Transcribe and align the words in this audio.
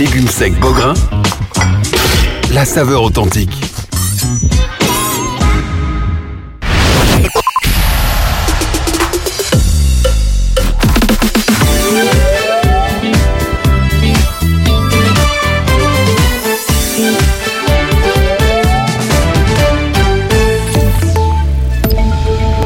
légumes 0.00 0.28
secs 0.28 0.58
Beaugrain, 0.58 0.94
la 2.54 2.64
saveur 2.64 3.02
authentique. 3.02 3.69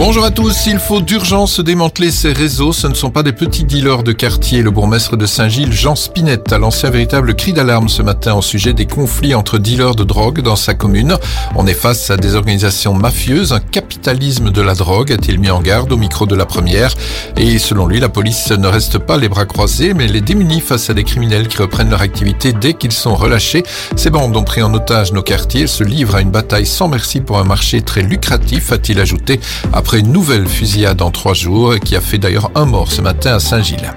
Bonjour 0.07 0.27
à 0.27 0.31
tous, 0.31 0.67
il 0.67 0.79
faut 0.79 1.01
d'urgence 1.01 1.61
démanteler 1.61 2.11
ces 2.11 2.35
réseaux, 2.35 2.75
ce 2.75 2.87
ne 2.87 2.93
sont 2.93 3.09
pas 3.09 3.23
des 3.23 3.33
petits 3.33 3.65
dealers 3.65 4.03
de 4.03 4.13
quartier. 4.13 4.61
Le 4.61 4.71
bourgmestre 4.71 5.17
de 5.17 5.25
Saint-Gilles, 5.25 5.73
Jean 5.73 5.97
Spinette, 5.97 6.53
a 6.53 6.59
lancé 6.59 6.87
un 6.87 6.91
véritable 6.91 7.35
cri 7.35 7.55
d'alarme 7.55 7.89
ce 7.89 8.03
matin 8.03 8.35
au 8.35 8.43
sujet 8.43 8.75
des 8.75 8.85
conflits 8.85 9.35
entre 9.35 9.57
dealers 9.57 9.95
de 9.95 10.05
drogue 10.05 10.43
dans 10.43 10.57
sa 10.57 10.75
commune. 10.75 11.17
On 11.55 11.67
est 11.67 11.73
face 11.73 12.11
à 12.11 12.19
des 12.19 12.35
organisations 12.35 12.93
mafieuses, 12.93 13.55
un 13.55 13.61
capitalisme 13.61 14.51
de 14.51 14.61
la 14.61 14.75
drogue, 14.75 15.11
a-t-il 15.11 15.39
mis 15.39 15.49
en 15.49 15.63
garde 15.63 15.91
au 15.91 15.97
micro 15.97 16.27
de 16.27 16.35
la 16.35 16.45
première? 16.45 16.93
Et 17.39 17.59
selon 17.59 17.87
lui, 17.87 17.99
la 17.99 18.11
police 18.11 18.51
ne 18.51 18.69
reste 18.69 18.99
pas 18.99 19.17
les 19.17 19.31
bras 19.31 19.47
croisés, 19.47 19.95
mais 19.95 20.07
les 20.07 20.21
démunis 20.21 20.61
face 20.61 20.91
à 20.91 20.93
des 20.93 21.05
criminels 21.05 21.49
qui 21.49 21.57
reprennent 21.57 21.89
leur 21.89 22.03
activité 22.03 22.53
dès 22.53 22.75
qu'ils 22.75 22.93
sont 22.93 23.15
relâchés. 23.15 23.63
Ces 23.97 24.11
bandes 24.11 24.37
ont 24.37 24.45
pris 24.45 24.61
en 24.61 24.75
otage 24.75 25.15
nos 25.15 25.23
quartiers, 25.23 25.67
se 25.67 25.83
livrent 25.83 26.17
à 26.17 26.21
une 26.21 26.31
bataille 26.31 26.67
sans 26.67 26.89
merci 26.89 27.23
pour 27.23 27.39
un 27.39 27.45
marché 27.45 27.81
très 27.81 28.03
lucratif, 28.03 28.71
a-t-il 28.71 29.01
ajouté, 29.01 29.41
après 29.73 29.94
une 29.99 30.13
nouvelle 30.13 30.49
fusillade 30.49 31.03
en 31.03 31.11
trois 31.11 31.35
jours 31.35 31.79
qui 31.79 31.95
a 31.95 32.01
fait 32.01 32.19
d'ailleurs 32.19 32.51
un 32.55 32.65
mort 32.65 32.91
ce 32.91 33.01
matin 33.01 33.35
à 33.35 33.41
Saint-Gilles. 33.41 33.93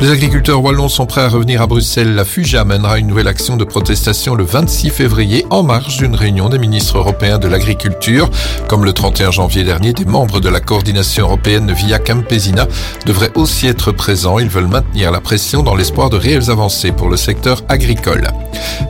Les 0.00 0.12
agriculteurs 0.12 0.62
wallons 0.62 0.88
sont 0.88 1.06
prêts 1.06 1.22
à 1.22 1.28
revenir 1.28 1.60
à 1.60 1.66
Bruxelles. 1.66 2.14
La 2.14 2.24
FUJA 2.24 2.64
mènera 2.64 3.00
une 3.00 3.08
nouvelle 3.08 3.26
action 3.26 3.56
de 3.56 3.64
protestation 3.64 4.36
le 4.36 4.44
26 4.44 4.90
février 4.90 5.44
en 5.50 5.64
marge 5.64 5.96
d'une 5.96 6.14
réunion 6.14 6.48
des 6.48 6.60
ministres 6.60 6.98
européens 6.98 7.40
de 7.40 7.48
l'agriculture. 7.48 8.30
Comme 8.68 8.84
le 8.84 8.92
31 8.92 9.32
janvier 9.32 9.64
dernier, 9.64 9.92
des 9.92 10.04
membres 10.04 10.38
de 10.38 10.48
la 10.48 10.60
coordination 10.60 11.24
européenne 11.24 11.72
via 11.72 11.98
Campesina 11.98 12.68
devraient 13.06 13.32
aussi 13.34 13.66
être 13.66 13.90
présents. 13.90 14.38
Ils 14.38 14.48
veulent 14.48 14.68
maintenir 14.68 15.10
la 15.10 15.20
pression 15.20 15.64
dans 15.64 15.74
l'espoir 15.74 16.10
de 16.10 16.16
réelles 16.16 16.48
avancées 16.48 16.92
pour 16.92 17.08
le 17.08 17.16
secteur 17.16 17.62
agricole. 17.68 18.28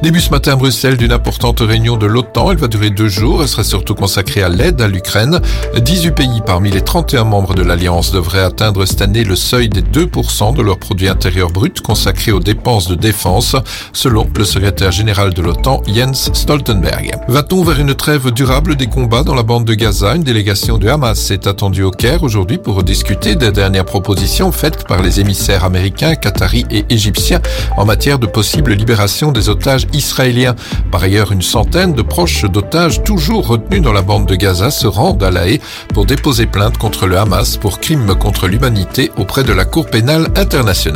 Début 0.02 0.20
ce 0.20 0.30
matin 0.30 0.52
à 0.52 0.56
Bruxelles 0.56 0.98
d'une 0.98 1.12
importante 1.12 1.60
réunion 1.60 1.96
de 1.96 2.06
l'OTAN. 2.06 2.50
Elle 2.50 2.58
va 2.58 2.68
durer 2.68 2.90
deux 2.90 3.08
jours. 3.08 3.40
Elle 3.40 3.48
sera 3.48 3.64
surtout 3.64 3.94
consacrée 3.94 4.42
à 4.42 4.50
l'aide 4.50 4.82
à 4.82 4.88
l'Ukraine. 4.88 5.40
18 5.74 6.10
pays 6.10 6.42
parmi 6.44 6.70
les 6.70 6.82
31 6.82 7.24
membres 7.24 7.54
de 7.54 7.62
l'Alliance 7.62 8.12
devraient 8.12 8.42
atteindre 8.42 8.84
cette 8.84 9.00
année 9.00 9.24
le 9.24 9.36
seuil 9.36 9.70
des 9.70 9.80
2% 9.80 10.54
de 10.54 10.60
leur 10.60 10.78
produit 10.98 11.10
intérieur 11.10 11.50
brut 11.50 11.80
consacré 11.80 12.32
aux 12.32 12.40
dépenses 12.40 12.88
de 12.88 12.96
défense, 12.96 13.54
selon 13.92 14.26
le 14.36 14.44
secrétaire 14.44 14.90
général 14.90 15.32
de 15.32 15.40
l'OTAN, 15.42 15.80
Jens 15.86 16.30
Stoltenberg. 16.32 17.14
Va-t-on 17.28 17.62
vers 17.62 17.78
une 17.78 17.94
trêve 17.94 18.32
durable 18.32 18.74
des 18.74 18.88
combats 18.88 19.22
dans 19.22 19.36
la 19.36 19.44
bande 19.44 19.64
de 19.64 19.74
Gaza? 19.74 20.16
Une 20.16 20.24
délégation 20.24 20.76
de 20.76 20.88
Hamas 20.88 21.30
est 21.30 21.46
attendue 21.46 21.84
au 21.84 21.92
Caire 21.92 22.24
aujourd'hui 22.24 22.58
pour 22.58 22.82
discuter 22.82 23.36
des 23.36 23.52
dernières 23.52 23.84
propositions 23.84 24.50
faites 24.50 24.88
par 24.88 25.00
les 25.00 25.20
émissaires 25.20 25.62
américains, 25.62 26.16
qataris 26.16 26.64
et 26.68 26.84
égyptiens 26.90 27.42
en 27.76 27.84
matière 27.84 28.18
de 28.18 28.26
possible 28.26 28.72
libération 28.72 29.30
des 29.30 29.48
otages 29.48 29.86
israéliens. 29.92 30.56
Par 30.90 31.04
ailleurs, 31.04 31.30
une 31.30 31.42
centaine 31.42 31.92
de 31.92 32.02
proches 32.02 32.44
d'otages 32.44 33.04
toujours 33.04 33.46
retenus 33.46 33.82
dans 33.82 33.92
la 33.92 34.02
bande 34.02 34.26
de 34.26 34.34
Gaza 34.34 34.72
se 34.72 34.88
rendent 34.88 35.22
à 35.22 35.30
La 35.30 35.46
Haye 35.46 35.60
pour 35.94 36.06
déposer 36.06 36.46
plainte 36.46 36.76
contre 36.76 37.06
le 37.06 37.18
Hamas 37.18 37.56
pour 37.56 37.78
crimes 37.78 38.16
contre 38.16 38.48
l'humanité 38.48 39.12
auprès 39.16 39.44
de 39.44 39.52
la 39.52 39.64
Cour 39.64 39.86
pénale 39.86 40.26
internationale. 40.34 40.87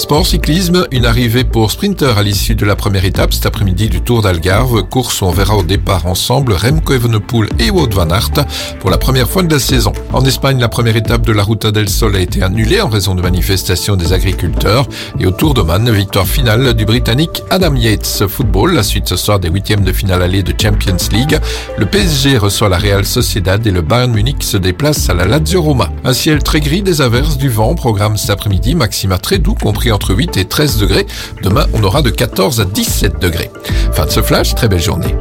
Sport 0.00 0.26
cyclisme, 0.26 0.86
une 0.92 1.04
arrivée 1.04 1.44
pour 1.44 1.70
sprinter 1.70 2.16
à 2.16 2.22
l'issue 2.22 2.54
de 2.54 2.64
la 2.64 2.74
première 2.74 3.04
étape 3.04 3.34
cet 3.34 3.44
après-midi 3.44 3.88
du 3.88 4.00
Tour 4.00 4.22
d'Algarve, 4.22 4.82
course 4.84 5.20
où 5.20 5.26
on 5.26 5.30
verra 5.30 5.56
au 5.56 5.62
départ 5.62 6.06
ensemble 6.06 6.54
Remco 6.54 6.94
Evenepoel 6.94 7.48
et 7.58 7.70
Wout 7.70 7.90
van 7.92 8.08
Aert 8.08 8.46
pour 8.80 8.90
la 8.90 8.96
première 8.96 9.28
fois 9.28 9.42
de 9.42 9.52
la 9.52 9.58
saison. 9.58 9.92
En 10.12 10.24
Espagne, 10.24 10.58
la 10.58 10.68
première 10.68 10.96
étape 10.96 11.26
de 11.26 11.32
la 11.32 11.42
Ruta 11.42 11.70
del 11.70 11.88
Sol 11.88 12.16
a 12.16 12.20
été 12.20 12.42
annulée 12.42 12.80
en 12.80 12.88
raison 12.88 13.14
de 13.14 13.22
manifestations 13.22 13.94
des 13.94 14.12
agriculteurs 14.12 14.86
et 15.18 15.26
au 15.26 15.30
Tour 15.30 15.54
d'Oman, 15.54 15.90
victoire 15.90 16.26
finale 16.26 16.72
du 16.74 16.86
Britannique 16.86 17.42
Adam 17.50 17.74
Yates. 17.76 18.24
Football, 18.26 18.74
la 18.74 18.82
suite 18.82 19.08
ce 19.08 19.16
soir 19.16 19.38
des 19.38 19.50
huitièmes 19.50 19.84
de 19.84 19.92
finale 19.92 20.22
allée 20.22 20.42
de 20.42 20.54
Champions 20.60 20.96
League. 21.12 21.38
Le 21.76 21.86
PSG 21.86 22.38
reçoit 22.38 22.70
la 22.70 22.78
Real 22.78 23.04
Sociedad 23.04 23.64
et 23.66 23.70
le 23.70 23.82
Bayern 23.82 24.12
Munich 24.12 24.42
se 24.42 24.56
déplace 24.56 25.10
à 25.10 25.14
la 25.14 25.26
Lazio 25.26 25.62
Roma. 25.62 25.90
Un 26.04 26.14
ciel 26.14 26.42
très 26.42 26.60
gris, 26.60 26.82
des 26.82 27.02
averses, 27.02 27.36
du 27.36 27.50
vent, 27.50 27.74
programme 27.74 28.16
cet 28.16 28.30
après-midi, 28.30 28.74
maxima 28.74 29.18
très 29.30 29.38
doux 29.38 29.54
compris 29.54 29.92
entre 29.92 30.12
8 30.12 30.38
et 30.38 30.44
13 30.44 30.78
degrés. 30.78 31.06
Demain, 31.40 31.64
on 31.72 31.84
aura 31.84 32.02
de 32.02 32.10
14 32.10 32.60
à 32.60 32.64
17 32.64 33.20
degrés. 33.20 33.48
Fin 33.92 34.04
de 34.04 34.10
ce 34.10 34.22
flash, 34.22 34.56
très 34.56 34.66
belle 34.66 34.82
journée. 34.82 35.14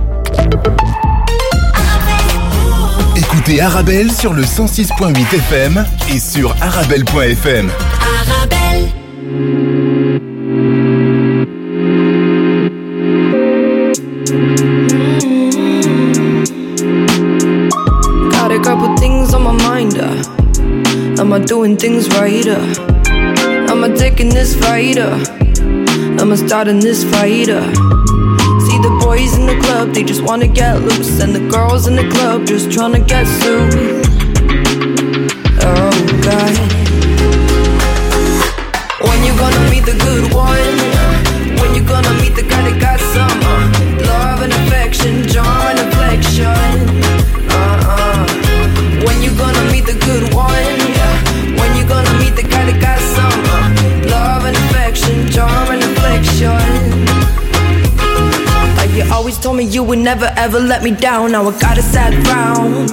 Écoutez 3.15 3.61
Arabelle 3.61 4.11
sur 4.11 4.33
le 4.33 4.41
106.8 4.41 5.35
FM 5.35 5.85
et 6.11 6.19
sur 6.19 6.55
arabelle.fm. 6.59 7.69
Arabelle. 8.01 8.89
Got 18.31 18.49
a 18.49 18.59
couple 18.63 18.97
things 18.97 19.35
on 19.35 19.43
my 19.43 19.53
mind. 19.63 19.99
Uh. 19.99 21.21
Am 21.21 21.31
I 21.31 21.37
doing 21.37 21.77
things 21.77 22.09
right? 22.17 22.47
Uh? 22.47 22.88
Taking 24.09 24.33
this 24.33 24.55
fight? 24.55 24.97
Uh? 24.97 25.23
Am 26.19 26.31
I 26.31 26.35
starting 26.35 26.79
this 26.79 27.03
fight? 27.03 27.47
Uh? 27.47 27.61
See 28.65 28.79
the 28.81 28.99
boys 28.99 29.37
in 29.37 29.45
the 29.45 29.55
club, 29.61 29.93
they 29.93 30.03
just 30.03 30.23
wanna 30.23 30.47
get 30.47 30.81
loose, 30.81 31.21
and 31.21 31.31
the 31.33 31.47
girls 31.47 31.85
in 31.85 31.95
the 31.95 32.09
club 32.09 32.47
just 32.47 32.71
trying 32.71 32.93
to 32.93 32.99
get 32.99 33.27
sued. 33.27 33.71
Oh 35.61 35.93
God. 36.25 36.55
When 39.07 39.19
you 39.23 39.33
gonna 39.37 39.69
meet 39.69 39.85
the 39.85 39.97
good 40.07 40.33
one? 40.33 40.75
When 41.61 41.75
you 41.75 41.83
gonna 41.87 42.13
meet 42.19 42.33
the 42.35 42.47
guy 42.49 42.63
that 42.67 42.81
got 42.81 42.99
me 59.59 59.65
you 59.65 59.83
would 59.83 59.99
never 59.99 60.31
ever 60.37 60.59
let 60.59 60.83
me 60.83 60.91
down. 60.91 61.33
Now 61.33 61.49
I 61.49 61.59
got 61.59 61.77
a 61.77 61.81
sad 61.81 62.13
frown. 62.25 62.87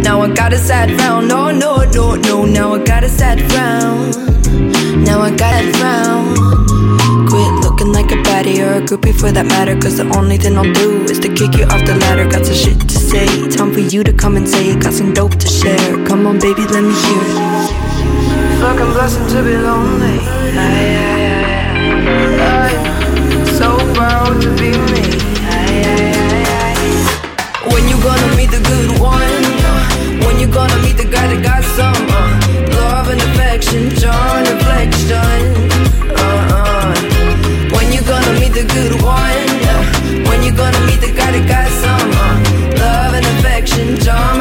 Now 0.00 0.20
I 0.22 0.28
got 0.32 0.52
a 0.52 0.58
sad 0.58 0.88
frown. 0.96 1.26
No, 1.26 1.50
no, 1.50 1.84
no, 1.96 2.14
no. 2.14 2.44
Now 2.44 2.74
I 2.74 2.78
got 2.84 3.02
a 3.02 3.08
sad 3.08 3.38
frown. 3.50 4.10
Now 5.02 5.18
I 5.20 5.30
got 5.34 5.64
a 5.64 5.72
frown. 5.78 6.24
Quit 7.28 7.52
looking 7.64 7.90
like 7.92 8.10
a 8.12 8.18
baddie 8.26 8.60
or 8.64 8.74
a 8.74 8.82
groupie 8.88 9.14
for 9.20 9.32
that 9.32 9.46
matter. 9.46 9.74
Cause 9.74 9.96
the 9.96 10.06
only 10.16 10.36
thing 10.36 10.56
I'll 10.56 10.72
do 10.72 11.02
is 11.12 11.18
to 11.18 11.28
kick 11.28 11.56
you 11.58 11.64
off 11.64 11.84
the 11.84 11.96
ladder. 12.02 12.26
Got 12.30 12.46
some 12.46 12.54
shit 12.54 12.78
to 12.92 12.98
say. 13.10 13.26
Time 13.48 13.72
for 13.72 13.80
you 13.80 14.04
to 14.04 14.12
come 14.12 14.36
and 14.36 14.48
say. 14.48 14.76
Got 14.78 14.92
some 14.92 15.12
dope 15.12 15.34
to 15.34 15.48
share. 15.48 16.06
Come 16.06 16.26
on, 16.28 16.38
baby, 16.38 16.62
let 16.74 16.84
me 16.84 16.94
hear 17.06 17.22
it. 17.30 17.38
Fucking 18.62 18.92
blessing 18.94 19.26
to 19.34 19.42
be 19.42 19.56
lonely. 19.56 20.18
Aye, 20.64 20.94
aye, 21.26 22.52
aye, 22.54 23.48
So 23.58 23.68
proud 23.94 24.40
to 24.42 24.50
be 24.60 24.70
me. 24.92 25.11
When 27.82 27.90
you 27.90 28.00
gonna 28.00 28.36
meet 28.36 28.50
the 28.52 28.60
good 28.60 29.00
one? 29.00 29.42
When 30.24 30.38
you 30.38 30.46
gonna 30.46 30.78
meet 30.84 30.96
the 30.96 31.04
guy 31.04 31.26
that 31.34 31.42
got 31.42 31.64
some 31.74 32.06
uh, 32.14 32.78
love 32.78 33.08
and 33.10 33.20
affection, 33.20 33.90
charm 33.98 34.38
and 34.38 34.48
affection? 34.54 35.42
Uh-uh. 36.14 36.94
When 37.74 37.92
you 37.92 38.00
gonna 38.02 38.38
meet 38.38 38.54
the 38.54 38.62
good 38.70 39.02
one? 39.02 39.50
When 40.30 40.44
you 40.44 40.54
gonna 40.54 40.78
meet 40.86 41.00
the 41.00 41.10
guy 41.10 41.32
that 41.34 41.44
got 41.50 41.66
some 41.82 42.10
uh, 42.22 42.78
love 42.78 43.14
and 43.18 43.26
affection, 43.34 43.98
charm 43.98 44.31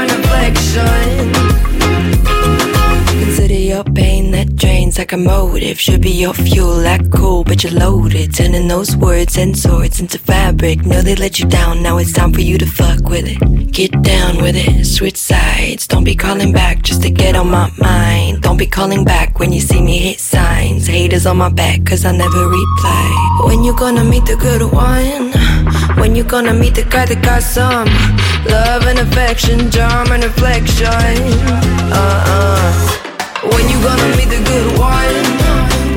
like 4.97 5.13
a 5.13 5.17
motive. 5.17 5.79
Should 5.79 6.01
be 6.01 6.11
your 6.11 6.33
fuel, 6.33 6.75
like 6.75 7.11
cool, 7.11 7.43
but 7.43 7.63
you're 7.63 7.73
loaded. 7.73 8.33
Turning 8.33 8.67
those 8.67 8.95
words 8.95 9.37
and 9.37 9.57
swords 9.57 9.99
into 9.99 10.17
fabric. 10.17 10.85
Know 10.85 11.01
they 11.01 11.15
let 11.15 11.39
you 11.39 11.47
down, 11.47 11.83
now 11.83 11.97
it's 11.97 12.13
time 12.13 12.33
for 12.33 12.41
you 12.41 12.57
to 12.57 12.65
fuck 12.65 13.01
with 13.09 13.25
it. 13.27 13.71
Get 13.71 13.91
down 14.01 14.41
with 14.41 14.55
it, 14.55 14.85
switch 14.85 15.17
sides. 15.17 15.87
Don't 15.87 16.03
be 16.03 16.15
calling 16.15 16.51
back 16.51 16.81
just 16.81 17.01
to 17.03 17.09
get 17.09 17.35
on 17.35 17.49
my 17.49 17.69
mind. 17.77 18.41
Don't 18.41 18.57
be 18.57 18.65
calling 18.65 19.03
back 19.03 19.39
when 19.39 19.53
you 19.53 19.59
see 19.59 19.81
me 19.81 19.97
hit 19.97 20.19
signs. 20.19 20.87
Haters 20.87 21.25
on 21.25 21.37
my 21.37 21.49
back, 21.49 21.85
cause 21.85 22.05
I 22.05 22.11
never 22.11 22.47
reply. 22.47 23.41
When 23.45 23.63
you 23.63 23.73
gonna 23.75 24.03
meet 24.03 24.25
the 24.25 24.35
good 24.35 24.63
one? 24.71 25.31
When 25.99 26.15
you 26.15 26.23
gonna 26.23 26.53
meet 26.53 26.75
the 26.75 26.83
guy 26.83 27.05
that 27.05 27.21
got 27.23 27.43
some 27.43 27.87
love 28.45 28.85
and 28.87 28.99
affection, 28.99 29.71
charm 29.71 30.11
and 30.11 30.23
reflection? 30.23 30.87
Uh-uh. 31.93 33.10
When 33.41 33.69
you 33.69 33.81
gonna 33.81 34.15
meet 34.17 34.29
the 34.29 34.37
good 34.45 34.77
one? 34.77 35.25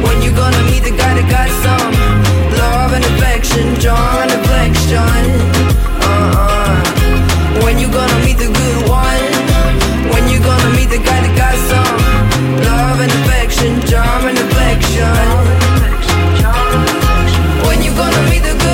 When 0.01 0.23
you 0.23 0.33
gonna 0.33 0.65
meet 0.73 0.81
the 0.81 0.97
guy 0.97 1.13
that 1.13 1.29
got 1.29 1.53
some 1.61 1.93
love 2.57 2.97
and 2.97 3.05
affection, 3.05 3.77
John 3.85 4.33
affection? 4.33 5.21
Uh-uh. 6.01 7.61
When 7.61 7.77
you 7.79 7.93
gonna 7.93 8.25
meet 8.25 8.39
the 8.41 8.49
good 8.49 8.89
one? 8.89 9.29
When 10.09 10.25
you 10.33 10.41
gonna 10.41 10.73
meet 10.73 10.89
the 10.89 11.05
guy 11.05 11.21
that 11.21 11.35
got 11.37 11.57
some 11.69 12.01
love 12.65 13.05
and 13.05 13.13
affection, 13.13 13.77
charm 13.93 14.25
and 14.25 14.41
affection? 14.41 15.13
When 17.69 17.85
you 17.85 17.93
gonna 17.93 18.25
meet 18.33 18.41
the 18.41 18.57
good 18.57 18.74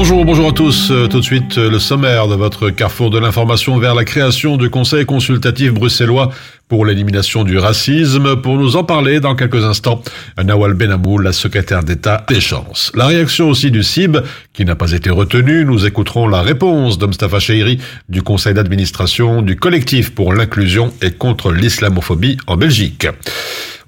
Bonjour, 0.00 0.24
bonjour 0.24 0.50
à 0.50 0.52
tous. 0.52 0.92
Euh, 0.92 1.08
Tout 1.08 1.18
de 1.18 1.24
suite, 1.24 1.58
euh, 1.58 1.68
le 1.68 1.80
sommaire 1.80 2.28
de 2.28 2.36
votre 2.36 2.70
carrefour 2.70 3.10
de 3.10 3.18
l'information 3.18 3.78
vers 3.78 3.96
la 3.96 4.04
création 4.04 4.56
du 4.56 4.70
Conseil 4.70 5.04
consultatif 5.04 5.72
bruxellois 5.72 6.30
pour 6.68 6.86
l'élimination 6.86 7.42
du 7.42 7.58
racisme. 7.58 8.36
Pour 8.40 8.58
nous 8.58 8.76
en 8.76 8.84
parler 8.84 9.18
dans 9.18 9.34
quelques 9.34 9.64
instants, 9.64 10.00
Nawal 10.40 10.74
Benamou, 10.74 11.18
la 11.18 11.32
secrétaire 11.32 11.82
d'État 11.82 12.24
des 12.28 12.40
chances. 12.40 12.92
La 12.94 13.06
réaction 13.06 13.48
aussi 13.48 13.72
du 13.72 13.82
CIB, 13.82 14.18
qui 14.52 14.64
n'a 14.64 14.76
pas 14.76 14.92
été 14.92 15.10
retenue. 15.10 15.64
Nous 15.64 15.84
écouterons 15.84 16.28
la 16.28 16.42
réponse 16.42 16.96
de 16.98 17.08
Cheiri 17.40 17.80
du 18.08 18.22
conseil 18.22 18.54
d'administration 18.54 19.42
du 19.42 19.56
collectif 19.56 20.14
pour 20.14 20.32
l'inclusion 20.32 20.92
et 21.02 21.10
contre 21.10 21.50
l'islamophobie 21.50 22.36
en 22.46 22.56
Belgique. 22.56 23.08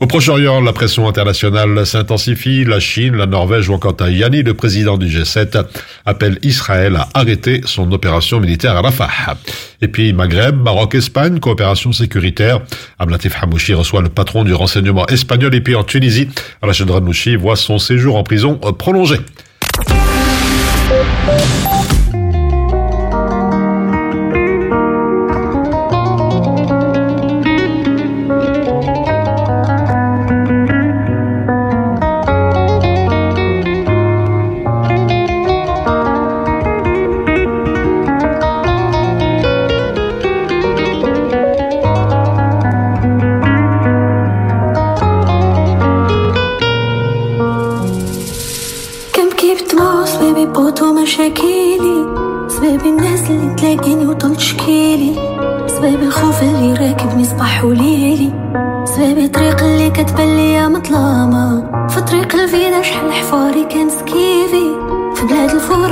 Au 0.01 0.07
Proche-Orient, 0.07 0.63
la 0.63 0.73
pression 0.73 1.07
internationale 1.07 1.85
s'intensifie. 1.85 2.65
La 2.65 2.81
Chine, 2.81 3.17
la 3.17 3.27
Norvège 3.27 3.69
ou 3.69 3.75
encore 3.75 3.97
Tajani, 3.97 4.43
le 4.43 4.55
président 4.55 4.97
du 4.97 5.09
G7, 5.09 5.63
appelle 6.07 6.39
Israël 6.43 6.97
à 6.97 7.11
arrêter 7.13 7.61
son 7.67 7.93
opération 7.93 8.41
militaire 8.41 8.75
à 8.77 8.81
Rafah. 8.81 9.37
Et 9.83 9.89
puis 9.89 10.15
Maghreb, 10.15 10.57
Maroc, 10.57 10.95
Espagne, 10.95 11.39
coopération 11.39 11.93
sécuritaire. 11.93 12.63
Ablatif 12.99 13.37
Hamouchi 13.43 13.75
reçoit 13.75 14.01
le 14.01 14.09
patron 14.09 14.43
du 14.43 14.55
renseignement 14.55 15.07
espagnol. 15.09 15.55
Et 15.55 15.61
puis 15.61 15.75
en 15.75 15.85
Tunisie, 15.85 16.29
Rachid 16.63 16.89
Ranouchi 16.89 17.37
voit 17.37 17.57
son 17.57 17.79
séjour 17.79 18.17
en 18.17 18.23
prison 18.23 18.55
prolongé. 18.57 19.17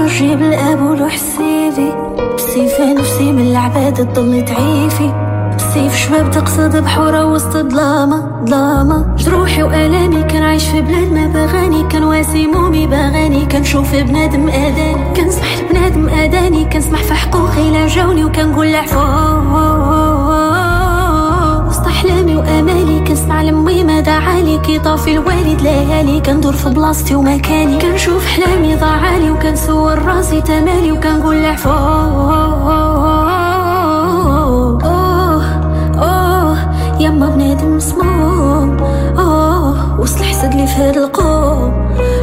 بلاد 0.09 0.17
الفرج 0.17 0.29
جيب 0.29 0.43
الاب 0.43 0.81
ولوح 0.83 1.13
السيفي 1.13 1.93
بالسيفان 2.33 2.95
نفسي 2.95 3.33
من 3.33 3.47
العباد 3.47 3.95
تضل 3.95 4.45
تعيفي. 4.45 5.13
بالسيف 5.53 5.97
شباب 5.97 6.31
تقصد 6.31 6.77
بحورة 6.77 7.25
وسط 7.25 7.57
ظلامة 7.57 8.45
ظلامة 8.45 9.17
جروحي 9.17 9.63
وآلامي 9.63 10.23
كان 10.23 10.43
عايش 10.43 10.65
في 10.65 10.81
بلاد 10.81 11.13
ما 11.13 11.27
بغاني 11.27 11.89
كان 11.89 12.05
واسي 12.05 12.47
مومي 12.47 12.87
باغاني. 12.87 13.47
كنشوف 13.47 13.95
بنادم 13.95 14.49
آذاني. 14.49 15.15
كنسمح 15.17 15.59
لبنادم 15.59 16.09
آذاني. 16.09 16.65
كنسمح 16.65 17.03
في 17.03 17.15
حقوقي 17.15 17.71
لا 17.71 17.87
جاوني 17.87 18.25
وكنقول 18.25 18.67
العفو 18.67 18.99
وسط 21.69 21.87
أحلامي 21.87 22.37
وآمالي. 22.37 22.98
كنسمع 23.29 23.43
لمي 23.43 23.85
ما 23.85 24.01
دعالي 24.01 24.59
كي 24.59 24.79
طافي 24.79 25.13
الوالد 25.13 25.61
ليالي 25.61 26.21
كندور 26.21 26.53
في 26.53 26.69
بلاصتي 26.71 27.15
ومكاني. 27.15 27.79
كنشوف 27.79 28.27
حلامي 28.27 28.75
ضاعالي 28.75 29.31
وكنسور 29.31 29.99
راسي 29.99 30.41
تمالي 30.41 30.93
وكنقول 30.93 31.37
العفو 31.37 31.71
أوه 31.71 32.73
أوه 35.95 36.57
يما 37.01 37.29
بنادم 37.29 37.77
مسموم 37.77 38.77
أوه 39.19 40.01
وصل 40.01 40.25
حسد 40.25 40.55
لي 40.55 40.67
في 40.67 40.81
هاد 40.81 40.97
القوم. 40.97 41.73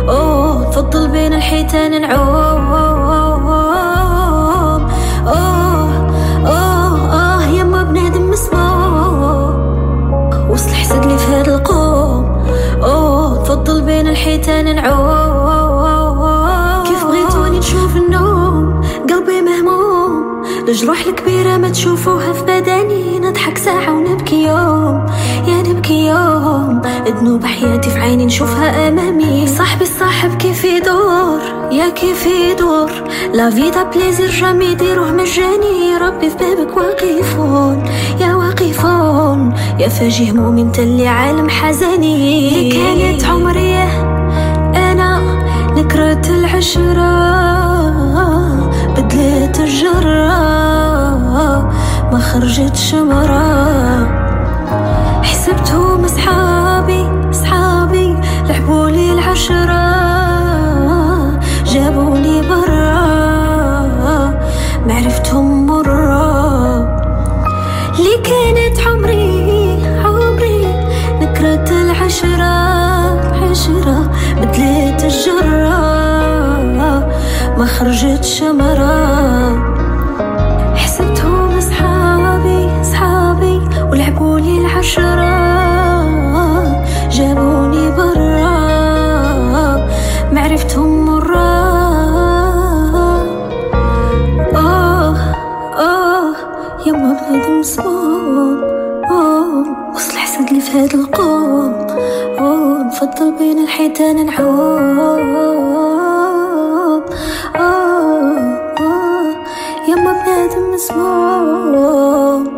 أوه 0.09 0.69
تفضل 0.71 1.07
بين 1.07 1.33
الحيتان 1.33 2.01
نعوم. 2.01 2.94
الجروح 20.75 21.05
الكبيرة 21.07 21.57
ما 21.57 21.69
تشوفوها 21.69 22.33
في 22.33 22.43
بدني. 22.43 23.19
نضحك 23.19 23.57
ساعة 23.57 23.93
ونبكي 23.93 24.43
يوم 24.43 25.05
يا 25.47 25.61
نبكي 25.67 26.07
يوم. 26.07 26.81
ذنوب 27.07 27.45
حياتي 27.45 27.89
في 27.89 27.99
عيني 27.99 28.25
نشوفها 28.25 28.87
أمامي. 28.87 29.47
صاحبي 29.47 29.83
الصاحب 29.83 30.37
كيف 30.37 30.63
يدور؟ 30.63 31.39
يا 31.71 31.89
كيف 31.89 32.25
يدور؟ 32.25 32.91
لا 33.33 33.49
فيدا 33.49 33.83
بليزير 33.83 34.29
جامي 34.29 34.65
يديروه 34.65 35.11
مجاني 35.11 35.97
ربي 36.01 36.29
في 36.29 36.35
بابك 36.35 36.77
واقفون 36.77 37.83
يا 38.19 38.35
واقفون. 38.35 39.53
يا 39.79 39.87
فاجي 39.87 40.31
همومي 40.31 40.61
انت 40.61 40.79
اللي 40.79 41.07
عالم 41.07 41.49
حزني. 41.49 42.49
اللي 42.49 42.71
كانت 42.71 43.25
عمري 43.25 43.75
أنا 44.75 45.21
نكرة 45.77 46.21
العشرة 46.29 47.15
بدلت 48.97 49.59
الجرة. 49.59 50.64
ما 52.11 52.19
خرجت 52.19 52.75
شمرة 52.75 53.47
حسبتهم 55.23 56.07
صحابي 56.07 57.05
صحابي 57.31 58.15
لعبولي 58.47 59.13
العشرة. 59.13 59.85
جابوني 61.65 62.41
برا 62.41 62.95
معرفتهم 64.87 65.67
مرة. 65.67 66.15
اللي 67.99 68.17
كانت 68.23 68.87
عمري 68.87 69.79
عمري 70.05 70.67
نكرة 71.21 71.81
العشرة؟ 71.81 72.55
عشرة 73.51 74.11
بدلت 74.41 75.03
الجرة. 75.03 75.95
ما 77.57 77.65
خرجت 77.65 78.23
شمرة 78.23 79.14
العشرة 84.75 85.35
جابوني 87.09 87.91
برا 87.91 88.55
معرفتهم 90.31 91.05
مرة. 91.05 91.45
آه 94.55 95.15
آه 95.79 96.33
يما 96.85 97.17
بنادم 97.29 97.63
صوم. 97.63 98.63
آه 99.11 99.63
وصل 99.95 100.17
حسد 100.17 100.51
لي 100.51 100.59
في 100.61 100.79
هاد 100.79 100.93
القوم. 100.93 101.87
آه 102.39 102.83
نفضل 102.83 103.31
بين 103.39 103.63
الحيتان 103.63 104.25
نعوم 104.25 104.99
آه 104.99 107.01
آه 107.55 108.45
يما 109.87 110.11
بنادم 110.25 110.73
مسموم 110.73 112.55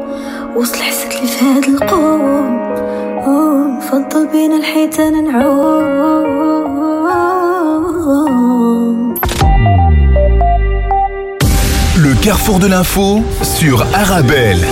وصل 0.56 0.78
حسد 0.84 1.14
لي 1.14 1.28
في 1.28 1.46
هاد 1.46 1.64
القوم 1.64 1.77
بين 4.27 4.53
الحيتان 4.53 5.25
نعوم 5.25 6.73
Le 11.97 12.15
carrefour 12.25 12.59
de 12.59 12.67
l'info 12.67 13.23
sur 13.43 13.87
Arabelle. 13.95 14.65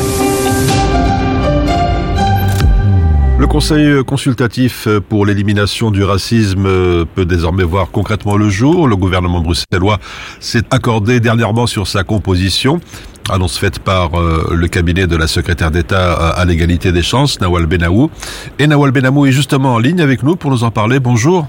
Le 3.38 3.46
Conseil 3.46 4.02
consultatif 4.04 4.88
pour 5.08 5.26
l'élimination 5.26 5.90
du 5.92 6.02
racisme 6.02 6.64
peut 7.14 7.24
désormais 7.24 7.62
voir 7.62 7.90
concrètement 7.92 8.36
le 8.36 8.48
jour. 8.48 8.88
Le 8.88 8.96
gouvernement 8.96 9.40
bruxellois 9.40 9.98
s'est 10.40 10.64
accordé 10.70 11.20
dernièrement 11.20 11.66
sur 11.66 11.86
sa 11.86 12.02
composition. 12.02 12.80
Annonce 13.29 13.57
faite 13.57 13.79
par 13.79 14.19
euh, 14.19 14.53
le 14.55 14.67
cabinet 14.67 15.07
de 15.07 15.15
la 15.15 15.25
secrétaire 15.27 15.71
d'État 15.71 16.13
à 16.13 16.45
l'égalité 16.45 16.91
des 16.91 17.01
chances, 17.01 17.41
Nawal 17.41 17.65
Benahou. 17.65 18.11
Et 18.59 18.67
Nawal 18.67 18.91
Benahou 18.91 19.25
est 19.25 19.31
justement 19.31 19.73
en 19.73 19.79
ligne 19.79 19.99
avec 20.01 20.21
nous 20.21 20.35
pour 20.35 20.51
nous 20.51 20.63
en 20.63 20.69
parler. 20.69 20.99
Bonjour. 20.99 21.47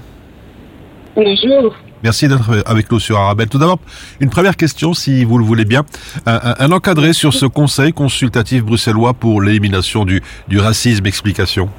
Bonjour. 1.15 1.75
Merci 2.03 2.27
d'être 2.27 2.63
avec 2.65 2.91
nous 2.91 2.99
sur 2.99 3.17
Arabelle. 3.19 3.47
Tout 3.47 3.57
d'abord, 3.59 3.79
une 4.19 4.29
première 4.29 4.55
question, 4.55 4.93
si 4.93 5.23
vous 5.23 5.37
le 5.37 5.43
voulez 5.45 5.65
bien. 5.65 5.83
Un, 6.25 6.39
un- 6.43 6.55
un 6.59 6.71
encadré 6.71 7.13
sur 7.13 7.33
ce 7.33 7.45
Conseil 7.45 7.93
consultatif 7.93 8.63
bruxellois 8.63 9.13
pour 9.13 9.41
l'élimination 9.41 10.03
du, 10.05 10.21
du 10.47 10.59
racisme. 10.59 11.05
Explication. 11.05 11.69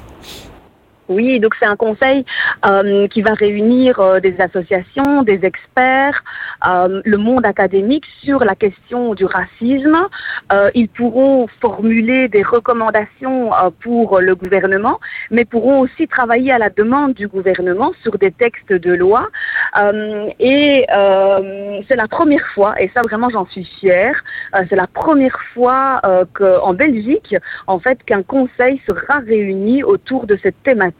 Oui, 1.09 1.39
donc 1.39 1.55
c'est 1.59 1.65
un 1.65 1.75
conseil 1.75 2.23
euh, 2.67 3.07
qui 3.07 3.23
va 3.23 3.33
réunir 3.33 3.99
euh, 3.99 4.19
des 4.19 4.39
associations, 4.39 5.23
des 5.23 5.43
experts, 5.43 6.23
euh, 6.67 7.01
le 7.03 7.17
monde 7.17 7.47
académique 7.47 8.05
sur 8.23 8.45
la 8.45 8.53
question 8.53 9.15
du 9.15 9.25
racisme. 9.25 9.97
Euh, 10.53 10.69
ils 10.75 10.87
pourront 10.87 11.47
formuler 11.61 12.27
des 12.27 12.43
recommandations 12.43 13.51
euh, 13.55 13.71
pour 13.81 14.19
le 14.19 14.35
gouvernement, 14.35 14.99
mais 15.31 15.45
pourront 15.45 15.79
aussi 15.79 16.07
travailler 16.07 16.51
à 16.51 16.59
la 16.59 16.69
demande 16.69 17.15
du 17.15 17.27
gouvernement 17.27 17.91
sur 18.03 18.19
des 18.19 18.31
textes 18.31 18.71
de 18.71 18.93
loi. 18.93 19.29
Euh, 19.79 20.29
et 20.39 20.85
c'est 21.87 21.95
la 21.95 22.07
première 22.07 22.45
fois, 22.53 22.79
et 22.79 22.91
ça 22.93 23.01
vraiment 23.01 23.29
j'en 23.29 23.47
suis 23.47 23.65
fière, 23.79 24.15
c'est 24.69 24.75
la 24.75 24.87
première 24.87 25.37
fois 25.53 26.01
qu'en 26.33 26.73
Belgique, 26.73 27.35
en 27.67 27.79
fait, 27.79 28.03
qu'un 28.03 28.23
conseil 28.23 28.81
sera 28.87 29.19
réuni 29.19 29.83
autour 29.83 30.27
de 30.27 30.37
cette 30.43 30.61
thématique. 30.63 30.98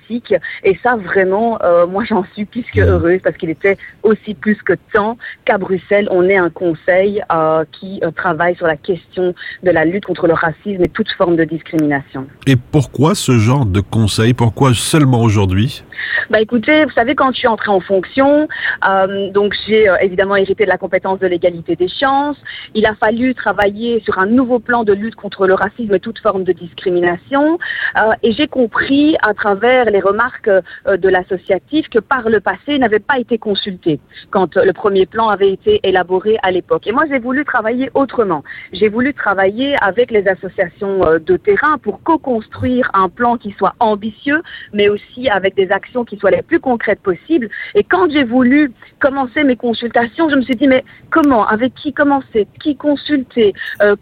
Et 0.63 0.77
ça, 0.83 0.95
vraiment, 0.95 1.59
euh, 1.63 1.85
moi, 1.85 2.03
j'en 2.03 2.23
suis 2.33 2.45
plus 2.45 2.63
que 2.63 2.81
heureuse 2.81 3.19
parce 3.23 3.37
qu'il 3.37 3.49
était 3.49 3.77
aussi 4.03 4.33
plus 4.33 4.55
que 4.63 4.73
temps 4.93 5.17
qu'à 5.45 5.57
Bruxelles, 5.57 6.07
on 6.11 6.23
ait 6.27 6.37
un 6.37 6.49
conseil 6.49 7.21
euh, 7.31 7.63
qui 7.71 7.99
euh, 8.03 8.11
travaille 8.11 8.55
sur 8.55 8.67
la 8.67 8.77
question 8.77 9.33
de 9.63 9.71
la 9.71 9.85
lutte 9.85 10.05
contre 10.05 10.27
le 10.27 10.33
racisme 10.33 10.83
et 10.83 10.89
toute 10.89 11.11
forme 11.11 11.35
de 11.35 11.43
discrimination. 11.43 12.27
Et 12.47 12.55
pourquoi 12.55 13.15
ce 13.15 13.37
genre 13.37 13.65
de 13.65 13.81
conseil? 13.81 14.33
Pourquoi 14.33 14.73
seulement 14.73 15.21
aujourd'hui? 15.21 15.83
Bah 16.29 16.39
écoutez, 16.41 16.85
vous 16.85 16.91
savez, 16.91 17.15
quand 17.15 17.31
je 17.31 17.39
suis 17.39 17.47
entrée 17.47 17.71
en 17.71 17.79
fonction, 17.79 18.47
euh, 18.87 19.29
donc 19.31 19.53
j'ai 19.67 19.89
euh, 19.89 19.97
évidemment 20.01 20.35
hérité 20.35 20.63
de 20.63 20.69
la 20.69 20.77
compétence 20.77 21.19
de 21.19 21.27
l'égalité 21.27 21.75
des 21.75 21.87
chances. 21.87 22.37
Il 22.75 22.85
a 22.85 22.95
fallu 22.95 23.33
travailler 23.33 24.01
sur 24.01 24.19
un 24.19 24.25
nouveau 24.25 24.59
plan 24.59 24.83
de 24.83 24.93
lutte 24.93 25.15
contre 25.15 25.47
le 25.47 25.53
racisme 25.53 25.93
et 25.93 25.99
toute 25.99 26.19
forme 26.19 26.43
de 26.43 26.51
discrimination. 26.51 27.57
Euh, 27.97 28.11
et 28.23 28.31
j'ai 28.33 28.47
compris 28.47 29.17
à 29.21 29.33
travers 29.33 29.88
les 29.89 29.99
remarques 29.99 30.47
euh, 30.47 30.97
de 30.97 31.09
l'associatif 31.09 31.89
que 31.89 31.99
par 31.99 32.29
le 32.29 32.39
passé 32.39 32.59
il 32.69 32.79
n'avait 32.79 32.99
pas 32.99 33.19
été 33.19 33.37
consulté 33.37 33.99
quand 34.31 34.57
euh, 34.57 34.65
le 34.65 34.73
premier 34.73 35.05
plan 35.05 35.29
avait 35.29 35.51
été 35.51 35.79
élaboré 35.83 36.37
à 36.43 36.51
l'époque. 36.51 36.87
Et 36.87 36.91
moi 36.91 37.03
j'ai 37.09 37.19
voulu 37.19 37.45
travailler 37.45 37.89
autrement. 37.93 38.43
J'ai 38.73 38.89
voulu 38.89 39.13
travailler 39.13 39.75
avec 39.81 40.11
les 40.11 40.27
associations 40.27 41.05
euh, 41.05 41.19
de 41.19 41.37
terrain 41.37 41.77
pour 41.77 42.01
co-construire 42.03 42.89
un 42.93 43.09
plan 43.09 43.37
qui 43.37 43.51
soit 43.51 43.75
ambitieux, 43.79 44.41
mais 44.73 44.89
aussi 44.89 45.29
avec 45.29 45.55
des 45.55 45.71
actions 45.71 46.05
qui 46.05 46.17
soient 46.17 46.31
les 46.31 46.41
plus 46.41 46.59
concrètes 46.59 47.01
possibles. 47.01 47.49
Et 47.75 47.83
quand 47.83 48.09
j'ai 48.11 48.23
voulu 48.23 48.71
commencer 48.99 49.43
mes 49.43 49.55
consultations, 49.55 50.29
je 50.29 50.35
me 50.35 50.41
suis 50.41 50.55
dit 50.55 50.67
mais 50.67 50.83
comment, 51.09 51.45
avec 51.47 51.73
qui 51.75 51.93
commencer, 51.93 52.47
qui 52.61 52.75
consulter, 52.75 53.53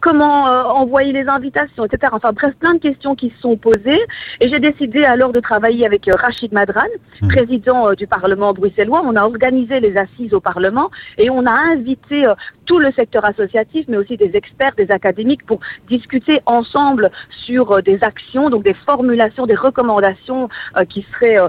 comment 0.01 0.44
envoyer 0.44 1.13
les 1.13 1.27
invitations, 1.27 1.86
etc. 1.86 2.12
Enfin 2.13 2.32
bref, 2.34 2.53
plein 2.60 2.74
de 2.75 2.79
questions 2.79 3.15
qui 3.15 3.29
se 3.29 3.39
sont 3.41 3.58
posées. 3.58 4.01
Et 4.39 4.50
j'ai 4.50 4.60
décidé 4.60 5.03
alors 5.03 5.32
de 5.32 5.39
travailler 5.39 5.77
avec 5.86 6.08
euh, 6.08 6.14
Rachid 6.18 6.52
Madran, 6.52 6.82
Mhm. 7.22 7.30
président 7.30 7.90
euh, 7.90 7.96
du 7.96 8.08
Parlement 8.08 8.54
bruxellois. 8.54 9.02
On 9.04 9.16
a 9.16 9.24
organisé 9.24 9.80
les 9.80 9.98
assises 9.98 10.34
au 10.34 10.40
Parlement 10.40 10.90
et 11.18 11.30
on 11.30 11.46
a 11.46 11.52
invité 11.52 12.26
euh, 12.26 12.36
tout 12.66 12.80
le 12.80 12.92
secteur 12.92 13.24
associatif, 13.26 13.86
mais 13.88 13.98
aussi 13.98 14.18
des 14.18 14.32
experts, 14.36 14.74
des 14.76 14.92
académiques, 14.92 15.46
pour 15.46 15.60
discuter 15.88 16.42
ensemble 16.46 17.12
sur 17.30 17.82
des 17.82 18.04
actions, 18.04 18.50
donc 18.50 18.64
des 18.64 18.74
formulations, 18.74 19.46
des 19.46 19.56
recommandations 19.56 20.50
qui 20.90 21.06
seraient 21.14 21.40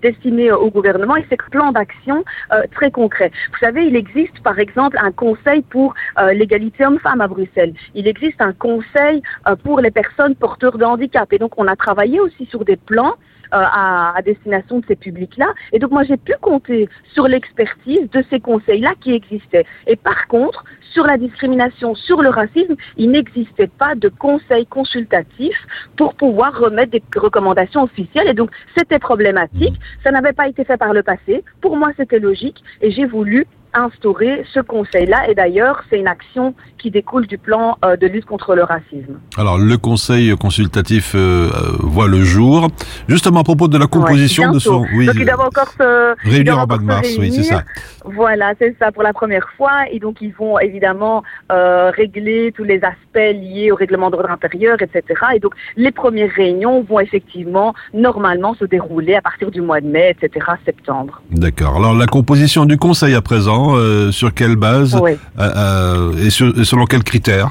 destinées 0.00 0.50
au 0.50 0.70
gouvernement 0.70 1.16
et 1.16 1.26
ces 1.28 1.36
plans 1.50 1.72
d'action 1.72 2.24
euh, 2.52 2.62
très 2.72 2.90
concrets. 2.90 3.30
Vous 3.52 3.58
savez, 3.58 3.84
il 3.84 3.94
existe 3.94 4.40
par 4.42 4.58
exemple 4.58 4.96
un 5.00 5.12
conseil 5.12 5.60
pour 5.62 5.94
l'égalité 6.32 6.86
homme-femme 6.86 7.20
à 7.20 7.28
Bruxelles. 7.28 7.74
Il 7.94 8.08
existe 8.08 8.40
un 8.40 8.54
conseil 8.54 9.22
pour 9.62 9.80
les 9.80 9.90
personnes 9.90 10.34
porteurs 10.34 10.78
de 10.78 10.84
handicap. 10.84 11.30
Et 11.32 11.38
donc, 11.38 11.52
on 11.58 11.66
a 11.66 11.76
travaillé 11.76 12.20
aussi 12.20 12.46
sur 12.46 12.64
des 12.64 12.76
plans 12.76 13.14
à, 13.52 14.16
à 14.16 14.22
destination 14.22 14.80
de 14.80 14.86
ces 14.86 14.96
publics-là. 14.96 15.46
Et 15.72 15.78
donc, 15.78 15.90
moi, 15.90 16.02
j'ai 16.04 16.16
pu 16.16 16.32
compter 16.40 16.88
sur 17.12 17.28
l'expertise 17.28 18.08
de 18.10 18.24
ces 18.30 18.40
conseils-là 18.40 18.94
qui 19.00 19.12
existaient. 19.12 19.66
Et 19.86 19.96
par 19.96 20.26
contre, 20.28 20.64
sur 20.92 21.06
la 21.06 21.16
discrimination, 21.16 21.94
sur 21.94 22.22
le 22.22 22.28
racisme, 22.28 22.76
il 22.96 23.10
n'existait 23.10 23.66
pas 23.66 23.94
de 23.94 24.08
conseil 24.08 24.66
consultatif 24.66 25.56
pour 25.96 26.14
pouvoir 26.14 26.58
remettre 26.58 26.92
des 26.92 27.02
recommandations 27.16 27.82
officielles. 27.82 28.28
Et 28.28 28.34
donc, 28.34 28.50
c'était 28.76 28.98
problématique. 28.98 29.74
Ça 30.04 30.10
n'avait 30.10 30.32
pas 30.32 30.48
été 30.48 30.64
fait 30.64 30.76
par 30.76 30.92
le 30.92 31.02
passé. 31.02 31.44
Pour 31.60 31.76
moi, 31.76 31.90
c'était 31.96 32.18
logique. 32.18 32.62
Et 32.80 32.90
j'ai 32.90 33.06
voulu 33.06 33.46
instaurer 33.74 34.44
ce 34.52 34.60
conseil-là. 34.60 35.28
Et 35.30 35.34
d'ailleurs, 35.34 35.82
c'est 35.88 35.98
une 35.98 36.06
action 36.08 36.54
qui 36.78 36.90
découle 36.90 37.26
du 37.26 37.38
plan 37.38 37.78
euh, 37.84 37.96
de 37.96 38.06
lutte 38.06 38.24
contre 38.24 38.54
le 38.54 38.64
racisme. 38.64 39.18
Alors, 39.36 39.58
le 39.58 39.76
conseil 39.78 40.36
consultatif 40.36 41.14
euh, 41.14 41.48
euh, 41.48 41.76
voit 41.80 42.08
le 42.08 42.22
jour. 42.22 42.68
Justement, 43.08 43.40
à 43.40 43.44
propos 43.44 43.68
de 43.68 43.78
la 43.78 43.86
composition 43.86 44.44
Ouais, 44.48 44.54
de 44.54 44.58
son... 44.58 44.82
bientôt. 44.82 45.12
donc, 45.12 45.14
ils 45.16 45.26
doivent 45.26 45.40
encore 45.40 45.68
se... 45.78 46.28
réunir 46.28 46.58
en 46.58 46.66
bas 46.66 46.78
de 46.78 46.82
mars, 46.82 47.08
oui, 47.18 47.30
c'est 47.32 47.44
ça. 47.44 47.62
Voilà, 48.04 48.52
c'est 48.58 48.76
ça 48.78 48.90
pour 48.90 49.02
la 49.02 49.12
première 49.12 49.48
fois. 49.56 49.88
Et 49.90 49.98
donc, 50.00 50.16
ils 50.20 50.32
vont 50.34 50.58
évidemment 50.58 51.22
euh, 51.52 51.90
régler 51.90 52.52
tous 52.56 52.64
les 52.64 52.80
aspects 52.82 53.14
liés 53.14 53.70
au 53.70 53.76
règlement 53.76 54.10
d'ordre 54.10 54.30
intérieur, 54.30 54.76
etc. 54.82 55.02
Et 55.36 55.38
donc, 55.38 55.54
les 55.76 55.92
premières 55.92 56.30
réunions 56.30 56.82
vont 56.82 57.00
effectivement, 57.00 57.74
normalement, 57.94 58.54
se 58.54 58.64
dérouler 58.64 59.14
à 59.14 59.22
partir 59.22 59.50
du 59.50 59.60
mois 59.60 59.80
de 59.80 59.86
mai, 59.86 60.16
etc., 60.16 60.46
septembre. 60.64 61.22
D'accord. 61.30 61.76
Alors, 61.76 61.94
la 61.94 62.06
composition 62.06 62.64
du 62.64 62.76
conseil 62.76 63.14
à 63.14 63.20
présent, 63.22 63.61
euh, 63.70 64.12
sur 64.12 64.32
quelle 64.34 64.56
base 64.56 64.98
Oui. 65.00 65.12
euh, 65.38 65.50
euh, 65.56 66.24
et, 66.26 66.30
sur- 66.30 66.58
et 66.58 66.64
selon 66.64 66.84
quels 66.86 67.04
critères? 67.04 67.50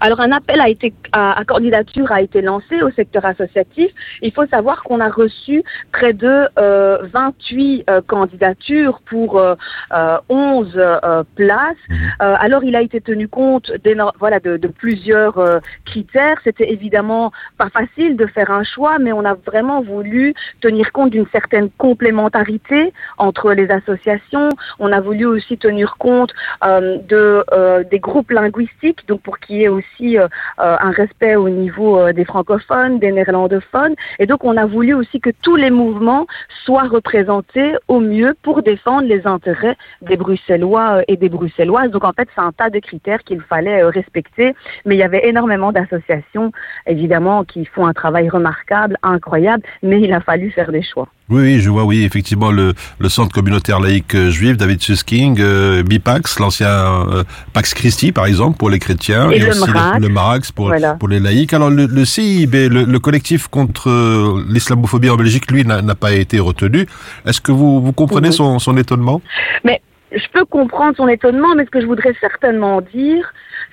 Alors 0.00 0.20
un 0.20 0.32
appel 0.32 0.60
a 0.60 0.68
été 0.68 0.92
à, 1.12 1.38
à 1.38 1.44
candidature 1.44 2.12
a 2.12 2.22
été 2.22 2.42
lancé 2.42 2.82
au 2.82 2.90
secteur 2.90 3.24
associatif. 3.24 3.90
Il 4.22 4.32
faut 4.32 4.46
savoir 4.46 4.82
qu'on 4.82 5.00
a 5.00 5.08
reçu 5.08 5.62
près 5.92 6.12
de 6.12 6.48
euh, 6.58 6.98
28 7.12 7.84
euh, 7.88 8.00
candidatures 8.06 9.00
pour 9.06 9.38
euh, 9.38 9.54
euh, 9.92 10.18
11 10.28 10.72
euh, 10.76 11.22
places. 11.34 11.76
Euh, 11.90 12.34
alors 12.38 12.64
il 12.64 12.76
a 12.76 12.82
été 12.82 13.00
tenu 13.00 13.28
compte 13.28 13.70
voilà 14.18 14.40
de, 14.40 14.56
de 14.56 14.68
plusieurs 14.68 15.38
euh, 15.38 15.58
critères. 15.84 16.38
C'était 16.44 16.70
évidemment 16.70 17.32
pas 17.58 17.70
facile 17.70 18.16
de 18.16 18.26
faire 18.26 18.50
un 18.50 18.64
choix, 18.64 18.98
mais 18.98 19.12
on 19.12 19.24
a 19.24 19.34
vraiment 19.34 19.82
voulu 19.82 20.34
tenir 20.60 20.92
compte 20.92 21.10
d'une 21.10 21.26
certaine 21.32 21.70
complémentarité 21.70 22.92
entre 23.18 23.52
les 23.52 23.70
associations. 23.70 24.48
On 24.78 24.92
a 24.92 25.00
voulu 25.00 25.26
aussi 25.26 25.58
tenir 25.58 25.96
compte 25.98 26.32
euh, 26.64 26.98
de 27.08 27.44
euh, 27.52 27.84
des 27.84 27.98
groupes 27.98 28.30
linguistiques, 28.30 29.06
donc 29.08 29.22
pour 29.22 29.38
qu'il 29.38 29.59
y 29.60 29.64
ait 29.64 29.68
aussi 29.68 30.18
euh, 30.18 30.26
euh, 30.58 30.76
un 30.80 30.90
respect 30.90 31.36
au 31.36 31.48
niveau 31.48 31.98
euh, 31.98 32.12
des 32.12 32.24
francophones, 32.24 32.98
des 32.98 33.12
néerlandophones, 33.12 33.94
et 34.18 34.26
donc 34.26 34.44
on 34.44 34.56
a 34.56 34.66
voulu 34.66 34.94
aussi 34.94 35.20
que 35.20 35.30
tous 35.42 35.56
les 35.56 35.70
mouvements 35.70 36.26
soient 36.64 36.88
représentés 36.88 37.74
au 37.88 38.00
mieux 38.00 38.34
pour 38.42 38.62
défendre 38.62 39.06
les 39.06 39.26
intérêts 39.26 39.76
des 40.02 40.16
Bruxellois 40.16 41.02
et 41.08 41.16
des 41.16 41.28
Bruxelloises. 41.28 41.90
Donc 41.90 42.04
en 42.04 42.12
fait, 42.12 42.28
c'est 42.34 42.40
un 42.40 42.52
tas 42.52 42.70
de 42.70 42.78
critères 42.78 43.22
qu'il 43.22 43.40
fallait 43.40 43.82
respecter, 43.84 44.54
mais 44.84 44.96
il 44.96 44.98
y 44.98 45.02
avait 45.02 45.28
énormément 45.28 45.72
d'associations, 45.72 46.52
évidemment, 46.86 47.44
qui 47.44 47.64
font 47.64 47.86
un 47.86 47.92
travail 47.92 48.28
remarquable, 48.28 48.96
incroyable, 49.02 49.62
mais 49.82 50.00
il 50.00 50.12
a 50.12 50.20
fallu 50.20 50.50
faire 50.50 50.72
des 50.72 50.82
choix. 50.82 51.08
Oui, 51.30 51.42
oui, 51.42 51.60
je 51.60 51.70
vois, 51.70 51.84
oui, 51.84 52.02
effectivement, 52.04 52.50
le, 52.50 52.74
le 52.98 53.08
centre 53.08 53.32
communautaire 53.32 53.78
laïque 53.80 54.14
euh, 54.14 54.30
juif, 54.30 54.56
David 54.56 54.82
Susking, 54.82 55.38
euh, 55.40 55.82
Bipax, 55.84 56.38
l'ancien 56.40 56.68
euh, 56.68 57.22
Pax 57.52 57.72
Christi, 57.74 58.10
par 58.12 58.26
exemple, 58.26 58.58
pour 58.58 58.68
les 58.68 58.78
chrétiens, 58.80 59.30
Et 59.30 59.38
le 59.38 59.50
aussi 59.50 59.60
le, 59.70 60.00
le 60.00 60.08
Marax 60.08 60.50
pour, 60.52 60.66
Voilà. 60.66 60.94
pour 60.94 61.08
les 61.08 61.20
laïcs. 61.20 61.52
Alors, 61.52 61.70
le, 61.70 61.86
le 61.86 62.04
CIB, 62.04 62.68
le, 62.68 62.84
le 62.84 62.98
collectif 62.98 63.46
contre 63.48 63.88
euh, 63.88 64.44
l'islamophobie 64.48 65.08
en 65.10 65.16
Belgique, 65.16 65.50
lui, 65.50 65.64
n'a 65.64 65.82
n'a 65.82 65.94
pas 65.94 66.12
été 66.12 66.38
retenu. 66.40 66.86
Est-ce 67.26 67.40
que 67.40 67.52
vous, 67.52 67.80
vous 67.80 67.92
comprenez 67.92 68.28
Mhm. 68.28 68.32
son, 68.34 68.58
son 68.58 68.76
étonnement? 68.76 69.22
Mais 69.64 69.80
je 70.12 70.24
peux 70.32 70.44
comprendre 70.44 70.94
son 70.96 71.06
étonnement, 71.08 71.54
mais 71.56 71.64
ce 71.64 71.70
que 71.70 71.80
je 71.80 71.86
voudrais 71.86 72.14
certainement 72.20 72.80
dire, 72.80 73.32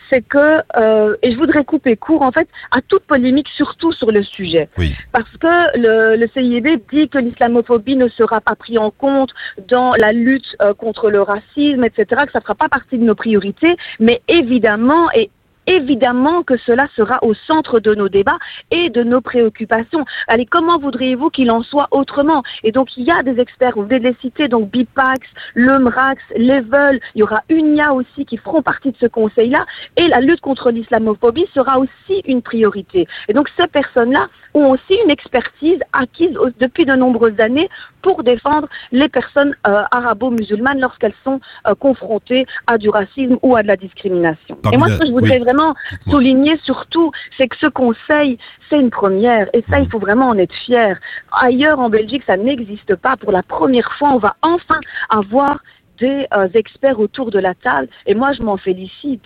c'est 0.09 0.21
que, 0.21 0.61
euh, 0.77 1.15
et 1.21 1.31
je 1.31 1.37
voudrais 1.37 1.63
couper 1.63 1.95
court 1.95 2.21
en 2.21 2.31
fait 2.31 2.47
à 2.71 2.81
toute 2.81 3.03
polémique, 3.03 3.47
surtout 3.49 3.91
sur 3.91 4.11
le 4.11 4.23
sujet. 4.23 4.69
Oui. 4.77 4.93
Parce 5.11 5.29
que 5.37 5.77
le, 5.77 6.15
le 6.15 6.27
CIB 6.33 6.81
dit 6.91 7.09
que 7.09 7.17
l'islamophobie 7.17 7.95
ne 7.95 8.07
sera 8.07 8.41
pas 8.41 8.55
pris 8.55 8.77
en 8.77 8.91
compte 8.91 9.33
dans 9.67 9.93
la 9.93 10.11
lutte 10.11 10.55
euh, 10.61 10.73
contre 10.73 11.09
le 11.09 11.21
racisme, 11.21 11.83
etc., 11.83 12.23
que 12.25 12.31
ça 12.31 12.39
ne 12.39 12.43
fera 12.43 12.55
pas 12.55 12.69
partie 12.69 12.97
de 12.97 13.03
nos 13.03 13.15
priorités, 13.15 13.75
mais 13.99 14.21
évidemment, 14.27 15.11
et 15.11 15.29
évidemment 15.67 16.43
que 16.43 16.57
cela 16.57 16.87
sera 16.95 17.19
au 17.23 17.33
centre 17.33 17.79
de 17.79 17.93
nos 17.93 18.09
débats 18.09 18.39
et 18.71 18.89
de 18.89 19.03
nos 19.03 19.21
préoccupations. 19.21 20.05
Allez, 20.27 20.45
comment 20.45 20.79
voudriez-vous 20.79 21.29
qu'il 21.29 21.51
en 21.51 21.61
soit 21.61 21.87
autrement? 21.91 22.43
Et 22.63 22.71
donc, 22.71 22.97
il 22.97 23.03
y 23.03 23.11
a 23.11 23.21
des 23.23 23.39
experts, 23.39 23.73
vous 23.75 23.83
venez 23.83 23.99
de 23.99 24.07
les 24.07 24.15
citer, 24.21 24.47
donc 24.47 24.71
Bipax, 24.71 25.19
le 25.53 25.79
MRAX, 25.79 26.21
Level, 26.35 26.99
il 27.15 27.19
y 27.19 27.23
aura 27.23 27.41
UNIA 27.49 27.93
aussi 27.93 28.25
qui 28.25 28.37
feront 28.37 28.61
partie 28.61 28.91
de 28.91 28.97
ce 28.97 29.05
conseil-là, 29.05 29.65
et 29.97 30.07
la 30.07 30.21
lutte 30.21 30.41
contre 30.41 30.71
l'islamophobie 30.71 31.47
sera 31.53 31.79
aussi 31.79 32.21
une 32.25 32.41
priorité. 32.41 33.07
Et 33.27 33.33
donc, 33.33 33.49
ces 33.57 33.67
personnes-là 33.67 34.27
ont 34.53 34.71
aussi 34.71 34.97
une 35.03 35.09
expertise 35.09 35.79
acquise 35.93 36.37
depuis 36.59 36.85
de 36.85 36.93
nombreuses 36.93 37.39
années 37.39 37.69
pour 38.01 38.23
défendre 38.23 38.67
les 38.91 39.09
personnes 39.09 39.55
euh, 39.67 39.83
arabo-musulmanes 39.91 40.79
lorsqu'elles 40.79 41.13
sont 41.23 41.39
euh, 41.67 41.75
confrontées 41.75 42.45
à 42.67 42.77
du 42.77 42.89
racisme 42.89 43.37
ou 43.41 43.55
à 43.55 43.63
de 43.63 43.67
la 43.67 43.75
discrimination. 43.75 44.55
Parmi 44.61 44.75
Et 44.75 44.79
moi, 44.79 44.89
ce 44.89 44.99
que 44.99 45.05
je 45.05 45.11
voudrais 45.11 45.37
oui. 45.37 45.43
vraiment 45.43 45.75
souligner 46.09 46.57
surtout, 46.63 47.11
c'est 47.37 47.47
que 47.47 47.57
ce 47.57 47.67
conseil, 47.67 48.37
c'est 48.69 48.79
une 48.79 48.91
première. 48.91 49.47
Et 49.53 49.63
ça, 49.69 49.79
il 49.79 49.89
faut 49.89 49.99
vraiment 49.99 50.29
en 50.29 50.37
être 50.37 50.53
fier. 50.65 50.99
Ailleurs 51.31 51.79
en 51.79 51.89
Belgique, 51.89 52.23
ça 52.25 52.37
n'existe 52.37 52.95
pas. 52.95 53.17
Pour 53.17 53.31
la 53.31 53.43
première 53.43 53.91
fois, 53.97 54.09
on 54.13 54.19
va 54.19 54.35
enfin 54.41 54.79
avoir 55.09 55.59
des 55.99 56.27
euh, 56.33 56.47
experts 56.53 56.99
autour 56.99 57.31
de 57.31 57.39
la 57.39 57.53
table. 57.53 57.87
Et 58.05 58.15
moi, 58.15 58.31
je 58.33 58.43
m'en 58.43 58.57
félicite. 58.57 59.23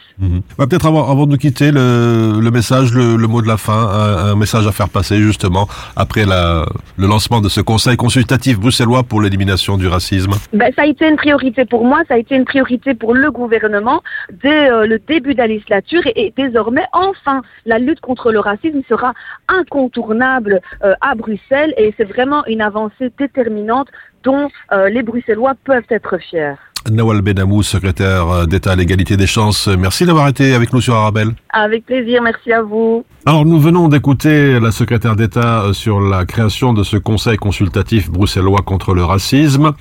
Bah, 0.58 0.68
Peut-être 0.68 0.86
avant, 0.88 1.10
avant 1.10 1.26
de 1.26 1.32
nous 1.32 1.38
quitter, 1.38 1.72
le, 1.72 2.40
le 2.42 2.52
message, 2.52 2.94
le, 2.94 3.16
le 3.16 3.28
mot 3.28 3.42
de 3.42 3.48
la 3.48 3.58
fin, 3.58 3.74
un, 3.74 4.32
un 4.32 4.36
message 4.36 4.68
à 4.68 4.72
faire 4.72 4.90
passer 4.90 5.18
justement 5.18 5.68
après 5.96 6.26
la, 6.26 6.66
le 6.98 7.08
lancement 7.08 7.42
de 7.42 7.50
ce 7.50 7.62
conseil 7.62 7.98
consultatif 7.98 8.60
bruxellois 8.60 9.04
pour 9.04 9.22
l'élimination 9.22 9.78
du 9.78 9.88
racisme. 9.88 10.32
Ben, 10.54 10.72
ça 10.76 10.84
a 10.84 10.86
été 10.86 11.08
une 11.08 11.16
priorité 11.16 11.66
pour 11.66 11.86
moi, 11.86 12.02
ça 12.08 12.16
a 12.16 12.18
été 12.18 12.36
une 12.36 12.46
priorité 12.46 12.94
pour 12.94 13.14
le 13.14 13.32
gouvernement 13.32 14.02
dès 14.44 14.70
euh, 14.70 14.86
le 14.86 15.00
début 15.00 15.34
de 15.34 15.40
la 15.40 15.48
législature 15.48 16.02
et, 16.06 16.28
et 16.28 16.34
désormais, 16.36 16.86
enfin, 16.94 17.42
la 17.66 17.80
lutte 17.80 18.00
contre 18.02 18.32
le 18.32 18.40
racisme 18.40 18.82
sera 18.88 19.14
incontournable 19.48 20.62
euh, 20.84 20.94
à 21.02 21.16
Bruxelles 21.16 21.74
et 21.78 21.94
c'est 21.98 22.06
vraiment 22.06 22.46
une 22.46 22.62
avancée 22.62 23.12
déterminante 23.18 23.88
dont 24.24 24.50
euh, 24.72 24.90
les 24.90 25.04
Bruxellois 25.04 25.54
peuvent 25.64 25.84
être 25.90 26.18
fiers. 26.18 26.56
Nawal 26.90 27.22
Benamou, 27.22 27.62
secrétaire 27.62 28.28
euh, 28.30 28.46
d'État 28.46 28.72
à 28.72 28.76
l'égalité 28.76 29.16
des 29.16 29.28
chances, 29.28 29.68
merci 29.68 30.06
d'avoir 30.06 30.28
été 30.28 30.56
avec 30.56 30.74
nous 30.74 30.82
sur 30.82 30.96
Arabelle. 30.96 31.30
Avec 31.52 31.86
plaisir, 31.86 32.24
merci 32.24 32.52
à 32.52 32.64
vous. 32.64 33.06
Alors 33.26 33.46
nous 33.46 33.60
venons 33.60 33.88
d'écouter 33.88 34.60
la 34.60 34.72
secrétaire 34.72 35.16
d'État 35.16 35.62
euh, 35.62 35.74
sur 35.74 36.02
la 36.02 36.26
création 36.26 36.74
de 36.74 36.84
ce 36.84 36.98
conseil 36.98 37.38
consultatif 37.38 38.10
bruxellois 38.10 38.62
contre 38.66 38.96
le 38.96 39.04
racisme. 39.04 39.74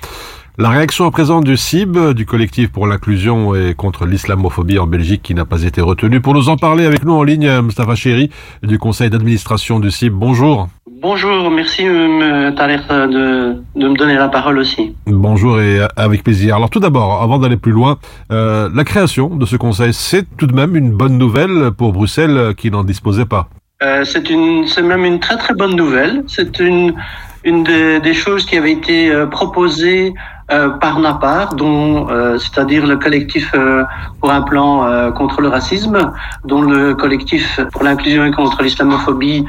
La 0.57 0.69
réaction 0.69 1.05
à 1.05 1.11
présent 1.11 1.39
du 1.41 1.55
CIB, 1.55 2.13
du 2.13 2.25
collectif 2.25 2.71
pour 2.71 2.85
l'inclusion 2.85 3.55
et 3.55 3.73
contre 3.73 4.05
l'islamophobie 4.05 4.79
en 4.79 4.87
Belgique, 4.87 5.21
qui 5.23 5.33
n'a 5.33 5.45
pas 5.45 5.63
été 5.63 5.81
retenue. 5.81 6.19
Pour 6.19 6.33
nous 6.33 6.49
en 6.49 6.57
parler 6.57 6.85
avec 6.85 7.05
nous 7.05 7.13
en 7.13 7.23
ligne, 7.23 7.47
euh, 7.47 7.61
Mustafa 7.61 7.95
Chéri, 7.95 8.29
du 8.61 8.77
conseil 8.77 9.09
d'administration 9.09 9.79
du 9.79 9.91
CIB. 9.91 10.13
Bonjour. 10.13 10.67
Bonjour, 11.01 11.49
merci 11.49 11.83
M. 11.83 12.53
Thaler 12.55 12.77
de, 12.77 13.55
de 13.75 13.87
me 13.87 13.97
donner 13.97 14.13
la 14.13 14.27
parole 14.27 14.59
aussi. 14.59 14.93
Bonjour 15.07 15.59
et 15.59 15.79
euh, 15.79 15.87
avec 15.95 16.23
plaisir. 16.23 16.57
Alors 16.57 16.69
tout 16.69 16.79
d'abord, 16.79 17.23
avant 17.23 17.39
d'aller 17.39 17.57
plus 17.57 17.71
loin, 17.71 17.97
euh, 18.31 18.69
la 18.71 18.83
création 18.83 19.35
de 19.35 19.45
ce 19.47 19.55
conseil, 19.55 19.93
c'est 19.93 20.27
tout 20.37 20.45
de 20.45 20.53
même 20.53 20.75
une 20.75 20.91
bonne 20.91 21.17
nouvelle 21.17 21.71
pour 21.75 21.91
Bruxelles 21.91 22.53
qui 22.55 22.69
n'en 22.69 22.83
disposait 22.83 23.25
pas. 23.25 23.47
Euh, 23.81 24.03
c'est 24.03 24.29
une, 24.29 24.67
c'est 24.67 24.83
même 24.83 25.03
une 25.03 25.19
très 25.19 25.37
très 25.37 25.55
bonne 25.55 25.75
nouvelle. 25.75 26.23
C'est 26.27 26.59
une 26.59 26.93
une 27.43 27.63
des, 27.63 27.99
des 27.99 28.13
choses 28.13 28.45
qui 28.45 28.55
avait 28.55 28.73
été 28.73 29.11
proposée 29.31 30.13
euh, 30.51 30.69
par 30.69 30.99
NAPAR, 30.99 31.55
dont 31.55 32.09
euh, 32.09 32.37
c'est-à-dire 32.37 32.85
le 32.85 32.97
collectif 32.97 33.51
euh, 33.53 33.83
pour 34.19 34.31
un 34.31 34.41
plan 34.41 34.85
euh, 34.85 35.11
contre 35.11 35.41
le 35.41 35.49
racisme, 35.49 36.11
dont 36.45 36.61
le 36.61 36.93
collectif 36.95 37.59
pour 37.71 37.83
l'inclusion 37.83 38.25
et 38.25 38.31
contre 38.31 38.61
l'islamophobie 38.63 39.45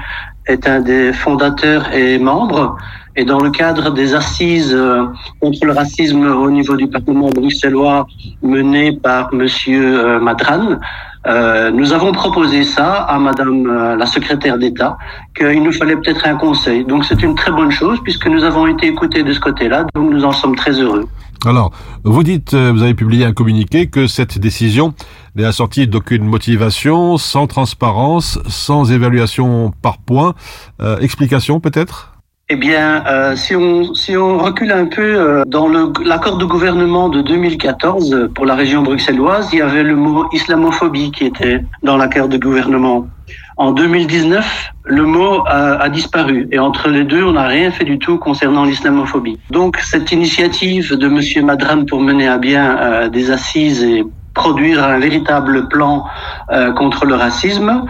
est 0.47 0.67
un 0.69 0.81
des 0.81 1.13
fondateurs 1.13 1.93
et 1.93 2.19
membres. 2.19 2.77
Et 3.15 3.25
dans 3.27 3.41
le 3.41 3.51
cadre 3.51 3.91
des 3.91 4.15
assises 4.15 4.75
euh, 4.75 5.05
contre 5.41 5.67
le 5.67 5.73
racisme 5.73 6.25
au 6.25 6.51
niveau 6.51 6.77
du 6.77 6.89
Parlement 6.89 7.29
bruxellois 7.29 8.07
menées 8.43 8.93
par 8.93 9.35
Monsieur 9.35 10.07
euh, 10.07 10.21
Madran, 10.21 10.79
euh, 11.27 11.71
nous 11.71 11.93
avons 11.93 12.13
proposé 12.13 12.65
ça 12.65 12.95
à 12.95 13.19
Madame 13.19 13.67
euh, 13.67 13.97
la 13.97 14.07
secrétaire 14.07 14.59
d'État, 14.59 14.99
qu'il 15.37 15.63
nous 15.63 15.73
fallait 15.73 15.97
peut-être 15.97 16.27
un 16.27 16.37
conseil. 16.37 16.85
Donc 16.85 17.05
c'est 17.05 17.23
une 17.23 17.35
très 17.35 17.53
bonne 17.53 17.71
chose 17.71 17.99
puisque 18.03 18.27
nous 18.27 18.43
avons 18.45 18.67
été 18.67 18.87
écoutés 18.89 19.23
de 19.23 19.33
ce 19.33 19.41
côté-là, 19.41 19.85
donc 19.95 20.11
nous 20.11 20.25
en 20.25 20.33
sommes 20.33 20.57
très 20.57 20.73
heureux. 20.73 21.07
Alors, 21.45 21.73
vous 22.05 22.23
dites, 22.23 22.55
euh, 22.55 22.71
vous 22.73 22.83
avez 22.83 22.95
publié 22.95 23.25
un 23.25 23.33
communiqué 23.33 23.89
que 23.89 24.07
cette 24.07 24.39
décision 24.39 24.95
n'est 25.35 25.45
assortie 25.45 25.89
d'aucune 25.89 26.25
motivation, 26.25 27.19
sans 27.19 27.49
transparence, 27.49 28.39
sans 28.47 28.93
évaluation 28.93 29.73
par 29.83 29.99
point. 29.99 30.35
Euh, 30.81 30.99
explication 31.01 31.59
peut-être? 31.59 32.12
Eh 32.55 32.57
bien, 32.57 33.03
euh, 33.07 33.35
si, 33.35 33.57
on, 33.57 33.95
si 33.95 34.15
on 34.15 34.37
recule 34.37 34.73
un 34.73 34.85
peu 34.85 35.01
euh, 35.01 35.43
dans 35.47 35.69
l'accord 36.05 36.37
de 36.37 36.45
gouvernement 36.45 37.09
de 37.09 37.23
2014 37.23 38.13
euh, 38.13 38.29
pour 38.29 38.45
la 38.45 38.55
région 38.55 38.83
bruxelloise, 38.83 39.49
il 39.55 39.61
y 39.61 39.63
avait 39.63 39.83
le 39.83 39.97
mot 39.97 40.27
islamophobie 40.35 41.13
qui 41.13 41.25
était 41.25 41.65
dans 41.83 41.97
l'accord 41.97 42.29
de 42.29 42.37
gouvernement. 42.37 43.09
En 43.57 43.73
2019, 43.73 44.71
le 44.85 45.07
mot 45.07 45.45
a, 45.47 45.81
a 45.81 45.89
disparu 45.89 46.47
et 46.53 46.59
entre 46.59 46.91
les 46.91 47.05
deux, 47.05 47.25
on 47.25 47.33
n'a 47.33 47.47
rien 47.47 47.71
fait 47.71 47.85
du 47.85 47.99
tout 47.99 48.19
concernant 48.19 48.67
l'islamophobie. 48.67 49.39
Donc, 49.51 49.79
cette 49.79 50.13
initiative 50.13 50.95
de 50.95 51.09
Monsieur 51.09 51.43
Madran 51.43 51.87
pour 51.87 52.03
mener 52.03 52.29
à 52.29 52.37
bien 52.37 52.77
euh, 52.77 53.09
des 53.09 53.31
assises 53.31 53.83
et 53.83 54.05
produire 54.35 54.83
un 54.83 54.99
véritable 54.99 55.69
plan 55.69 56.07
euh, 56.51 56.73
contre 56.73 57.05
le 57.05 57.15
racisme. 57.15 57.85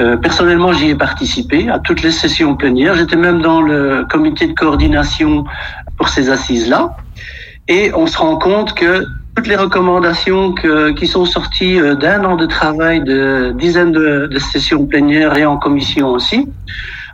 Euh, 0.00 0.16
personnellement, 0.16 0.72
j'y 0.72 0.90
ai 0.90 0.94
participé 0.94 1.68
à 1.68 1.78
toutes 1.78 2.02
les 2.02 2.10
sessions 2.10 2.56
plénières. 2.56 2.94
J'étais 2.94 3.16
même 3.16 3.42
dans 3.42 3.60
le 3.60 4.06
comité 4.10 4.46
de 4.46 4.54
coordination 4.54 5.44
pour 5.96 6.08
ces 6.08 6.30
assises-là. 6.30 6.96
Et 7.68 7.92
on 7.94 8.06
se 8.06 8.18
rend 8.18 8.36
compte 8.36 8.74
que 8.74 9.04
toutes 9.36 9.46
les 9.46 9.56
recommandations 9.56 10.52
que, 10.52 10.90
qui 10.90 11.06
sont 11.06 11.24
sorties 11.24 11.78
euh, 11.80 11.94
d'un 11.94 12.24
an 12.24 12.36
de 12.36 12.46
travail, 12.46 13.02
de 13.02 13.54
dizaines 13.56 13.92
de, 13.92 14.26
de 14.26 14.38
sessions 14.38 14.86
plénières 14.86 15.36
et 15.36 15.46
en 15.46 15.56
commission 15.56 16.08
aussi, 16.08 16.48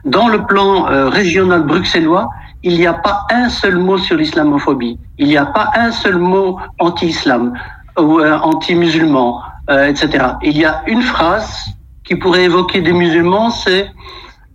dans 0.05 0.29
le 0.29 0.45
plan 0.45 0.89
euh, 0.91 1.09
régional 1.09 1.65
bruxellois, 1.65 2.31
il 2.63 2.77
n'y 2.77 2.87
a 2.87 2.95
pas 2.95 3.27
un 3.31 3.49
seul 3.49 3.77
mot 3.77 3.99
sur 3.99 4.17
l'islamophobie. 4.17 4.99
Il 5.19 5.29
n'y 5.29 5.37
a 5.37 5.47
pas 5.47 5.71
un 5.75 5.93
seul 5.93 6.19
mot 6.19 6.59
anti-islam 6.79 7.53
ou 7.99 8.21
euh, 8.21 8.39
anti-musulman, 8.39 9.41
euh, 9.71 9.87
etc. 9.89 10.25
Il 10.43 10.57
y 10.57 10.65
a 10.65 10.83
une 10.87 11.03
phrase 11.03 11.67
qui 12.05 12.17
pourrait 12.17 12.45
évoquer 12.45 12.81
des 12.81 12.93
musulmans, 12.93 13.51
c'est 13.51 13.91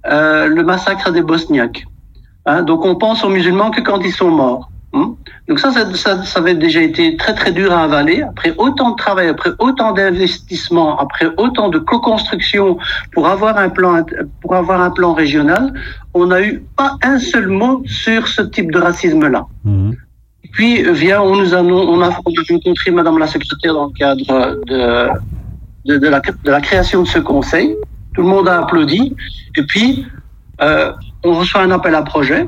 euh, 0.08 0.48
le 0.48 0.64
massacre 0.64 1.12
des 1.12 1.22
Bosniaques. 1.22 1.86
Hein, 2.46 2.64
donc 2.64 2.84
on 2.86 2.96
pense 2.96 3.24
aux 3.24 3.30
musulmans 3.30 3.72
que 3.72 3.82
quand 3.82 4.00
ils 4.02 4.12
sont 4.12 4.30
morts. 4.32 4.70
hein. 4.94 5.16
Donc 5.48 5.60
ça, 5.60 5.72
ça, 5.72 5.94
ça, 5.94 6.24
ça 6.24 6.40
avait 6.40 6.56
déjà 6.56 6.82
été 6.82 7.16
très 7.18 7.34
très 7.34 7.52
dur 7.52 7.72
à 7.74 7.84
avaler. 7.84 8.22
Après 8.22 8.54
autant 8.58 8.92
de 8.92 8.96
travail, 8.96 9.28
après 9.28 9.52
autant 9.60 9.92
d'investissements, 9.92 10.98
après 11.00 11.28
autant 11.38 11.70
de 11.70 11.80
co-construction 11.80 12.78
pour 13.14 13.28
avoir 13.28 13.58
un 13.58 13.70
plan 13.70 14.04
pour 14.42 14.56
avoir 14.56 14.82
un 14.82 14.90
plan 14.90 15.14
régional, 15.14 15.74
on 16.14 16.28
n'a 16.28 16.42
eu 16.42 16.64
pas 16.76 16.98
un 17.04 17.20
seul 17.20 17.48
mot 17.48 17.84
sur 17.86 18.28
ce 18.28 18.42
type 18.42 18.72
de 18.72 18.80
racisme-là. 18.80 19.46
Puis 20.54 20.84
vient, 20.94 21.22
on 21.22 21.36
nous 21.36 21.54
a, 21.54 21.62
on 21.62 22.02
a, 22.02 22.10
on 22.26 22.38
a 22.46 22.48
rencontré 22.48 22.92
Madame 22.92 23.18
la 23.18 23.28
secrétaire 23.28 23.74
dans 23.74 23.88
le 23.88 23.94
cadre 23.94 24.60
de, 24.68 25.98
de, 25.98 26.08
la, 26.08 26.62
création 26.62 27.02
de 27.02 27.08
ce 27.08 27.20
conseil. 27.20 27.76
Tout 28.14 28.22
le 28.22 28.28
monde 28.28 28.48
a 28.48 28.60
applaudi. 28.60 29.16
Et 29.58 29.64
puis, 29.64 30.06
euh, 30.62 30.94
on 31.24 31.34
reçoit 31.34 31.62
un 31.62 31.72
appel 31.72 31.96
à 31.96 32.04
projet 32.04 32.46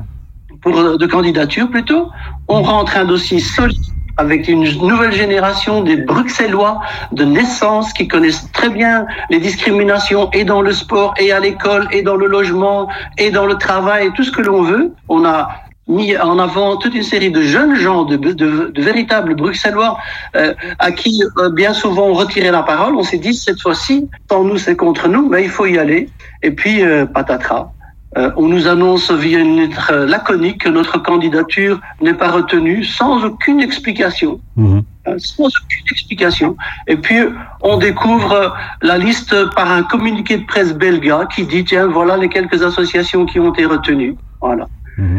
pour, 0.62 0.98
de 0.98 1.06
candidature 1.06 1.68
plutôt. 1.68 2.08
On 2.46 2.62
rentre 2.62 2.96
un 2.96 3.04
dossier 3.04 3.40
solide 3.40 3.82
avec 4.18 4.48
une 4.48 4.62
nouvelle 4.62 5.12
génération 5.12 5.82
des 5.82 5.96
Bruxellois 5.96 6.80
de 7.12 7.24
naissance 7.24 7.92
qui 7.92 8.08
connaissent 8.08 8.50
très 8.52 8.70
bien 8.70 9.06
les 9.30 9.40
discriminations 9.40 10.30
et 10.32 10.44
dans 10.44 10.62
le 10.62 10.72
sport 10.72 11.12
et 11.18 11.32
à 11.32 11.40
l'école 11.40 11.86
et 11.92 12.02
dans 12.02 12.16
le 12.16 12.26
logement 12.26 12.88
et 13.18 13.30
dans 13.30 13.46
le 13.46 13.56
travail 13.56 14.06
et 14.06 14.10
tout 14.12 14.24
ce 14.24 14.30
que 14.30 14.42
l'on 14.42 14.62
veut. 14.62 14.92
On 15.08 15.24
a 15.24 15.48
mis 15.88 16.16
en 16.16 16.38
avant 16.38 16.76
toute 16.76 16.94
une 16.94 17.02
série 17.02 17.30
de 17.30 17.42
jeunes 17.42 17.76
gens, 17.76 18.04
de, 18.04 18.16
de, 18.16 18.32
de 18.32 18.82
véritables 18.82 19.34
Bruxellois, 19.34 19.98
euh, 20.34 20.54
à 20.78 20.90
qui 20.92 21.22
euh, 21.38 21.50
bien 21.50 21.72
souvent 21.72 22.06
on 22.06 22.14
retirait 22.14 22.50
la 22.50 22.62
parole. 22.62 22.96
On 22.96 23.02
s'est 23.02 23.18
dit 23.18 23.34
cette 23.34 23.60
fois-ci, 23.60 24.08
sans 24.28 24.44
nous 24.44 24.58
c'est 24.58 24.76
contre 24.76 25.08
nous, 25.08 25.28
mais 25.28 25.44
il 25.44 25.50
faut 25.50 25.66
y 25.66 25.78
aller. 25.78 26.08
Et 26.42 26.50
puis 26.50 26.82
euh, 26.82 27.06
patatras. 27.06 27.70
Euh, 28.16 28.30
on 28.36 28.48
nous 28.48 28.66
annonce 28.66 29.10
via 29.10 29.38
une 29.40 29.56
lettre 29.60 29.92
laconique 29.92 30.62
que 30.62 30.70
notre 30.70 30.96
candidature 31.02 31.80
n'est 32.00 32.14
pas 32.14 32.30
retenue 32.30 32.82
sans 32.82 33.22
aucune 33.24 33.60
explication. 33.60 34.40
Mmh. 34.56 34.80
Sans 35.18 35.48
aucune 35.48 35.86
explication. 35.90 36.56
Et 36.86 36.96
puis, 36.96 37.18
on 37.60 37.76
découvre 37.76 38.56
la 38.80 38.96
liste 38.96 39.34
par 39.54 39.70
un 39.70 39.82
communiqué 39.82 40.38
de 40.38 40.46
presse 40.46 40.72
belga 40.72 41.26
qui 41.34 41.44
dit, 41.44 41.64
tiens, 41.64 41.86
voilà 41.88 42.16
les 42.16 42.28
quelques 42.28 42.62
associations 42.62 43.26
qui 43.26 43.38
ont 43.38 43.52
été 43.52 43.66
retenues. 43.66 44.16
Voilà. 44.40 44.66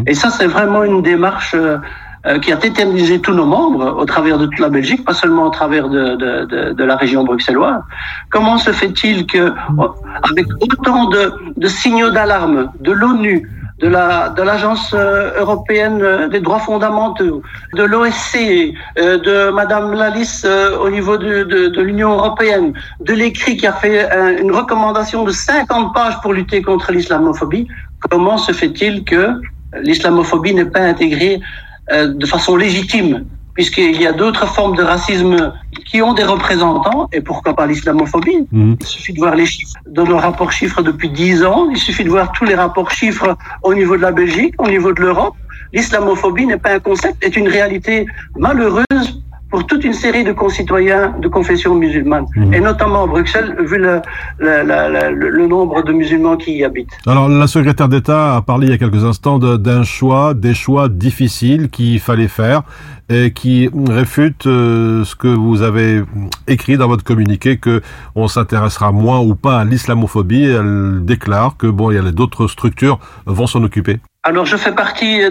Et 0.08 0.14
ça, 0.14 0.30
c'est 0.30 0.48
vraiment 0.48 0.84
une 0.84 1.02
démarche 1.02 1.56
euh, 2.28 2.40
qui 2.40 2.52
a 2.52 2.58
tétanisé 2.58 3.22
tous 3.22 3.34
nos 3.34 3.46
membres 3.46 3.96
au 3.98 4.06
travers 4.06 4.38
de 4.38 4.48
toute 4.48 4.60
la 4.60 4.70
Belgique, 4.70 5.06
pas 5.06 5.14
seulement 5.14 5.44
au 5.44 5.50
travers 5.50 5.88
de, 5.88 6.16
de, 6.16 6.46
de, 6.46 6.74
de 6.74 6.84
la 6.84 6.96
région 6.96 7.24
bruxelloise. 7.24 7.82
Comment 8.32 8.58
se 8.58 8.72
fait-il 8.72 9.28
que, 9.28 9.54
avec 10.30 10.48
autant 10.60 11.10
de, 11.10 11.68
signaux 11.68 12.10
d'alarme 12.10 12.72
de 12.82 12.92
l'ONU, 12.92 13.48
de 13.80 13.88
la 13.88 14.30
de 14.30 14.42
l'agence 14.42 14.94
européenne 14.94 16.28
des 16.30 16.42
droits 16.42 16.60
fondamentaux, 16.60 17.44
de 17.76 17.84
l'OSCE, 17.84 18.74
euh, 18.98 19.20
de 19.20 19.52
Madame 19.52 19.94
euh, 19.94 20.78
au 20.80 20.90
niveau 20.90 21.18
de, 21.18 21.44
de, 21.44 21.68
de 21.68 21.82
l'Union 21.82 22.14
européenne, 22.14 22.74
de 23.00 23.14
l'écrit 23.14 23.56
qui 23.58 23.68
a 23.68 23.74
fait 23.74 24.12
un, 24.12 24.36
une 24.38 24.52
recommandation 24.52 25.24
de 25.24 25.32
50 25.32 25.94
pages 25.94 26.20
pour 26.22 26.34
lutter 26.34 26.62
contre 26.64 26.92
l'islamophobie. 26.92 27.68
comment 28.10 28.38
se 28.38 28.52
fait-il 28.52 29.06
que 29.06 29.40
l'islamophobie 29.82 30.54
n'est 30.54 30.66
pas 30.66 30.82
intégrée 30.82 31.40
euh, 31.92 32.08
de 32.08 32.26
façon 32.26 32.56
légitime 32.56 33.26
puisqu'il 33.58 34.00
y 34.00 34.06
a 34.06 34.12
d'autres 34.14 34.48
formes 34.48 34.76
de 34.76 34.84
racisme 34.84 35.52
qui 35.88 36.00
ont 36.04 36.14
des 36.14 36.24
représentants, 36.24 37.10
et 37.12 37.22
pourquoi 37.22 37.56
pas 37.56 37.66
l'islamophobie? 37.66 38.48
Mhm. 38.52 38.78
Il 38.80 38.86
suffit 38.86 39.14
de 39.14 39.18
voir 39.18 39.34
les 39.34 39.48
chiffres 39.48 39.74
de 39.88 40.04
nos 40.04 40.20
rapports 40.20 40.52
chiffres 40.52 40.84
depuis 40.84 41.10
10 41.10 41.44
ans, 41.44 41.68
il 41.72 41.78
suffit 41.78 42.04
de 42.04 42.10
voir 42.10 42.32
tous 42.34 42.46
les 42.46 42.54
rapports 42.54 42.92
chiffres 42.92 43.36
au 43.64 43.74
niveau 43.74 43.98
de 43.98 44.04
la 44.04 44.12
Belgique, 44.12 44.54
au 44.60 44.68
niveau 44.68 44.94
de 44.94 45.02
l'Europe. 45.02 45.34
L'islamophobie 45.74 46.46
n'est 46.46 46.60
pas 46.60 46.74
un 46.74 46.80
concept, 46.80 47.26
est 47.26 47.36
une 47.36 47.48
réalité 47.48 48.06
malheureuse 48.38 49.08
pour 49.50 49.66
toute 49.66 49.84
une 49.84 49.94
série 49.94 50.24
de 50.24 50.32
concitoyens 50.34 51.14
de 51.22 51.28
confession 51.28 51.74
musulmane, 51.76 52.26
Mhm. 52.36 52.54
et 52.54 52.60
notamment 52.60 53.04
à 53.04 53.08
Bruxelles, 53.08 53.56
vu 53.60 53.78
le, 53.78 54.02
le- 54.40 54.64
la- 54.64 54.90
la- 54.90 55.10
le- 55.10 55.48
nombre 55.48 55.82
de 55.84 55.94
musulmans 55.94 56.36
qui 56.36 56.58
y 56.58 56.64
habitent. 56.66 56.92
Alors, 57.08 57.30
la 57.30 57.48
secrétaire 57.48 57.88
d'État 57.88 58.36
a 58.36 58.42
parlé 58.42 58.68
il 58.68 58.72
y 58.72 58.74
a 58.74 58.78
quelques 58.78 59.06
instants 59.06 59.40
d'un 59.40 59.84
choix, 59.84 60.34
des 60.34 60.54
choix 60.54 60.90
difficiles 60.90 61.70
qu'il 61.70 62.00
fallait 62.02 62.28
faire 62.28 62.64
et 63.10 63.32
qui 63.32 63.70
réfutent 63.90 64.48
euh, 64.48 65.06
ce 65.06 65.16
que 65.16 65.30
vous 65.30 65.62
avez 65.62 66.04
écrit 66.48 66.76
dans 66.76 66.90
votre 66.90 67.06
communiqué 67.06 67.58
que 67.58 67.82
on 68.16 68.28
s'intéressera 68.28 68.92
moins 68.92 69.20
ou 69.20 69.36
pas 69.36 69.60
à 69.60 69.64
l'islamophobie. 69.64 70.44
Elle 70.44 71.06
déclare 71.06 71.56
que 71.58 71.68
bon, 71.68 71.92
il 71.92 71.96
y 71.96 71.98
a 71.98 72.12
d'autres 72.12 72.48
structures 72.48 73.00
vont 73.26 73.48
s'en 73.48 73.64
occuper. 73.64 74.00
Alors, 74.24 74.46
je 74.46 74.58
fais 74.58 74.74
partie 74.74 75.22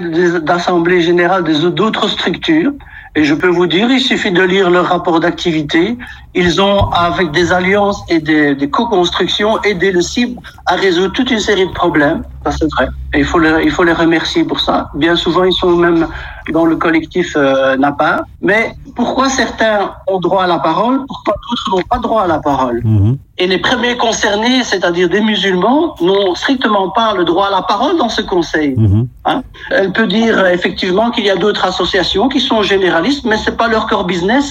générales 1.02 1.44
des- 1.44 1.70
d'autres 1.70 2.09
structures. 2.09 2.72
Et 3.14 3.25
je 3.25 3.35
peux 3.35 3.49
vous 3.49 3.66
dire, 3.66 3.90
il 3.90 4.01
suffit 4.01 4.31
de 4.31 4.42
lire 4.42 4.71
leur 4.71 4.87
rapport 4.87 5.21
d'activité. 5.21 5.97
Ils 6.35 6.61
ont, 6.61 6.90
avec 6.90 7.31
des 7.31 7.53
alliances 7.53 8.03
et 8.09 8.21
des, 8.21 8.69
co-constructions, 8.71 9.62
aidé 9.62 9.92
le 9.92 10.03
CIB 10.03 10.38
à 10.66 10.75
résoudre 10.75 11.12
toute 11.12 11.31
une 11.31 11.40
série 11.40 11.66
de 11.66 11.73
problèmes. 11.73 12.23
Ça, 12.45 12.53
c'est 12.53 12.71
vrai. 12.73 12.88
Et 13.16 13.20
il 13.20 13.24
faut, 13.24 13.38
le- 13.38 13.64
il 13.64 13.70
faut 13.70 13.83
les 13.83 13.94
remercier 13.94 14.44
pour 14.44 14.61
ça. 14.61 14.90
Bien 14.94 15.16
souvent, 15.16 15.44
ils 15.44 15.52
sont 15.55 15.74
même 15.74 16.07
dans 16.52 16.66
le 16.66 16.76
collectif 16.76 17.33
euh, 17.37 17.74
NAPA. 17.76 18.24
Mais 18.42 18.74
pourquoi 18.94 19.31
certains 19.31 19.92
ont 20.07 20.20
droit 20.20 20.44
à 20.44 20.46
la 20.46 20.59
parole, 20.59 21.00
pourquoi 21.09 21.35
d'autres 21.48 21.70
n'ont 21.70 21.83
pas 21.88 21.98
droit 21.98 22.22
à 22.22 22.26
la 22.26 22.38
parole? 22.38 22.83
Mhm. 22.85 23.16
et 23.38 23.46
les 23.46 23.59
premiers 23.59 23.96
concernés, 23.98 24.64
c'est-à-dire 24.64 25.09
des 25.11 25.20
musulmans, 25.20 25.94
n'ont 26.00 26.35
strictement 26.35 26.88
pas 26.90 27.14
le 27.14 27.24
droit 27.24 27.46
à 27.48 27.50
la 27.50 27.62
parole 27.62 27.96
dans 27.98 28.09
ce 28.09 28.22
conseil. 28.22 28.74
Mhm. 28.76 29.09
Hein? 29.24 29.42
Elle 29.70 29.92
peut 29.92 30.07
dire 30.07 30.38
euh, 30.38 30.50
effectivement 30.59 31.11
qu'il 31.11 31.24
y 31.24 31.31
a 31.31 31.37
d'autres 31.37 31.64
associations 31.72 32.29
qui 32.29 32.40
sont 32.40 32.62
généralistes, 32.62 33.24
mais 33.24 33.37
c'est 33.38 33.57
pas 33.57 33.68
leur 33.68 33.87
core 33.87 34.05
business. 34.05 34.46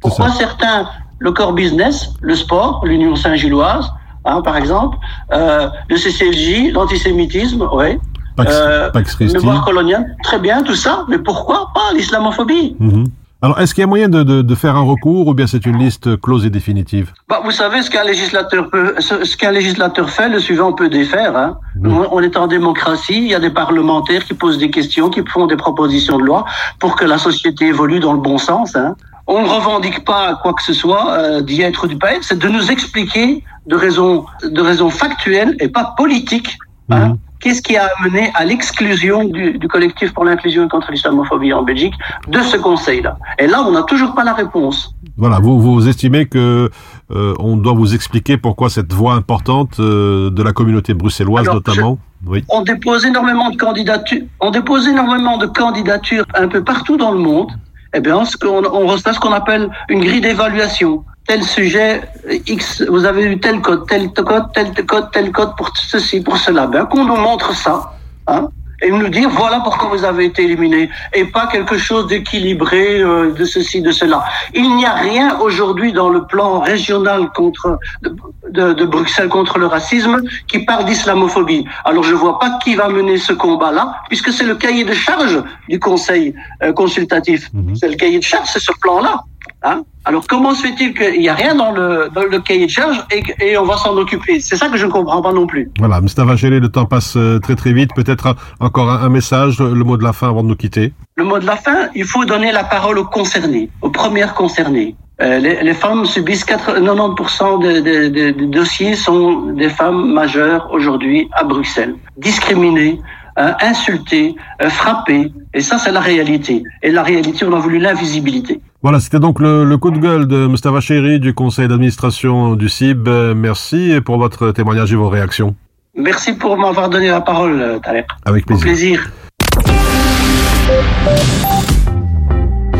Pourquoi 0.00 0.28
certains, 0.30 0.88
le 1.18 1.30
core 1.32 1.52
business, 1.52 2.10
le 2.20 2.34
sport, 2.34 2.80
l'Union 2.84 3.14
Saint-Gilloise, 3.16 3.86
hein, 4.24 4.40
par 4.42 4.56
exemple, 4.56 4.96
euh, 5.32 5.68
le 5.88 5.96
CCLJ, 5.96 6.72
l'antisémitisme, 6.72 7.62
ouais, 7.72 7.98
Pax, 8.36 8.52
Euh, 8.54 8.90
Pax 8.90 9.14
Christi. 9.16 9.38
coloniale, 9.64 10.16
très 10.22 10.38
bien 10.38 10.62
tout 10.62 10.74
ça, 10.76 11.04
mais 11.08 11.18
pourquoi 11.18 11.70
pas 11.74 11.92
l'islamophobie? 11.94 12.76
Mhm. 12.78 13.06
Alors, 13.40 13.60
est-ce 13.60 13.72
qu'il 13.72 13.82
y 13.82 13.84
a 13.84 13.86
moyen 13.86 14.08
de, 14.08 14.24
de, 14.24 14.42
de 14.42 14.54
faire 14.56 14.74
un 14.74 14.82
recours 14.82 15.28
ou 15.28 15.32
bien 15.34 15.46
c'est 15.46 15.64
une 15.64 15.78
liste 15.78 16.20
close 16.20 16.44
et 16.44 16.50
définitive? 16.50 17.12
Bah, 17.28 17.40
vous 17.44 17.52
savez, 17.52 17.82
ce 17.82 17.88
qu'un 17.90 18.02
législateur 18.02 18.68
peut, 18.68 18.96
ce, 18.98 19.24
ce 19.24 19.36
qu'un 19.36 19.52
législateur 19.52 20.10
fait, 20.10 20.28
le 20.28 20.40
suivant 20.40 20.72
peut 20.72 20.88
défaire. 20.88 21.36
Hein. 21.36 21.56
Mhm. 21.76 21.92
On, 21.92 22.08
on 22.16 22.20
est 22.20 22.36
en 22.36 22.48
démocratie, 22.48 23.16
il 23.18 23.28
y 23.28 23.34
a 23.36 23.38
des 23.38 23.50
parlementaires 23.50 24.24
qui 24.24 24.34
posent 24.34 24.58
des 24.58 24.70
questions, 24.70 25.08
qui 25.08 25.22
font 25.24 25.46
des 25.46 25.56
propositions 25.56 26.18
de 26.18 26.24
loi 26.24 26.46
pour 26.80 26.96
que 26.96 27.04
la 27.04 27.16
société 27.18 27.66
évolue 27.68 28.00
dans 28.00 28.12
le 28.12 28.18
bon 28.20 28.38
sens. 28.38 28.74
Hein. 28.74 28.96
On 29.30 29.42
ne 29.42 29.48
revendique 29.48 30.04
pas 30.06 30.36
quoi 30.42 30.54
que 30.54 30.62
ce 30.62 30.72
soit 30.72 31.12
euh, 31.12 31.42
d'y 31.42 31.60
être 31.60 31.86
du 31.86 31.96
être, 31.96 32.24
c'est 32.24 32.38
de 32.38 32.48
nous 32.48 32.70
expliquer 32.70 33.44
de 33.66 33.76
raisons, 33.76 34.24
de 34.42 34.60
raisons 34.60 34.88
factuelles 34.88 35.54
et 35.60 35.68
pas 35.68 35.94
politiques. 35.96 36.56
Hein. 36.90 37.08
Mhm. 37.08 37.18
Qu'est-ce 37.40 37.62
qui 37.62 37.76
a 37.76 37.88
amené 37.98 38.32
à 38.34 38.44
l'exclusion 38.44 39.24
du, 39.24 39.58
du 39.58 39.68
collectif 39.68 40.12
pour 40.12 40.24
l'inclusion 40.24 40.64
et 40.64 40.68
contre 40.68 40.90
l'islamophobie 40.90 41.52
en 41.52 41.62
Belgique 41.62 41.94
de 42.26 42.40
ce 42.40 42.56
conseil-là 42.56 43.16
Et 43.38 43.46
là, 43.46 43.62
on 43.62 43.70
n'a 43.70 43.82
toujours 43.82 44.12
pas 44.14 44.24
la 44.24 44.32
réponse. 44.32 44.92
Voilà, 45.16 45.38
vous, 45.38 45.60
vous 45.60 45.88
estimez 45.88 46.26
que 46.26 46.70
euh, 47.10 47.34
on 47.38 47.56
doit 47.56 47.74
vous 47.74 47.94
expliquer 47.94 48.38
pourquoi 48.38 48.70
cette 48.70 48.92
voix 48.92 49.14
importante 49.14 49.78
euh, 49.78 50.30
de 50.30 50.42
la 50.42 50.52
communauté 50.52 50.94
bruxelloise 50.94 51.42
Alors, 51.42 51.56
notamment? 51.56 51.98
Oui. 52.26 52.44
on 52.48 52.62
dépose 52.62 53.04
énormément 53.04 53.50
de 53.50 53.56
candidatures, 53.56 54.22
on 54.40 54.50
dépose 54.50 54.88
énormément 54.88 55.38
de 55.38 55.46
candidatures 55.46 56.24
un 56.34 56.48
peu 56.48 56.64
partout 56.64 56.96
dans 56.96 57.12
le 57.12 57.18
monde. 57.18 57.52
Eh 57.94 58.00
bien, 58.00 58.22
qu'on- 58.40 58.64
on 58.64 58.86
reçoit 58.86 59.12
ce 59.14 59.20
qu'on 59.20 59.32
appelle 59.32 59.70
une 59.88 60.00
grille 60.00 60.20
d'évaluation. 60.20 61.04
Tel 61.26 61.42
sujet 61.42 62.02
euh, 62.30 62.38
X, 62.46 62.82
vous 62.88 63.04
avez 63.04 63.24
eu 63.24 63.38
tel 63.40 63.60
code, 63.60 63.86
tel 63.86 64.10
code, 64.12 64.52
tel 64.52 64.72
code, 64.86 65.10
tel 65.12 65.30
code 65.32 65.56
pour 65.56 65.70
ceci, 65.76 66.20
pour 66.20 66.36
cela. 66.38 66.66
Ben, 66.66 66.84
qu'on 66.86 67.04
nous 67.04 67.16
montre 67.16 67.54
ça, 67.54 67.92
hein, 68.26 68.48
et 68.82 68.90
nous 68.90 69.08
dire 69.08 69.28
voilà 69.30 69.60
pourquoi 69.60 69.88
vous 69.88 70.04
avez 70.04 70.24
été 70.26 70.44
éliminé, 70.44 70.88
et 71.14 71.24
pas 71.24 71.46
quelque 71.48 71.76
chose 71.78 72.06
d'équilibré 72.06 73.00
euh, 73.00 73.32
de 73.32 73.44
ceci, 73.44 73.82
de 73.82 73.90
cela. 73.92 74.24
Il 74.54 74.76
n'y 74.76 74.86
a 74.86 74.94
rien 74.94 75.38
aujourd'hui 75.40 75.92
dans 75.92 76.08
le 76.08 76.24
plan 76.26 76.60
régional 76.60 77.30
contre 77.32 77.78
de, 78.02 78.14
de- 78.50 78.72
de 78.74 78.84
Bruxelles 78.84 79.28
contre 79.28 79.58
le 79.58 79.66
racisme 79.66 80.20
qui 80.46 80.60
parle 80.60 80.84
d'islamophobie. 80.84 81.64
Alors 81.84 82.04
je 82.04 82.14
vois 82.14 82.38
pas 82.38 82.58
qui 82.62 82.74
va 82.74 82.88
mener 82.88 83.16
ce 83.18 83.32
combat-là, 83.32 83.94
puisque 84.08 84.32
c'est 84.32 84.44
le 84.44 84.54
cahier 84.54 84.84
de 84.84 84.94
charge 84.94 85.42
du 85.68 85.78
Conseil 85.80 86.34
euh, 86.62 86.72
consultatif. 86.72 87.48
Mhm. 87.52 87.74
C'est 87.76 87.88
le 87.88 87.96
cahier 87.96 88.18
de 88.18 88.24
charge, 88.24 88.48
c'est 88.52 88.60
ce 88.60 88.72
plan-là. 88.80 89.22
Hein 89.64 89.82
Alors 90.04 90.24
comment 90.28 90.54
se 90.54 90.62
fait-il 90.66 90.94
qu'il 90.94 91.18
n'y 91.20 91.28
a 91.28 91.34
rien 91.34 91.54
dans 91.56 91.72
le, 91.72 92.08
dans 92.14 92.22
le 92.22 92.38
cahier 92.38 92.66
de 92.66 92.70
charge 92.70 93.02
et, 93.10 93.22
et 93.44 93.58
on 93.58 93.64
va 93.64 93.76
s'en 93.76 93.96
occuper? 93.96 94.38
C'est 94.40 94.56
ça 94.56 94.68
que 94.68 94.76
je 94.76 94.86
ne 94.86 94.90
comprends 94.92 95.20
pas 95.20 95.32
non 95.32 95.46
plus. 95.48 95.68
Voilà, 95.80 96.00
Mustafa 96.00 96.36
Gélé, 96.36 96.60
le 96.60 96.68
temps 96.68 96.84
passe 96.86 97.16
euh, 97.16 97.40
très 97.40 97.56
très 97.56 97.72
vite. 97.72 97.90
Peut-être 97.96 98.36
encore 98.60 98.88
un, 98.90 99.02
un 99.02 99.08
message, 99.08 99.58
le 99.58 99.82
mot 99.84 99.96
de 99.96 100.04
la 100.04 100.12
fin 100.12 100.28
avant 100.28 100.42
de 100.44 100.48
nous 100.48 100.56
quitter. 100.56 100.92
Le 101.16 101.24
mot 101.24 101.38
de 101.40 101.46
la 101.46 101.56
fin, 101.56 101.88
il 101.96 102.04
faut 102.04 102.24
donner 102.24 102.52
la 102.52 102.62
parole 102.64 102.98
aux 102.98 103.04
concernés, 103.04 103.68
aux 103.82 103.90
premières 103.90 104.34
concernées. 104.34 104.94
Euh, 105.20 105.40
les, 105.40 105.64
les 105.64 105.74
femmes 105.74 106.06
subissent 106.06 106.44
80 106.44 106.78
90% 106.80 107.60
des 107.60 107.82
des- 107.82 108.08
des- 108.10 108.32
des 108.32 108.46
dossiers 108.46 108.94
sont 108.94 109.46
des 109.62 109.68
femmes 109.68 110.12
majeures 110.12 110.68
aujourd'hui 110.72 111.28
à 111.32 111.42
Bruxelles, 111.42 111.96
discriminées, 112.16 113.00
euh, 113.38 113.52
insultées, 113.60 114.34
euh, 114.62 114.68
frappées. 114.68 115.32
Et 115.54 115.60
ça, 115.60 115.78
c'est 115.78 115.92
la 115.92 116.00
réalité. 116.00 116.62
Et 116.82 116.90
la 116.90 117.02
réalité, 117.02 117.44
on 117.46 117.54
a 117.54 117.58
voulu 117.58 117.78
l'invisibilité. 117.78 118.60
Voilà, 118.82 119.00
c'était 119.00 119.18
donc 119.20 119.40
le, 119.40 119.64
le 119.64 119.76
coup 119.78 119.90
de 119.90 119.98
gueule 119.98 120.26
de 120.28 120.46
Mustafa 120.46 120.80
Chéri 120.80 121.18
du 121.20 121.34
conseil 121.34 121.66
d'administration 121.68 122.54
du 122.54 122.68
CIB. 122.68 123.08
Merci 123.34 124.00
pour 124.04 124.18
votre 124.18 124.50
témoignage 124.52 124.92
et 124.92 124.96
vos 124.96 125.08
réactions. 125.08 125.54
Merci 125.96 126.34
pour 126.34 126.56
m'avoir 126.56 126.88
donné 126.88 127.08
la 127.08 127.20
parole, 127.20 127.60
euh, 127.60 127.78
Tarek. 127.80 128.06
Avec 128.24 128.44
Au 128.44 128.56
plaisir. 128.56 128.64
plaisir. 128.64 129.10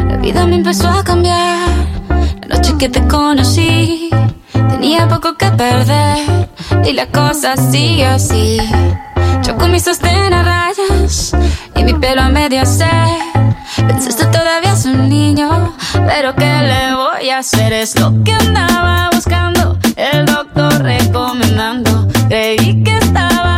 La 0.08 0.16
vida 0.18 0.46
me 0.46 0.56
empezó 0.56 0.86
a 0.88 1.02
cambiar. 1.04 1.58
Noche 2.48 2.74
que 2.78 2.88
te 2.88 3.06
conocí, 3.06 4.10
tenía 4.70 5.06
poco 5.06 5.36
que 5.36 5.50
perder. 5.50 6.48
Y 6.84 6.92
la 6.92 7.06
cosa 7.06 7.56
sigue 7.56 8.06
así. 8.06 8.58
Yo 9.42 9.56
con 9.56 9.70
mi 9.70 9.78
sostén 9.80 10.32
a 10.32 10.42
rayas 10.42 11.36
y 11.76 11.84
mi 11.84 11.94
pelo 11.94 12.22
a 12.22 12.28
medio 12.30 12.62
hacer. 12.62 13.18
Pensaste 13.76 14.24
todavía 14.26 14.72
es 14.72 14.86
un 14.86 15.08
niño, 15.08 15.74
pero 16.06 16.34
¿qué 16.34 16.46
le 16.46 16.94
voy 16.94 17.30
a 17.30 17.38
hacer? 17.38 17.72
Es 17.72 17.98
lo 18.00 18.12
que 18.24 18.32
andaba 18.32 19.10
buscando, 19.12 19.78
el 19.96 20.24
doctor 20.24 20.82
recomendando. 20.82 22.08
Creí 22.28 22.82
que 22.82 22.96
estaba 22.96 23.57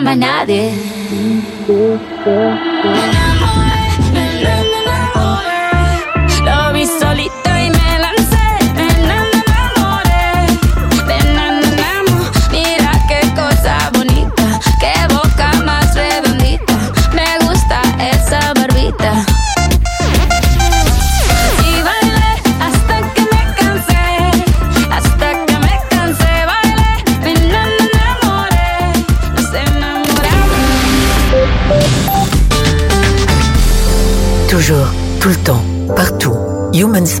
ama 0.00 0.12
a 0.12 0.16
nadie. 0.16 0.72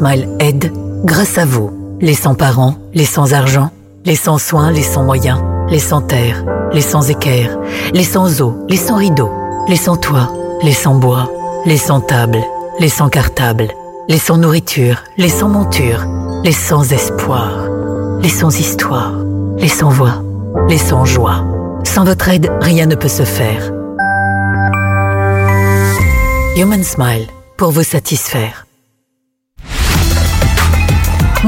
Smile 0.00 0.30
aide 0.38 0.72
grâce 1.04 1.36
à 1.36 1.44
vous. 1.44 1.98
Les 2.00 2.14
sans-parents, 2.14 2.76
les 2.94 3.04
sans-argent, 3.04 3.68
les 4.06 4.14
sans-soins, 4.14 4.70
les 4.70 4.82
sans-moyens, 4.82 5.38
les 5.68 5.78
sans-terre, 5.78 6.42
les 6.72 6.80
sans-équerre, 6.80 7.58
les 7.92 8.04
sans-eau, 8.04 8.64
les 8.70 8.78
sans-rideaux, 8.78 9.30
les 9.68 9.76
sans-toit, 9.76 10.32
les 10.62 10.72
sans-bois, 10.72 11.28
les 11.66 11.76
sans-table, 11.76 12.38
les 12.78 12.88
sans-cartable, 12.88 13.68
les 14.08 14.16
sans-nourriture, 14.16 15.04
les 15.18 15.28
sans-monture, 15.28 16.06
les 16.44 16.52
sans-espoir, 16.52 17.68
les 18.22 18.30
sans-histoire, 18.30 19.12
les 19.58 19.68
sans-voix, 19.68 20.22
les 20.70 20.78
sans-joie. 20.78 21.44
Sans 21.84 22.04
votre 22.04 22.30
aide, 22.30 22.50
rien 22.62 22.86
ne 22.86 22.94
peut 22.94 23.08
se 23.08 23.24
faire. 23.24 23.70
Human 26.56 26.82
Smile, 26.84 27.26
pour 27.58 27.70
vous 27.70 27.82
satisfaire. 27.82 28.64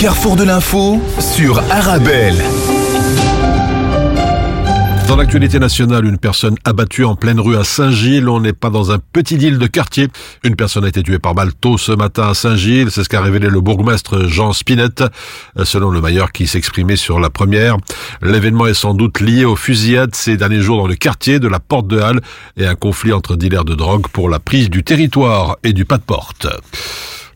Carrefour 0.00 0.34
de 0.34 0.44
l'info 0.44 0.98
sur 1.18 1.58
Arabelle. 1.70 2.42
Dans 5.06 5.16
l'actualité 5.16 5.58
nationale, 5.58 6.06
une 6.06 6.16
personne 6.16 6.54
abattue 6.64 7.04
en 7.04 7.16
pleine 7.16 7.38
rue 7.38 7.54
à 7.54 7.64
Saint-Gilles. 7.64 8.26
On 8.26 8.40
n'est 8.40 8.54
pas 8.54 8.70
dans 8.70 8.92
un 8.92 8.98
petit 8.98 9.34
île 9.34 9.58
de 9.58 9.66
quartier. 9.66 10.08
Une 10.42 10.56
personne 10.56 10.86
a 10.86 10.88
été 10.88 11.02
tuée 11.02 11.18
par 11.18 11.34
balle 11.34 11.52
tôt 11.52 11.76
ce 11.76 11.92
matin 11.92 12.30
à 12.30 12.34
Saint-Gilles. 12.34 12.90
C'est 12.90 13.04
ce 13.04 13.10
qu'a 13.10 13.20
révélé 13.20 13.50
le 13.50 13.60
bourgmestre 13.60 14.26
Jean 14.26 14.54
Spinette, 14.54 15.04
selon 15.64 15.90
le 15.90 16.00
mailleur 16.00 16.32
qui 16.32 16.46
s'exprimait 16.46 16.96
sur 16.96 17.20
la 17.20 17.28
première. 17.28 17.76
L'événement 18.22 18.68
est 18.68 18.72
sans 18.72 18.94
doute 18.94 19.20
lié 19.20 19.44
aux 19.44 19.56
fusillades 19.56 20.14
ces 20.14 20.38
derniers 20.38 20.62
jours 20.62 20.78
dans 20.78 20.88
le 20.88 20.96
quartier 20.96 21.40
de 21.40 21.48
la 21.48 21.60
Porte 21.60 21.88
de 21.88 22.00
Halle 22.00 22.22
et 22.56 22.66
un 22.66 22.74
conflit 22.74 23.12
entre 23.12 23.36
dealers 23.36 23.66
de 23.66 23.74
drogue 23.74 24.06
pour 24.10 24.30
la 24.30 24.38
prise 24.38 24.70
du 24.70 24.82
territoire 24.82 25.58
et 25.62 25.74
du 25.74 25.84
pas 25.84 25.98
de 25.98 26.04
porte. 26.04 26.46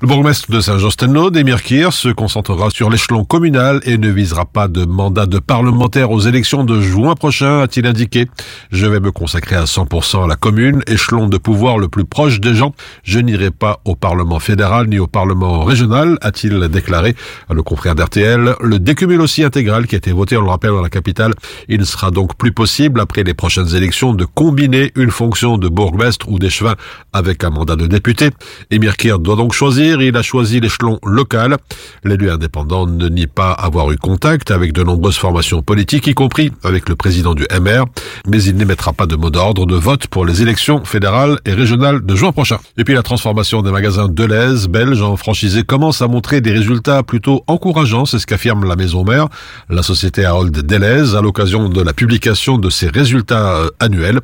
Le 0.04 0.08
bourgmestre 0.08 0.50
de 0.50 0.60
Saint-Jean-Stenod, 0.60 1.34
Emir 1.34 1.62
Kir, 1.62 1.90
se 1.94 2.10
concentrera 2.10 2.68
sur 2.68 2.90
l'échelon 2.90 3.24
communal 3.24 3.80
et 3.84 3.96
ne 3.96 4.10
visera 4.10 4.44
pas 4.44 4.68
de 4.68 4.84
mandat 4.84 5.24
de 5.24 5.38
parlementaire 5.38 6.10
aux 6.10 6.20
élections 6.20 6.62
de 6.62 6.78
juin 6.78 7.14
prochain, 7.14 7.60
a-t-il 7.60 7.86
indiqué. 7.86 8.28
Je 8.70 8.86
vais 8.86 9.00
me 9.00 9.12
consacrer 9.12 9.56
à 9.56 9.64
100% 9.64 10.24
à 10.24 10.26
la 10.26 10.36
commune, 10.36 10.82
échelon 10.88 11.26
de 11.26 11.38
pouvoir 11.38 11.78
le 11.78 11.88
plus 11.88 12.04
proche 12.04 12.38
des 12.38 12.54
gens. 12.54 12.74
Je 13.02 13.18
n'irai 13.18 13.50
pas 13.50 13.80
au 13.86 13.96
Parlement 13.96 14.40
fédéral 14.40 14.88
ni 14.88 14.98
au 14.98 15.06
Parlement 15.06 15.64
régional, 15.64 16.18
a-t-il 16.20 16.68
déclaré 16.68 17.16
à 17.48 17.54
le 17.54 17.62
confrère 17.62 17.94
d'RTL. 17.94 18.56
Le 18.60 18.78
décumul 18.78 19.22
aussi 19.22 19.42
intégral 19.42 19.86
qui 19.86 19.94
a 19.94 19.98
été 19.98 20.12
voté, 20.12 20.36
on 20.36 20.42
le 20.42 20.50
rappelle, 20.50 20.72
dans 20.72 20.82
la 20.82 20.90
capitale. 20.90 21.32
Il 21.70 21.86
sera 21.86 22.10
donc 22.10 22.36
plus 22.36 22.52
possible, 22.52 23.00
après 23.00 23.22
les 23.22 23.32
prochaines 23.32 23.74
élections, 23.74 24.12
de 24.12 24.26
combiner 24.26 24.92
une 24.96 25.10
fonction 25.10 25.56
de 25.56 25.68
bourgmestre 25.68 26.28
ou 26.28 26.38
d'échevin 26.38 26.74
avec 27.14 27.42
un 27.42 27.48
mandat 27.48 27.76
de 27.76 27.86
député. 27.86 28.28
Emir 28.70 28.98
Kir 28.98 29.18
doit 29.18 29.36
donc 29.36 29.54
choisir 29.54 29.93
il 30.00 30.16
a 30.16 30.22
choisi 30.22 30.61
l'échelon 30.61 30.98
local. 31.04 31.57
L'élu 32.04 32.30
indépendant 32.30 32.87
ne 32.87 33.09
nie 33.09 33.26
pas 33.26 33.52
avoir 33.52 33.90
eu 33.92 33.96
contact 33.96 34.50
avec 34.50 34.72
de 34.72 34.83
nombreuses 34.83 35.16
formations 35.16 35.62
politiques, 35.62 36.07
y 36.07 36.14
compris 36.14 36.52
avec 36.62 36.88
le 36.88 36.96
président 36.96 37.35
du 37.35 37.46
MR, 37.50 37.85
mais 38.26 38.42
il 38.42 38.57
n'émettra 38.57 38.92
pas 38.92 39.07
de 39.07 39.16
mot 39.16 39.30
d'ordre 39.30 39.66
de 39.66 39.76
vote 39.76 40.07
pour 40.07 40.24
les 40.24 40.42
élections 40.42 40.85
fédérales 40.85 41.38
et 41.44 41.52
régionales 41.52 42.04
de 42.04 42.14
juin 42.14 42.33
prochain. 42.33 42.59
Et 42.76 42.85
puis 42.85 42.94
la 42.94 43.02
transformation 43.02 43.62
des 43.62 43.70
magasins 43.70 44.09
Deleuze, 44.09 44.68
belges 44.68 45.02
en 45.02 45.16
franchisé, 45.16 45.62
commence 45.62 46.02
à 46.02 46.09
montrer 46.09 46.40
des 46.40 46.52
résultats 46.52 47.02
plutôt 47.02 47.44
encourageants, 47.46 48.07
c'est 48.07 48.18
ce 48.18 48.26
qu'affirme 48.26 48.64
la 48.66 48.76
maison 48.76 49.04
mère, 49.04 49.28
la 49.68 49.83
société 49.83 50.24
Harold 50.24 50.54
Deleuze, 50.54 51.16
à 51.16 51.22
l'occasion 51.22 51.68
de 51.68 51.83
la 51.83 51.92
publication 51.92 52.59
de 52.59 52.70
ses 52.70 52.88
résultats 52.88 53.57
euh, 53.57 53.70
annuels. 53.80 54.20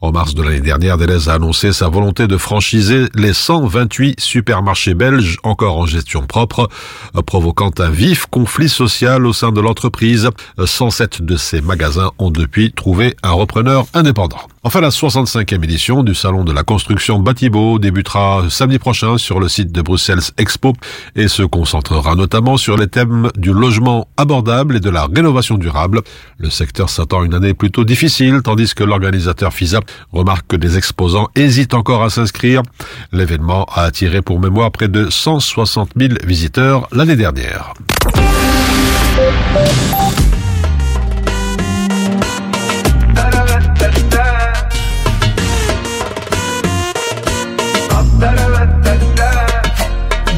En 0.00 0.10
mars 0.12 0.34
de 0.34 0.42
l'année 0.42 0.60
dernière, 0.60 0.98
Deleuze 0.98 1.28
a 1.28 1.34
annoncé 1.34 1.72
sa 1.72 1.88
volonté 1.88 2.26
de 2.26 2.36
franchiser 2.36 3.06
les 3.14 3.32
128 3.32 4.18
supermarchés 4.18 4.94
belges 5.02 5.38
encore 5.42 5.78
en 5.78 5.86
gestion 5.86 6.22
propre, 6.22 6.68
euh, 7.16 7.22
provoquant 7.22 7.72
un 7.78 7.90
vif 7.90 8.26
conflit 8.26 8.68
social 8.68 9.26
au 9.26 9.32
sein 9.32 9.50
de 9.50 9.60
l'entreprise. 9.60 10.30
Euh, 10.60 10.66
107 10.66 11.22
de 11.22 11.36
ces 11.36 11.60
magasins 11.60 12.12
ont 12.20 12.30
depuis 12.30 12.70
trouvé 12.70 13.16
un 13.24 13.32
repreneur 13.32 13.86
indépendant. 13.94 14.38
Enfin, 14.64 14.80
la 14.80 14.90
65e 14.90 15.64
édition 15.64 16.04
du 16.04 16.14
Salon 16.14 16.44
de 16.44 16.52
la 16.52 16.62
construction 16.62 17.18
Batibo 17.18 17.80
débutera 17.80 18.44
samedi 18.48 18.78
prochain 18.78 19.18
sur 19.18 19.40
le 19.40 19.48
site 19.48 19.72
de 19.72 19.82
Bruxelles 19.82 20.22
Expo 20.38 20.74
et 21.16 21.26
se 21.26 21.42
concentrera 21.42 22.14
notamment 22.14 22.56
sur 22.56 22.76
les 22.76 22.86
thèmes 22.86 23.28
du 23.36 23.52
logement 23.52 24.06
abordable 24.16 24.76
et 24.76 24.80
de 24.80 24.88
la 24.88 25.08
rénovation 25.12 25.58
durable. 25.58 26.02
Le 26.38 26.48
secteur 26.48 26.90
s'attend 26.90 27.22
à 27.22 27.24
une 27.24 27.34
année 27.34 27.54
plutôt 27.54 27.82
difficile, 27.82 28.40
tandis 28.44 28.72
que 28.72 28.84
l'organisateur 28.84 29.52
FISA 29.52 29.80
remarque 30.12 30.46
que 30.46 30.56
des 30.56 30.78
exposants 30.78 31.28
hésitent 31.34 31.74
encore 31.74 32.04
à 32.04 32.10
s'inscrire. 32.10 32.62
L'événement 33.10 33.64
a 33.64 33.82
attiré 33.82 34.22
pour 34.22 34.38
mémoire 34.38 34.70
près 34.70 34.86
de 34.86 34.91
160 35.09 35.89
000 35.97 36.13
visiteurs 36.23 36.87
l'année 36.91 37.15
dernière. 37.15 37.73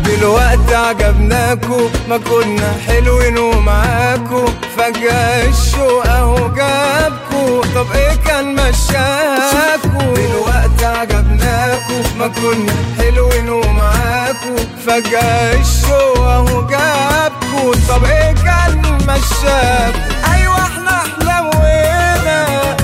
دلوقتي 0.06 0.53
عجبناكو 0.85 1.89
ما 2.09 2.17
كنا 2.19 2.75
حلوين 2.87 3.39
ومعاكو. 3.39 4.45
فجأة 4.77 5.49
الشوق 5.49 6.07
أهو 6.07 6.49
جابكو. 6.49 7.63
طب 7.75 7.87
إيه 7.95 8.15
كان 8.27 8.55
مشاكو؟ 8.55 10.15
دلوقتي 10.15 10.85
عجبناكو؟ 10.85 11.97
ما 12.19 12.29
كنا 12.29 12.75
حلوين 12.99 13.49
ومعاكو. 13.51 14.57
فجأة 14.87 15.61
الشوق 15.61 16.19
أهو 16.19 16.67
جابكو. 16.67 17.75
طب 17.89 18.05
إيه 18.05 18.35
كان 18.45 18.83
مشاكو؟ 19.09 19.99
أيوه 20.35 20.59
إحنا 20.59 20.97
حلوينا 21.19 22.41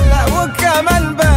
لا 0.09 0.21
وكمان 0.25 1.15
بقينا 1.15 1.30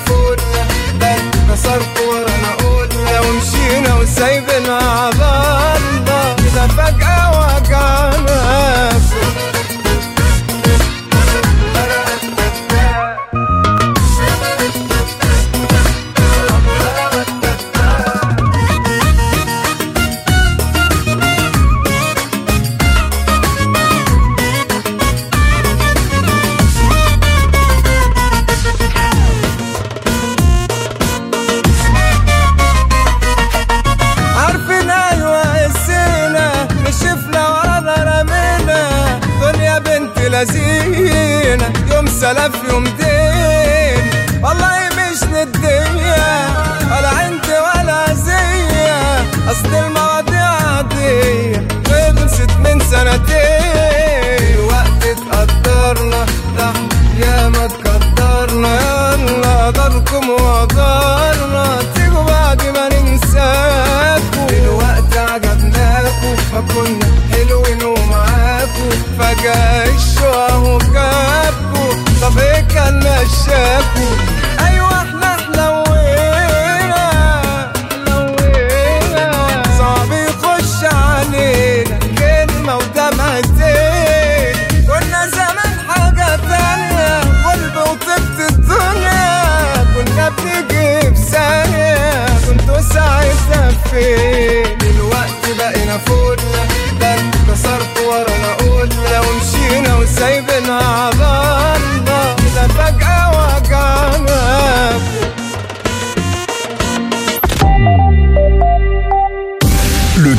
food. 0.00 0.37
سلف 42.20 42.54
يوم 42.70 42.84
دين. 42.84 44.10
والله 44.42 44.78
مش 44.96 45.22
للدنيا 45.22 46.48
ولا 46.90 47.08
عندي 47.08 47.56
ولا 47.66 48.14
زية 48.14 49.20
أصل 49.50 49.74
المواضيع 49.74 50.44
عادية 50.44 51.68
خلصت 51.86 52.50
من 52.64 52.80
سنتين. 52.90 54.58
وقت 54.70 55.02
تقدرنا 55.32 56.26
تحت 56.58 56.92
يا 57.18 57.48
ما 57.48 57.66
تقدرنا. 57.66 58.78
يلا 58.80 59.70
داركم 59.70 60.30
وقدرنا. 60.30 61.78
تيجوا 61.94 62.22
بعد 62.22 62.62
ما 62.62 62.88
ننساكوا. 62.88 64.46
دلوقتي 64.50 65.18
عجبناكوا 65.18 66.34
ما 66.52 66.60
كنا 66.74 67.06
حلوين 67.32 67.82
ومعاكوا. 67.84 68.90
فجأة 69.18 69.84
اهو 70.26 70.78
جابكوا 70.78 71.94
طب 72.22 72.38
إيه 72.38 72.60
كان 72.60 72.98
مشاكوا 72.98 74.14
أيوه 74.66 74.88
إحنا 75.02 75.36
حلوينا 75.36 77.10
حلوينا. 78.06 79.62
صعب 79.78 80.12
يخش 80.12 80.84
علينا 80.94 81.98
كلمة 82.18 82.76
ودمعتين 82.76 84.54
كنا 84.86 85.26
زمان 85.26 85.72
حاجة 85.88 86.36
تانية 86.36 87.20
قلب 87.50 87.76
وطبت 87.76 88.38
الدنيا. 88.50 89.28
كنا 89.94 90.28
بنيجي 90.28 91.14
في 91.14 91.22
ثانية 91.30 92.26
كنتوا 92.48 92.80
ساعتها 92.80 93.70
فين 93.90 94.27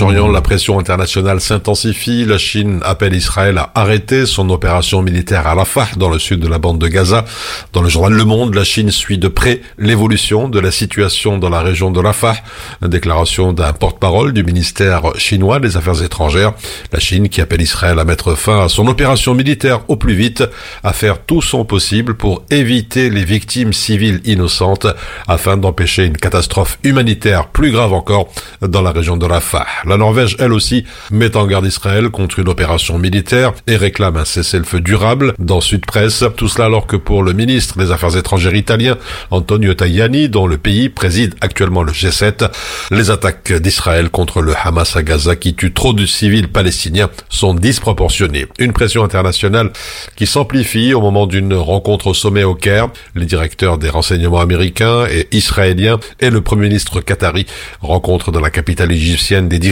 La 0.00 0.40
pression 0.40 0.80
internationale 0.80 1.40
s'intensifie. 1.40 2.24
La 2.24 2.38
Chine 2.38 2.80
appelle 2.82 3.14
Israël 3.14 3.58
à 3.58 3.70
arrêter 3.74 4.26
son 4.26 4.50
opération 4.50 5.00
militaire 5.00 5.46
à 5.46 5.54
Rafah, 5.54 5.90
dans 5.96 6.08
le 6.08 6.18
sud 6.18 6.40
de 6.40 6.48
la 6.48 6.58
bande 6.58 6.78
de 6.80 6.88
Gaza. 6.88 7.24
Dans 7.72 7.82
le 7.82 7.88
journal 7.88 8.12
Le 8.12 8.24
Monde, 8.24 8.54
la 8.54 8.64
Chine 8.64 8.90
suit 8.90 9.18
de 9.18 9.28
près 9.28 9.60
l'évolution 9.78 10.48
de 10.48 10.58
la 10.58 10.72
situation 10.72 11.38
dans 11.38 11.50
la 11.50 11.60
région 11.60 11.90
de 11.90 12.00
Rafah. 12.00 12.36
Une 12.82 12.88
déclaration 12.88 13.52
d'un 13.52 13.72
porte-parole 13.72 14.32
du 14.32 14.42
ministère 14.42 15.02
chinois 15.18 15.60
des 15.60 15.76
Affaires 15.76 16.02
étrangères. 16.02 16.54
La 16.92 16.98
Chine 16.98 17.28
qui 17.28 17.40
appelle 17.40 17.60
Israël 17.60 17.98
à 17.98 18.04
mettre 18.04 18.34
fin 18.34 18.64
à 18.64 18.68
son 18.68 18.88
opération 18.88 19.34
militaire 19.34 19.80
au 19.88 19.96
plus 19.96 20.14
vite, 20.14 20.42
à 20.82 20.92
faire 20.92 21.22
tout 21.22 21.42
son 21.42 21.64
possible 21.64 22.14
pour 22.14 22.42
éviter 22.50 23.08
les 23.08 23.24
victimes 23.24 23.72
civiles 23.72 24.20
innocentes, 24.24 24.88
afin 25.28 25.56
d'empêcher 25.56 26.06
une 26.06 26.16
catastrophe 26.16 26.78
humanitaire 26.82 27.48
plus 27.48 27.70
grave 27.70 27.92
encore 27.92 28.28
dans 28.62 28.82
la 28.82 28.90
région 28.90 29.16
de 29.16 29.26
Rafah. 29.26 29.66
La 29.84 29.96
Norvège, 29.96 30.36
elle 30.38 30.52
aussi, 30.52 30.84
met 31.10 31.36
en 31.36 31.46
garde 31.46 31.66
Israël 31.66 32.10
contre 32.10 32.38
une 32.38 32.48
opération 32.48 32.98
militaire 32.98 33.52
et 33.66 33.76
réclame 33.76 34.16
un 34.16 34.24
cessez-le-feu 34.24 34.80
durable 34.80 35.34
dans 35.40 35.60
Sud 35.60 35.84
Presse. 35.86 36.24
Tout 36.36 36.46
cela 36.46 36.66
alors 36.66 36.86
que 36.86 36.96
pour 36.96 37.24
le 37.24 37.32
ministre 37.32 37.78
des 37.78 37.90
Affaires 37.90 38.16
étrangères 38.16 38.54
italien, 38.54 38.96
Antonio 39.30 39.74
Tajani, 39.74 40.28
dont 40.28 40.46
le 40.46 40.56
pays 40.56 40.88
préside 40.88 41.34
actuellement 41.40 41.82
le 41.82 41.90
G7, 41.90 42.48
les 42.92 43.10
attaques 43.10 43.52
d'Israël 43.52 44.08
contre 44.08 44.40
le 44.40 44.54
Hamas 44.62 44.94
à 44.94 45.02
Gaza 45.02 45.34
qui 45.34 45.54
tue 45.54 45.72
trop 45.72 45.92
de 45.92 46.06
civils 46.06 46.48
palestiniens 46.48 47.10
sont 47.28 47.54
disproportionnées. 47.54 48.46
Une 48.60 48.72
pression 48.72 49.02
internationale 49.02 49.72
qui 50.14 50.26
s'amplifie 50.26 50.94
au 50.94 51.00
moment 51.00 51.26
d'une 51.26 51.54
rencontre 51.54 52.08
au 52.08 52.14
sommet 52.14 52.44
au 52.44 52.54
Caire. 52.54 52.88
Les 53.16 53.26
directeurs 53.26 53.78
des 53.78 53.88
renseignements 53.88 54.40
américains 54.40 55.06
et 55.10 55.26
israéliens 55.32 55.98
et 56.20 56.30
le 56.30 56.40
premier 56.40 56.68
ministre 56.68 57.00
qatari 57.00 57.46
rencontrent 57.80 58.30
dans 58.30 58.40
la 58.40 58.50
capitale 58.50 58.92
égyptienne 58.92 59.48
des 59.48 59.58
dirigeants 59.58 59.71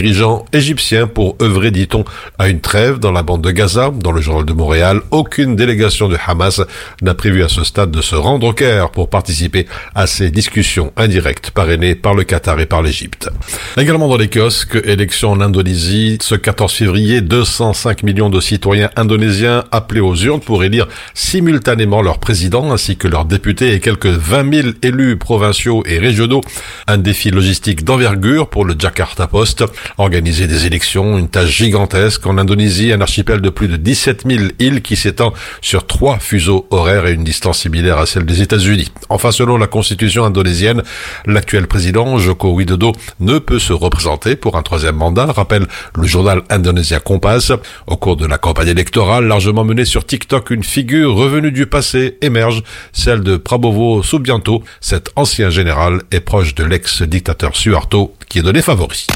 égyptiens 0.53 1.07
pour 1.07 1.35
œuvrer, 1.41 1.71
dit-on, 1.71 2.03
à 2.39 2.49
une 2.49 2.61
trêve 2.61 2.99
dans 2.99 3.11
la 3.11 3.23
bande 3.23 3.41
de 3.41 3.51
Gaza. 3.51 3.91
Dans 3.91 4.11
le 4.11 4.21
journal 4.21 4.45
de 4.45 4.53
Montréal, 4.53 5.01
aucune 5.11 5.55
délégation 5.55 6.07
de 6.07 6.17
Hamas 6.25 6.61
n'a 7.01 7.13
prévu 7.13 7.43
à 7.43 7.49
ce 7.49 7.63
stade 7.63 7.91
de 7.91 8.01
se 8.01 8.15
rendre 8.15 8.47
au 8.47 8.53
Caire 8.53 8.91
pour 8.91 9.09
participer 9.09 9.67
à 9.95 10.07
ces 10.07 10.31
discussions 10.31 10.91
indirectes 10.97 11.51
parrainées 11.51 11.95
par 11.95 12.13
le 12.13 12.23
Qatar 12.23 12.59
et 12.59 12.65
par 12.65 12.81
l'Égypte. 12.81 13.29
Également 13.77 14.07
dans 14.07 14.17
les 14.17 14.29
kiosques, 14.29 14.79
élection 14.83 15.31
en 15.31 15.41
Indonésie, 15.41 16.17
ce 16.21 16.35
14 16.35 16.71
février, 16.73 17.21
205 17.21 18.03
millions 18.03 18.29
de 18.29 18.39
citoyens 18.39 18.89
indonésiens 18.95 19.63
appelés 19.71 20.01
aux 20.01 20.15
urnes 20.15 20.39
pour 20.39 20.63
élire 20.63 20.87
simultanément 21.13 22.01
leur 22.01 22.19
président 22.19 22.71
ainsi 22.71 22.97
que 22.97 23.07
leurs 23.07 23.25
députés 23.25 23.73
et 23.73 23.79
quelques 23.79 24.07
20 24.07 24.53
000 24.53 24.67
élus 24.81 25.17
provinciaux 25.17 25.83
et 25.85 25.99
régionaux. 25.99 26.41
Un 26.87 26.97
défi 26.97 27.31
logistique 27.31 27.83
d'envergure 27.83 28.49
pour 28.49 28.65
le 28.65 28.75
Jakarta 28.77 29.27
Post. 29.27 29.63
Organiser 29.97 30.47
des 30.47 30.65
élections, 30.65 31.17
une 31.17 31.29
tâche 31.29 31.49
gigantesque 31.49 32.25
en 32.25 32.37
Indonésie, 32.37 32.91
un 32.91 33.01
archipel 33.01 33.41
de 33.41 33.49
plus 33.49 33.67
de 33.67 33.77
17 33.77 34.23
000 34.27 34.45
îles 34.59 34.81
qui 34.81 34.95
s'étend 34.95 35.33
sur 35.61 35.85
trois 35.85 36.19
fuseaux 36.19 36.67
horaires 36.71 37.05
et 37.07 37.13
une 37.13 37.23
distance 37.23 37.59
similaire 37.59 37.97
à 37.97 38.05
celle 38.05 38.25
des 38.25 38.41
États-Unis. 38.41 38.91
Enfin, 39.09 39.31
selon 39.31 39.57
la 39.57 39.67
constitution 39.67 40.23
indonésienne, 40.25 40.83
l'actuel 41.25 41.67
président 41.67 42.17
Joko 42.17 42.51
Widodo 42.53 42.93
ne 43.19 43.39
peut 43.39 43.59
se 43.59 43.73
représenter 43.73 44.35
pour 44.35 44.57
un 44.57 44.61
troisième 44.61 44.95
mandat, 44.95 45.25
rappelle 45.25 45.67
le 45.95 46.07
journal 46.07 46.41
indonésien 46.49 46.99
Kompas. 46.99 47.51
Au 47.87 47.97
cours 47.97 48.17
de 48.17 48.25
la 48.25 48.37
campagne 48.37 48.69
électorale 48.69 49.25
largement 49.25 49.63
menée 49.63 49.85
sur 49.85 50.05
TikTok, 50.05 50.51
une 50.51 50.63
figure 50.63 51.13
revenue 51.15 51.51
du 51.51 51.65
passé 51.65 52.17
émerge, 52.21 52.63
celle 52.93 53.21
de 53.21 53.37
Prabowo 53.37 54.03
Subianto. 54.03 54.63
Cet 54.79 55.11
ancien 55.15 55.49
général 55.49 56.01
est 56.11 56.21
proche 56.21 56.55
de 56.55 56.63
l'ex-dictateur 56.63 57.55
Suharto 57.55 58.15
qui 58.29 58.39
est 58.39 58.43
donné 58.43 58.61
favori. 58.61 59.07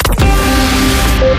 Come 1.16 1.32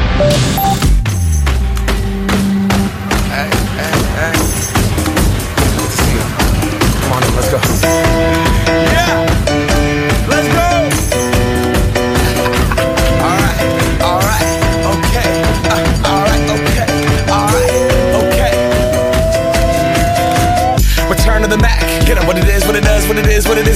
on 7.13 7.21
let's 7.37 7.51
go. 7.51 7.59
Yeah, 8.73 9.21
let's 10.29 10.49
go. 10.49 10.65
all 13.21 13.37
right, 13.37 13.61
all 14.01 14.21
right, 14.21 14.49
okay. 14.97 15.29
Uh, 15.69 16.09
all 16.09 16.23
right, 16.25 16.41
okay, 16.57 16.89
all 17.31 17.49
right, 17.53 17.77
okay. 18.25 18.53
Return 21.11 21.41
the 21.51 21.59
Mac. 21.59 21.81
Get 22.07 22.17
what 22.27 22.39
it 22.39 22.49
is, 22.49 22.65
what 22.65 22.77
it 22.77 22.85
does, 22.85 23.07
what 23.07 23.19
it 23.19 23.27
is, 23.27 23.47
what 23.47 23.59
it 23.59 23.69
isn't. 23.69 23.76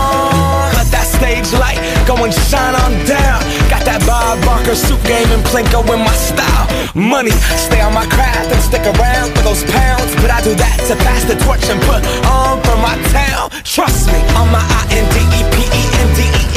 Stage 1.21 1.53
light 1.53 1.77
go 2.07 2.15
and 2.25 2.33
shine 2.33 2.73
on 2.73 2.97
down. 3.05 3.45
Got 3.69 3.85
that 3.85 4.01
Bob 4.09 4.41
Barker 4.41 4.73
suit 4.73 4.97
game 5.05 5.29
and 5.29 5.45
Plinko 5.45 5.85
in 5.93 6.01
my 6.01 6.17
style. 6.17 6.65
Money, 6.97 7.29
stay 7.61 7.79
on 7.79 7.93
my 7.93 8.07
craft 8.09 8.49
and 8.49 8.57
stick 8.57 8.81
around 8.81 9.29
for 9.37 9.45
those 9.45 9.61
pounds. 9.69 10.09
But 10.17 10.33
I 10.33 10.41
do 10.41 10.55
that 10.57 10.81
to 10.89 10.95
pass 11.05 11.21
the 11.29 11.37
torch 11.45 11.61
and 11.69 11.77
put 11.85 12.01
on 12.25 12.57
for 12.65 12.77
my 12.81 12.97
town. 13.13 13.53
Trust 13.61 14.07
me, 14.07 14.17
on 14.33 14.49
my 14.49 14.71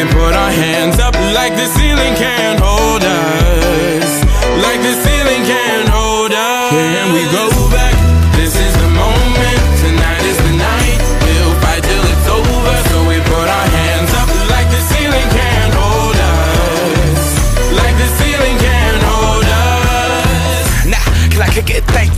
We 0.00 0.06
put 0.06 0.34
our 0.34 0.50
hands 0.50 0.98
up 0.98 1.12
like 1.12 1.52
the 1.56 1.66
ceiling 1.66 2.14
can't 2.14 2.58
hold 2.58 3.04
us. 3.04 4.24
Like 4.64 4.80
the 4.80 4.94
ceiling 4.94 5.44
can't 5.44 5.88
hold 5.90 6.32
us. 6.32 6.72
Here 6.72 7.12
we 7.12 7.22
go 7.30 7.59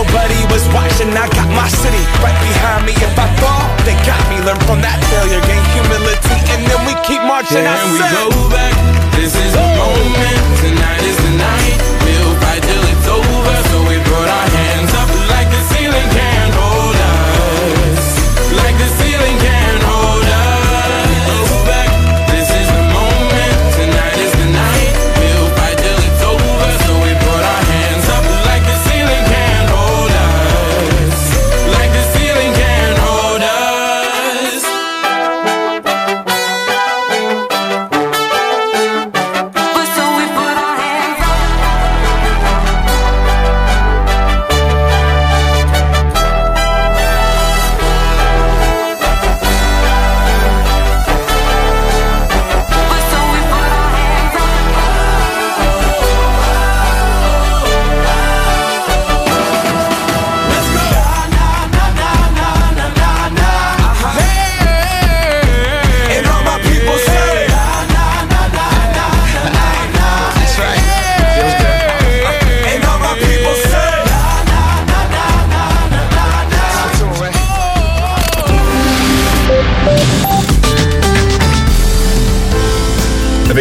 nobody 0.00 0.40
was 0.48 0.64
watching. 0.72 1.12
I 1.12 1.28
got 1.28 1.48
my 1.52 1.68
city 1.68 2.00
right 2.24 2.36
behind 2.40 2.88
me. 2.88 2.96
If 2.96 3.12
I 3.20 3.28
fall, 3.36 3.64
they 3.84 3.96
got 4.08 4.20
me. 4.32 4.40
Learn 4.40 4.60
from 4.64 4.80
that 4.80 4.96
failure, 5.12 5.42
gain 5.44 5.60
humility, 5.76 6.38
and 6.56 6.64
then 6.64 6.80
we 6.88 6.96
keep 7.04 7.20
marching. 7.20 7.68
I 7.68 7.76
Can 7.76 7.92
we 7.92 8.00
go 8.00 8.24
back? 8.48 8.72
This 9.16 9.36
is 9.36 9.52
the 9.52 9.66
moment. 9.76 10.40
Tonight 10.64 11.04
is 11.04 11.18
the 11.20 11.32
night. 11.36 11.78
We'll 12.04 12.34
fight 12.40 12.62
till 12.64 12.84
it's 12.88 13.08
over. 13.12 13.56
So 13.68 13.76
we 13.84 13.96
put 14.08 14.24
our 14.24 14.48
hands 14.56 14.92
up 14.96 15.08
like 15.28 15.48
the 15.52 15.60
ceiling 15.68 16.08
can't 16.16 16.39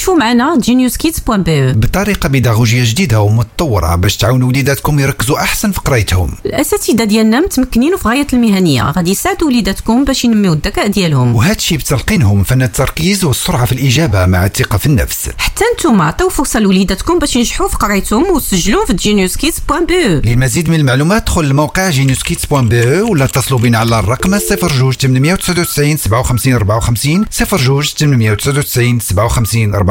اكتشفوا 0.00 0.18
معنا 0.18 0.58
geniuskids.be 0.66 1.76
بطريقة 1.76 2.28
بيداغوجية 2.28 2.84
جديدة 2.84 3.20
ومتطورة 3.20 3.94
باش 3.94 4.16
تعاونوا 4.16 4.48
وليداتكم 4.48 5.00
يركزوا 5.00 5.38
أحسن 5.38 5.72
في 5.72 5.80
قرايتهم. 5.80 6.32
الأساتذة 6.46 7.04
ديالنا 7.04 7.40
متمكنين 7.40 7.94
وفي 7.94 8.08
غاية 8.08 8.26
المهنية. 8.32 8.90
غادي 8.90 9.10
يساعدوا 9.10 9.48
وليداتكم 9.48 10.04
باش 10.04 10.24
ينميو 10.24 10.52
الذكاء 10.52 10.86
ديالهم. 10.86 11.34
وهذا 11.36 11.56
الشيء 11.56 11.78
بتلقينهم 11.78 12.42
فن 12.42 12.62
التركيز 12.62 13.24
والسرعة 13.24 13.64
في 13.64 13.72
الإجابة 13.72 14.26
مع 14.26 14.46
الثقة 14.46 14.78
في 14.78 14.86
النفس. 14.86 15.30
حتى 15.38 15.64
نتوما 15.74 16.04
عطيو 16.04 16.28
فرصة 16.28 16.60
لوليداتكم 16.60 17.18
باش 17.18 17.36
ينجحوا 17.36 17.68
في 17.68 17.76
قرايتهم 17.76 18.24
وسجلوا 18.30 18.86
في 18.86 18.96
geniuskids.be 18.96 20.26
للمزيد 20.26 20.68
من 20.70 20.80
المعلومات 20.80 21.26
دخل 21.26 21.48
لموقع 21.48 21.90
geniuskids.be 21.90 23.10
ولا 23.10 23.24
اتصلوا 23.24 23.60
بنا 23.60 23.78
على 23.78 23.98
الرقم 23.98 24.34
02 24.34 24.92
899 24.92 25.96
57 25.96 26.54
54 26.54 27.24
02 27.40 27.82
899 27.82 29.00
57 29.00 29.74
54 29.74 29.90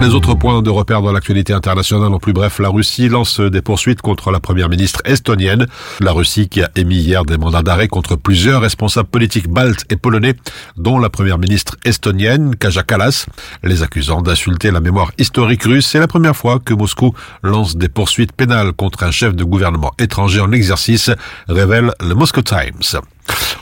Les 0.00 0.12
autres 0.12 0.34
points 0.34 0.60
de 0.60 0.70
repère 0.70 1.00
dans 1.00 1.12
l'actualité 1.12 1.52
internationale, 1.52 2.12
en 2.12 2.18
plus 2.18 2.32
bref, 2.32 2.58
la 2.58 2.68
Russie 2.68 3.08
lance 3.08 3.40
des 3.40 3.62
poursuites 3.62 4.02
contre 4.02 4.30
la 4.30 4.40
première 4.40 4.68
ministre 4.68 5.00
estonienne. 5.04 5.66
La 6.00 6.12
Russie 6.12 6.48
qui 6.48 6.62
a 6.62 6.70
émis 6.76 6.96
hier 6.96 7.24
des 7.24 7.38
mandats 7.38 7.62
d'arrêt 7.62 7.88
contre 7.88 8.16
plusieurs 8.16 8.60
responsables 8.60 9.08
politiques 9.08 9.48
baltes 9.48 9.84
et 9.90 9.96
polonais, 9.96 10.34
dont 10.76 10.98
la 10.98 11.08
première 11.08 11.38
ministre 11.38 11.76
estonienne, 11.84 12.54
Kaja 12.56 12.82
Kallas, 12.82 13.26
les 13.62 13.82
accusant 13.82 14.20
d'insulter 14.20 14.70
la 14.70 14.80
mémoire 14.80 15.10
historique 15.16 15.62
russe. 15.62 15.86
C'est 15.86 16.00
la 16.00 16.08
première 16.08 16.36
fois 16.36 16.58
que 16.58 16.74
Moscou 16.74 17.14
lance 17.42 17.76
des 17.76 17.88
poursuites 17.88 18.32
pénales 18.32 18.72
contre 18.72 19.04
un 19.04 19.10
chef 19.10 19.34
de 19.34 19.44
gouvernement 19.44 19.92
étranger 19.98 20.40
en 20.40 20.52
exercice, 20.52 21.10
révèle 21.48 21.92
le 22.00 22.14
Moscow 22.14 22.42
Times. 22.42 23.00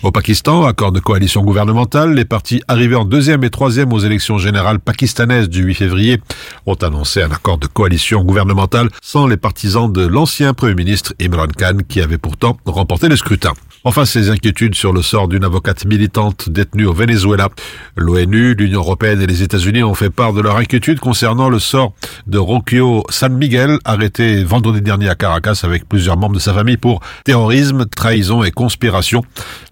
Au 0.03 0.11
Pakistan, 0.11 0.65
accord 0.65 0.91
de 0.91 0.99
coalition 0.99 1.43
gouvernementale, 1.43 2.15
les 2.15 2.25
partis 2.25 2.61
arrivés 2.67 2.97
en 2.97 3.05
deuxième 3.05 3.45
et 3.45 3.51
troisième 3.51 3.93
aux 3.93 4.01
élections 4.01 4.37
générales 4.37 4.81
pakistanaises 4.81 5.49
du 5.49 5.63
8 5.63 5.75
février 5.75 6.21
ont 6.67 6.75
annoncé 6.75 7.23
un 7.23 7.31
accord 7.31 7.59
de 7.59 7.69
coalition 7.69 8.25
gouvernementale 8.25 8.89
sans 9.01 9.29
les 9.29 9.37
partisans 9.37 9.93
de 9.93 10.05
l'ancien 10.05 10.55
Premier 10.55 10.75
ministre 10.75 11.15
Imran 11.21 11.47
Khan 11.57 11.79
qui 11.89 12.01
avait 12.01 12.19
pourtant 12.19 12.57
remporté 12.67 13.09
le 13.09 13.15
scrutin. 13.15 13.53
Enfin, 13.85 14.05
ces 14.05 14.31
inquiétudes 14.31 14.77
sur 14.77 14.93
le 14.93 15.03
sort 15.03 15.27
d'une 15.27 15.43
avocate 15.43 15.85
militante 15.87 16.49
détenue 16.49 16.87
au 16.87 16.93
Venezuela. 16.93 17.49
L'ONU, 17.97 18.55
l'Union 18.55 18.79
européenne 18.79 19.21
et 19.21 19.27
les 19.27 19.43
États-Unis 19.43 19.83
ont 19.83 19.95
fait 19.95 20.11
part 20.11 20.33
de 20.33 20.41
leur 20.41 20.57
inquiétude 20.57 21.01
concernant 21.01 21.49
le 21.49 21.59
sort 21.59 21.93
de 22.29 22.39
Roquio 22.39 23.03
San 23.09 23.37
Miguel, 23.37 23.79
arrêté 23.85 24.45
vendredi 24.45 24.83
dernier 24.83 25.09
à 25.09 25.17
Caracas 25.17 25.63
avec 25.65 25.89
plusieurs 25.89 26.17
membres 26.17 26.37
de 26.37 26.41
sa 26.41 26.55
famille 26.55 26.77
pour 26.77 27.01
terrorisme, 27.25 27.87
trahison 27.87 28.45
et 28.45 28.53
conspiration. 28.53 29.25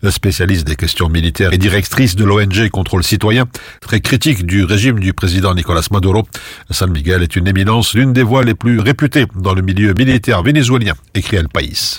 La 0.02 0.10
spécialiste 0.10 0.66
des 0.66 0.76
questions 0.76 1.08
militaires 1.08 1.52
et 1.52 1.58
directrice 1.58 2.16
de 2.16 2.24
l'ONG 2.24 2.68
Contrôle 2.70 3.02
Citoyen, 3.02 3.46
très 3.80 4.00
critique 4.00 4.46
du 4.46 4.64
régime 4.64 4.98
du 4.98 5.12
président 5.12 5.54
Nicolas 5.54 5.86
Maduro. 5.90 6.26
San 6.70 6.90
Miguel 6.90 7.22
est 7.22 7.36
une 7.36 7.48
éminence, 7.48 7.94
l'une 7.94 8.12
des 8.12 8.22
voix 8.22 8.44
les 8.44 8.54
plus 8.54 8.80
réputées 8.80 9.26
dans 9.34 9.54
le 9.54 9.62
milieu 9.62 9.94
militaire 9.94 10.42
vénézuélien, 10.42 10.94
écrit 11.14 11.36
El 11.36 11.48
País. 11.48 11.98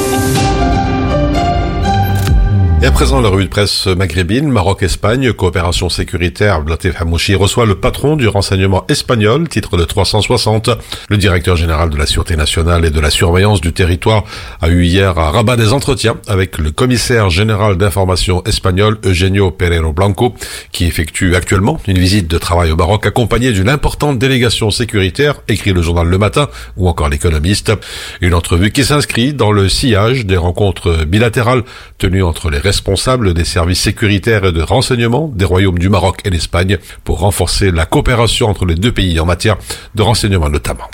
Et 2.83 2.87
à 2.87 2.91
présent, 2.91 3.21
la 3.21 3.29
revue 3.29 3.43
de 3.43 3.49
presse 3.49 3.85
maghrébine, 3.85 4.49
Maroc-Espagne, 4.49 5.33
coopération 5.33 5.87
sécuritaire, 5.87 6.63
Blatif 6.63 6.99
Hamouchi 6.99 7.35
reçoit 7.35 7.67
le 7.67 7.75
patron 7.75 8.15
du 8.15 8.27
renseignement 8.27 8.87
espagnol, 8.87 9.47
titre 9.47 9.77
de 9.77 9.83
360. 9.83 10.71
Le 11.07 11.17
directeur 11.17 11.55
général 11.55 11.91
de 11.91 11.97
la 11.97 12.07
Sûreté 12.07 12.35
nationale 12.35 12.83
et 12.83 12.89
de 12.89 12.99
la 12.99 13.11
surveillance 13.11 13.61
du 13.61 13.71
territoire 13.71 14.23
a 14.61 14.69
eu 14.69 14.83
hier 14.83 15.15
à 15.19 15.29
Rabat 15.29 15.57
des 15.57 15.73
entretiens 15.73 16.15
avec 16.27 16.57
le 16.57 16.71
commissaire 16.71 17.29
général 17.29 17.77
d'information 17.77 18.43
espagnol, 18.45 18.97
Eugenio 19.05 19.51
Pereiro 19.51 19.93
Blanco, 19.93 20.33
qui 20.71 20.85
effectue 20.85 21.35
actuellement 21.35 21.79
une 21.87 21.99
visite 21.99 22.27
de 22.27 22.39
travail 22.39 22.71
au 22.71 22.75
Maroc 22.75 23.05
accompagnée 23.05 23.51
d'une 23.51 23.69
importante 23.69 24.17
délégation 24.17 24.71
sécuritaire, 24.71 25.35
écrit 25.47 25.73
le 25.73 25.83
journal 25.83 26.07
Le 26.07 26.17
Matin 26.17 26.49
ou 26.77 26.89
encore 26.89 27.09
l'économiste. 27.09 27.73
Une 28.21 28.33
entrevue 28.33 28.71
qui 28.71 28.83
s'inscrit 28.83 29.35
dans 29.35 29.51
le 29.51 29.69
sillage 29.69 30.25
des 30.25 30.37
rencontres 30.37 31.05
bilatérales 31.05 31.61
tenues 31.99 32.23
entre 32.23 32.49
les 32.49 32.70
responsable 32.71 33.33
des 33.33 33.43
services 33.43 33.81
sécuritaires 33.81 34.45
et 34.45 34.53
de 34.53 34.61
renseignement 34.61 35.29
des 35.35 35.43
royaumes 35.43 35.77
du 35.77 35.89
Maroc 35.89 36.21
et 36.23 36.29
l'Espagne 36.29 36.77
pour 37.03 37.19
renforcer 37.19 37.69
la 37.69 37.85
coopération 37.85 38.47
entre 38.47 38.65
les 38.65 38.75
deux 38.75 38.93
pays 38.93 39.19
en 39.19 39.25
matière 39.25 39.57
de 39.93 40.01
renseignement 40.01 40.49
notamment. 40.49 40.87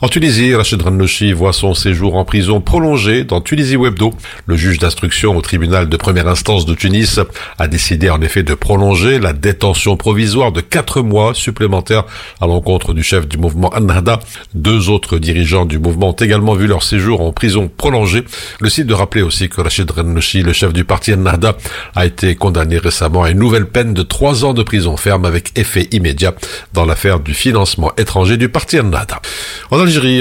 En 0.00 0.06
Tunisie, 0.06 0.54
Rachid 0.54 0.80
Ranouchi 0.80 1.32
voit 1.32 1.52
son 1.52 1.74
séjour 1.74 2.14
en 2.14 2.24
prison 2.24 2.60
prolongé 2.60 3.24
dans 3.24 3.40
Tunisie 3.40 3.76
Webdo. 3.76 4.14
Le 4.46 4.56
juge 4.56 4.78
d'instruction 4.78 5.36
au 5.36 5.40
tribunal 5.40 5.88
de 5.88 5.96
première 5.96 6.28
instance 6.28 6.64
de 6.66 6.74
Tunis 6.74 7.18
a 7.58 7.66
décidé 7.66 8.08
en 8.08 8.20
effet 8.20 8.44
de 8.44 8.54
prolonger 8.54 9.18
la 9.18 9.32
détention 9.32 9.96
provisoire 9.96 10.52
de 10.52 10.60
quatre 10.60 11.02
mois 11.02 11.34
supplémentaires 11.34 12.04
à 12.40 12.46
l'encontre 12.46 12.94
du 12.94 13.02
chef 13.02 13.26
du 13.26 13.38
mouvement 13.38 13.70
Annahda. 13.70 14.20
Deux 14.54 14.88
autres 14.88 15.18
dirigeants 15.18 15.66
du 15.66 15.80
mouvement 15.80 16.10
ont 16.10 16.12
également 16.12 16.54
vu 16.54 16.68
leur 16.68 16.84
séjour 16.84 17.20
en 17.20 17.32
prison 17.32 17.68
prolongé. 17.68 18.22
Le 18.60 18.68
site 18.70 18.86
de 18.86 18.94
rappeler 18.94 19.22
aussi 19.22 19.48
que 19.48 19.60
Rachid 19.60 19.90
Ranouchi, 19.90 20.44
le 20.44 20.52
chef 20.52 20.72
du 20.72 20.84
parti 20.84 21.10
Ennahda, 21.12 21.56
a 21.96 22.06
été 22.06 22.36
condamné 22.36 22.78
récemment 22.78 23.24
à 23.24 23.30
une 23.30 23.40
nouvelle 23.40 23.66
peine 23.66 23.94
de 23.94 24.02
trois 24.02 24.44
ans 24.44 24.54
de 24.54 24.62
prison 24.62 24.96
ferme 24.96 25.24
avec 25.24 25.58
effet 25.58 25.88
immédiat 25.90 26.36
dans 26.72 26.84
l'affaire 26.84 27.18
du 27.18 27.34
financement 27.34 27.90
étranger 27.96 28.36
du 28.36 28.48
parti 28.48 28.78
Ennahda. 28.78 29.20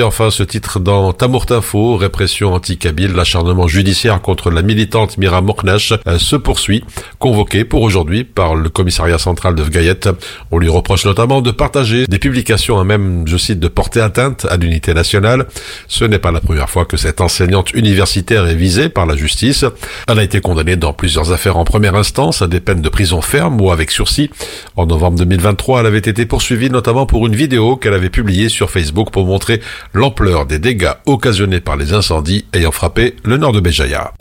Enfin, 0.01 0.32
ce 0.32 0.43
titre 0.43 0.80
dans 0.80 1.11
Tamourt 1.11 1.47
Info, 1.49 1.97
répression 1.97 2.53
anti-Kabyle, 2.53 3.11
l'acharnement 3.11 3.68
judiciaire 3.68 4.22
contre 4.22 4.49
la 4.49 4.61
militante 4.61 5.18
Mira 5.18 5.41
Moknash 5.41 5.93
euh, 6.07 6.18
se 6.18 6.38
poursuit, 6.38 6.86
convoqué 7.20 7.65
pour 7.65 7.82
aujourd'hui 7.82 8.24
par 8.24 8.55
le 8.55 8.70
commissariat 8.70 9.18
central 9.18 9.55
de 9.55 9.63
Vgayet. 9.63 10.07
On 10.51 10.57
lui 10.57 10.70
reproche 10.70 11.05
notamment 11.05 11.41
de 11.41 11.51
partager 11.51 12.07
des 12.07 12.18
publications 12.18 12.80
à 12.80 12.86
même, 12.86 13.28
je 13.28 13.36
cite, 13.36 13.59
de 13.59 13.68
porter 13.68 13.99
atteinte 13.99 14.47
à 14.49 14.55
l'unité 14.55 14.93
nationale. 14.93 15.47
Ce 15.89 16.05
n'est 16.05 16.20
pas 16.20 16.32
la 16.32 16.39
première 16.39 16.70
fois 16.70 16.86
que 16.86 16.95
cette 16.95 17.20
enseignante 17.20 17.74
universitaire 17.74 18.47
est 18.47 18.55
visée 18.55 18.88
par 18.88 19.05
la 19.05 19.18
justice. 19.18 19.65
Elle 20.07 20.20
a 20.20 20.24
été 20.24 20.39
condamnée 20.39 20.78
dans 20.78 20.93
plusieurs 20.93 21.34
affaires 21.34 21.57
en 21.57 21.65
première 21.65 21.95
instance 21.95 22.41
à 22.41 22.47
des 22.47 22.61
peines 22.61 22.82
de 22.82 22.89
prison 22.89 23.22
ferme 23.22 23.59
ou 23.59 23.70
avec 23.72 23.91
sursis. 23.91 24.30
En 24.78 24.86
novembre 24.86 25.18
2023, 25.18 25.82
elle 25.82 25.88
avait 25.88 25.97
été 25.97 26.26
poursuivie 26.26 26.70
notamment 26.70 27.05
pour 27.05 27.28
une 27.28 27.36
vidéo 27.36 27.76
qu'elle 27.76 27.93
avait 27.93 28.09
publiée 28.09 28.47
sur 28.47 28.72
Facebook 28.72 29.11
pour 29.11 29.26
montrer 29.26 29.57
l'ampleur 29.93 30.45
des 30.45 30.60
dégâts 30.60 30.93
occasionnés 31.05 31.62
par 31.62 31.76
les 31.76 31.93
incendies 31.93 32.45
ayant 32.53 32.72
frappé 32.72 33.16
le 33.24 33.38
nord 33.38 33.51
de 33.51 33.60
Béjaïa. 33.60 34.14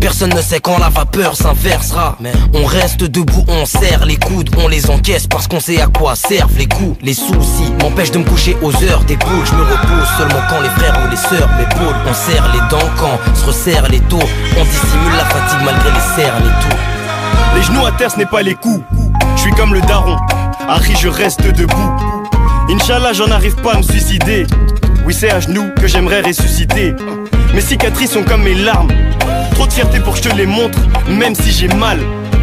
Personne 0.00 0.34
ne 0.34 0.42
sait 0.42 0.60
quand 0.60 0.78
la 0.78 0.88
vapeur 0.88 1.34
s'inversera. 1.36 2.16
On 2.54 2.64
reste 2.64 3.02
debout, 3.02 3.44
on 3.48 3.64
serre 3.66 4.04
les 4.06 4.16
coudes, 4.16 4.50
on 4.58 4.68
les 4.68 4.90
encaisse 4.90 5.26
parce 5.26 5.48
qu'on 5.48 5.60
sait 5.60 5.80
à 5.80 5.86
quoi 5.86 6.14
servent 6.14 6.56
les 6.56 6.66
coups. 6.66 6.96
Les 7.02 7.14
soucis 7.14 7.72
m'empêchent 7.82 8.12
de 8.12 8.18
me 8.18 8.24
coucher 8.24 8.56
aux 8.62 8.72
heures 8.84 9.04
des 9.04 9.16
boules. 9.16 9.44
Je 9.44 9.54
me 9.54 9.62
repose 9.62 10.08
seulement 10.16 10.42
quand 10.48 10.60
les 10.60 10.68
frères 10.70 10.98
ou 11.04 11.10
les 11.10 11.16
sœurs 11.16 11.48
m'épaulent. 11.58 11.96
On 12.08 12.14
serre 12.14 12.50
les 12.52 12.60
dents 12.70 12.90
quand 12.98 13.18
se 13.34 13.44
resserre 13.46 13.88
les 13.88 14.00
taux. 14.00 14.18
On 14.18 14.64
dissimule 14.64 15.16
la 15.16 15.24
fatigue 15.24 15.64
malgré 15.64 15.90
les 15.90 16.22
cernes 16.22 16.44
et 16.44 16.62
tout. 16.62 16.76
Les 17.56 17.62
genoux 17.62 17.86
à 17.86 17.92
terre, 17.92 18.10
ce 18.10 18.18
n'est 18.18 18.26
pas 18.26 18.42
les 18.42 18.54
coups. 18.54 18.84
Je 19.36 19.40
suis 19.40 19.52
comme 19.52 19.74
le 19.74 19.80
daron. 19.82 20.16
Harry, 20.68 20.94
je 21.00 21.08
reste 21.08 21.42
debout. 21.42 21.96
Inch'Allah, 22.68 23.12
j'en 23.12 23.30
arrive 23.30 23.56
pas 23.56 23.74
à 23.74 23.78
me 23.78 23.82
suicider. 23.82 24.46
Oui, 25.04 25.14
c'est 25.14 25.30
à 25.30 25.40
genoux 25.40 25.70
que 25.80 25.88
j'aimerais 25.88 26.20
ressusciter. 26.20 26.94
Mes 27.54 27.60
cicatrices 27.60 28.12
sont 28.12 28.22
comme 28.22 28.42
mes 28.42 28.54
larmes. 28.54 28.88
Trop 29.54 29.66
de 29.66 29.72
fierté 29.72 30.00
pour 30.00 30.14
que 30.14 30.22
je 30.22 30.28
te 30.28 30.36
les 30.36 30.46
montre, 30.46 30.78
même 31.08 31.34
si 31.34 31.50
j'ai 31.52 31.68
mal. 31.68 31.98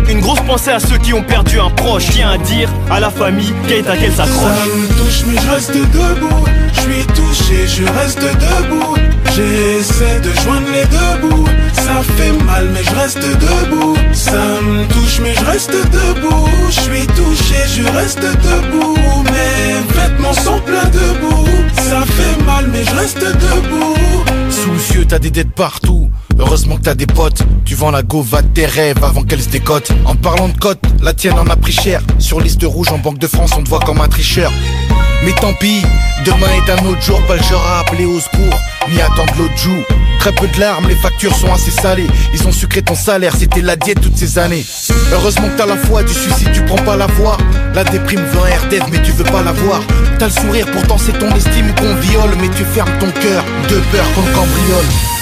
Une 0.10 0.20
grosse 0.22 0.40
pensée 0.42 0.72
à 0.72 0.80
ceux 0.80 0.98
qui 0.98 1.14
ont 1.14 1.24
perdu 1.24 1.60
un 1.60 1.70
proche. 1.70 2.06
Tiens 2.12 2.32
à 2.32 2.38
dire 2.38 2.70
à 2.90 3.00
la 3.00 3.10
famille 3.10 3.54
qu'elle 3.68 3.88
à 3.90 3.98
qu'elle 3.98 4.12
Ça 4.14 4.26
s'accroche. 4.26 4.52
me 4.76 4.88
touche 4.98 5.24
mais 5.28 5.42
je 5.42 5.50
reste 5.50 5.74
debout 5.74 6.46
Je 6.74 6.80
suis 6.82 7.06
touché, 7.08 7.68
je 7.68 7.84
reste 8.00 8.22
debout 8.22 8.96
J'essaie 9.36 10.20
de 10.22 10.32
joindre 10.42 10.68
les 10.74 10.86
deux 10.86 11.28
bouts 11.28 11.46
Ça 11.74 12.02
fait 12.16 12.32
mal 12.46 12.68
mais 12.74 12.84
je 12.84 12.96
reste 12.96 13.20
debout 13.20 13.96
Ça 14.14 14.32
me 14.64 14.86
touche 14.94 15.20
mais 15.22 15.34
je 15.36 15.46
reste 15.46 15.72
debout 15.72 16.48
Je 16.70 16.80
suis 16.80 17.08
touché, 17.08 17.56
je 17.76 17.84
reste 17.98 18.22
debout 18.22 18.96
Mes 19.26 20.00
vêtements 20.00 20.34
sont 20.34 20.60
pleins 20.62 20.90
de 20.90 21.20
boue 21.20 21.46
Ça 21.76 22.02
fait 22.06 22.44
mal 22.46 22.68
mais 22.72 22.84
je 22.86 22.96
reste 22.96 23.20
debout 23.20 23.96
t'as 25.08 25.20
des 25.20 25.32
dettes 25.32 25.54
partout. 25.54 26.12
Heureusement 26.40 26.78
que 26.78 26.82
t'as 26.82 26.96
des 26.96 27.08
potes. 27.08 27.44
Tu 27.66 27.76
vends 27.76 27.92
la 27.92 28.04
gova 28.04 28.42
de 28.42 28.48
tes 28.48 28.66
rêves 28.66 29.04
avant 29.04 29.24
qu'elle 29.24 29.42
se 29.42 29.50
décote. 29.50 29.92
En 30.06 30.16
parlant 30.16 30.50
de 30.50 30.58
cote, 30.58 30.80
la 31.02 31.14
tienne 31.14 31.38
en 31.40 31.48
a 31.48 31.56
pris 31.56 31.72
cher. 31.72 32.02
Sur 32.20 32.40
liste 32.40 32.64
rouge 32.64 32.90
en 32.92 32.98
Banque 32.98 33.20
de 33.20 33.28
France, 33.28 33.52
on 33.58 33.64
te 33.64 33.70
voit 33.70 33.80
comme 33.80 34.02
un 34.02 34.08
tricheur. 34.08 34.52
Mais 35.24 35.34
tant 35.34 35.54
pis, 35.54 35.82
demain 36.26 36.48
est 36.56 36.72
un 36.72 36.86
autre 36.86 37.02
jour, 37.02 37.20
pas 37.28 37.36
le 37.36 37.44
genre 37.44 37.66
à 37.66 37.80
appeler 37.80 38.06
au 38.06 38.20
secours, 38.20 38.60
ni 38.90 39.02
attendre 39.02 39.34
l'autre 39.38 39.58
jour. 39.58 39.84
Très 40.20 40.32
peu 40.32 40.48
de 40.48 40.60
larmes, 40.60 40.88
les 40.88 40.96
factures 40.96 41.36
sont 41.36 41.52
assez 41.52 41.72
salées. 41.72 42.08
Ils 42.34 42.48
ont 42.48 42.52
sucré 42.52 42.82
ton 42.82 42.96
salaire, 42.96 43.34
c'était 43.36 43.62
la 43.62 43.76
diète 43.76 44.00
toutes 44.02 44.18
ces 44.18 44.38
années. 44.38 44.66
Heureusement 45.12 45.50
que 45.50 45.58
t'as 45.58 45.66
la 45.66 45.78
foi 45.78 46.04
du 46.04 46.14
suicide, 46.14 46.52
tu 46.54 46.64
prends 46.66 46.84
pas 46.84 46.96
la 46.96 47.08
voix. 47.08 47.38
La 47.74 47.84
déprime 47.84 48.24
veut 48.24 48.40
un 48.42 48.48
air 48.48 48.88
mais 48.92 49.02
tu 49.02 49.12
veux 49.12 49.24
pas 49.24 49.42
la 49.42 49.54
voir. 49.54 49.82
T'as 50.20 50.28
le 50.28 50.34
sourire, 50.34 50.68
pourtant 50.72 50.98
c'est 50.98 51.18
ton 51.18 51.34
estime 51.36 51.74
qu'on 51.76 51.96
viole, 51.96 52.36
mais 52.40 52.50
tu 52.50 52.64
fermes 52.64 52.98
ton 53.00 53.12
cœur 53.12 53.44
de 53.70 53.76
peur 53.92 54.06
qu'on 54.14 54.22
cambriole. 54.22 55.17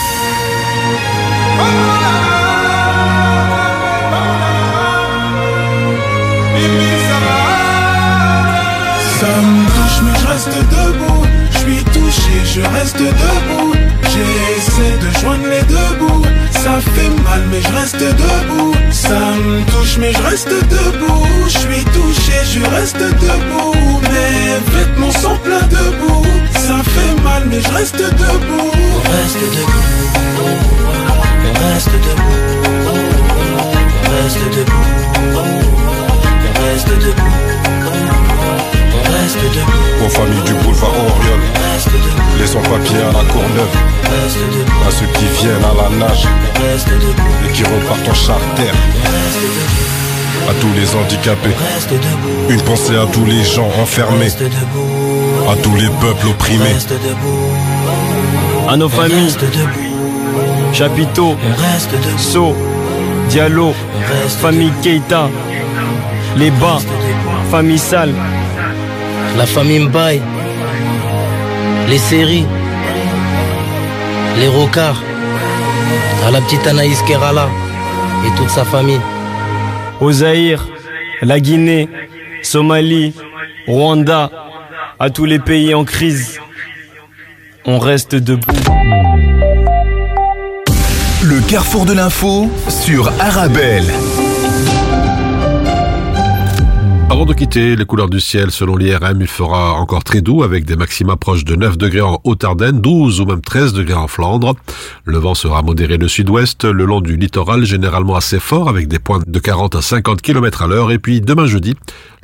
Ça 9.19 9.27
me 9.41 9.65
touche 9.75 10.01
mais 10.03 10.19
je 10.19 10.27
reste 10.27 10.49
debout. 10.49 11.23
Je 11.51 11.57
suis 11.59 11.83
touché, 11.85 12.35
je 12.53 12.61
reste 12.77 12.97
debout. 12.97 13.73
J'essaie 14.03 14.97
de 14.99 15.19
joindre 15.19 15.47
les 15.49 15.63
deux 15.63 15.95
bouts. 15.99 16.25
Ça 16.51 16.79
fait 16.81 17.09
mal 17.23 17.41
mais 17.51 17.61
je 17.61 17.71
reste 17.73 17.99
debout. 17.99 18.75
Ça 18.91 19.19
me 19.19 19.63
touche 19.71 19.97
mais 19.97 20.11
je 20.11 20.21
reste 20.21 20.49
debout. 20.49 21.25
Je 21.47 21.57
suis 21.57 21.83
touché, 21.85 22.37
je 22.53 22.61
reste 22.75 22.97
debout. 22.97 24.01
Mes 24.11 24.59
vêtements 24.75 25.11
sont 25.11 25.37
pleins 25.37 25.67
de 25.67 25.85
boue. 25.99 26.25
Ça 26.53 26.77
fait 26.83 27.21
mal 27.23 27.43
mais 27.49 27.61
je 27.61 27.69
reste 27.69 27.97
debout. 27.97 28.71
On 28.95 29.11
reste 29.11 29.39
debout. 29.39 31.14
On 31.55 31.73
reste 31.73 31.89
debout. 31.89 32.35
On 32.87 34.11
reste 34.11 34.43
debout. 34.55 34.85
On 35.35 36.61
reste 36.63 36.89
debout. 36.89 37.33
On 38.93 39.01
reste 39.11 39.37
debout. 39.55 40.05
Aux 40.05 40.09
familles 40.09 40.43
du 40.45 40.53
boulevard 40.53 40.91
Oriol, 40.91 41.39
les 42.39 42.47
sans-papiers 42.47 43.01
à 43.01 43.11
la 43.11 43.23
Courneuve, 43.31 43.75
à 44.87 44.91
ceux 44.91 45.07
qui 45.07 45.25
viennent 45.41 45.63
à 45.63 45.73
la 45.81 45.89
nage 45.97 46.25
et 47.47 47.51
qui 47.51 47.63
repartent 47.63 48.09
en 48.09 48.13
charter. 48.13 48.69
À 50.47 50.53
tous 50.61 50.73
les 50.75 50.95
handicapés, 50.95 51.55
une 52.49 52.61
pensée 52.61 52.95
à 52.95 53.07
tous 53.11 53.25
les 53.25 53.43
gens 53.43 53.71
enfermés, 53.81 54.31
à 55.49 55.55
tous 55.55 55.75
les 55.75 55.89
peuples 56.01 56.27
opprimés. 56.27 56.75
À 58.69 58.77
nos 58.77 58.89
familles, 58.89 59.35
Chapiteau, 60.75 61.37
So, 62.17 62.53
Diallo, 63.29 63.73
famille 64.41 64.73
Keita, 64.83 65.29
les 66.35 66.51
bas, 66.51 66.79
famille 67.49 67.77
Sale, 67.77 68.13
La 69.37 69.45
famille 69.45 69.79
Mbaye, 69.87 70.21
les 71.87 71.97
séries, 71.97 72.45
les 74.37 74.49
rocards, 74.49 75.01
à 76.27 76.31
la 76.31 76.41
petite 76.41 76.67
Anaïs 76.67 77.01
Kerala 77.03 77.47
et 78.27 78.35
toute 78.37 78.49
sa 78.49 78.65
famille. 78.65 78.99
au 80.01 80.11
Zaïre, 80.11 80.67
la 81.21 81.39
Guinée, 81.39 81.87
Somalie, 82.41 83.13
Rwanda, 83.65 84.29
à 84.99 85.09
tous 85.09 85.23
les 85.25 85.39
pays 85.39 85.73
en 85.73 85.85
crise. 85.85 86.37
On 87.65 87.79
reste 87.79 88.15
debout. 88.15 88.51
Le 91.27 91.41
carrefour 91.41 91.85
de 91.85 91.93
l'info 91.93 92.51
sur 92.69 93.07
Arabelle. 93.19 93.91
Avant 97.09 97.25
de 97.25 97.33
quitter 97.33 97.75
les 97.75 97.85
couleurs 97.85 98.09
du 98.09 98.19
ciel, 98.19 98.51
selon 98.51 98.75
l'IRM, 98.75 99.21
il 99.21 99.27
fera 99.27 99.73
encore 99.73 100.03
très 100.03 100.21
doux 100.21 100.43
avec 100.43 100.65
des 100.65 100.75
maxima 100.75 101.15
proches 101.15 101.43
de 101.43 101.55
9 101.55 101.79
degrés 101.79 102.01
en 102.01 102.19
Haute-Ardenne, 102.25 102.79
12 102.79 103.21
ou 103.21 103.25
même 103.25 103.41
13 103.41 103.73
degrés 103.73 103.95
en 103.95 104.07
Flandre. 104.07 104.55
Le 105.03 105.17
vent 105.17 105.33
sera 105.33 105.63
modéré 105.63 105.97
de 105.97 106.07
sud-ouest 106.07 106.65
le 106.65 106.85
long 106.85 107.01
du 107.01 107.17
littoral, 107.17 107.63
généralement 107.63 108.15
assez 108.15 108.39
fort 108.39 108.69
avec 108.69 108.87
des 108.87 108.99
pointes 108.99 109.27
de 109.27 109.39
40 109.39 109.75
à 109.75 109.81
50 109.81 110.21
km 110.21 110.61
à 110.61 110.67
l'heure. 110.67 110.91
Et 110.91 110.99
puis 110.99 111.21
demain 111.21 111.47
jeudi, 111.47 111.75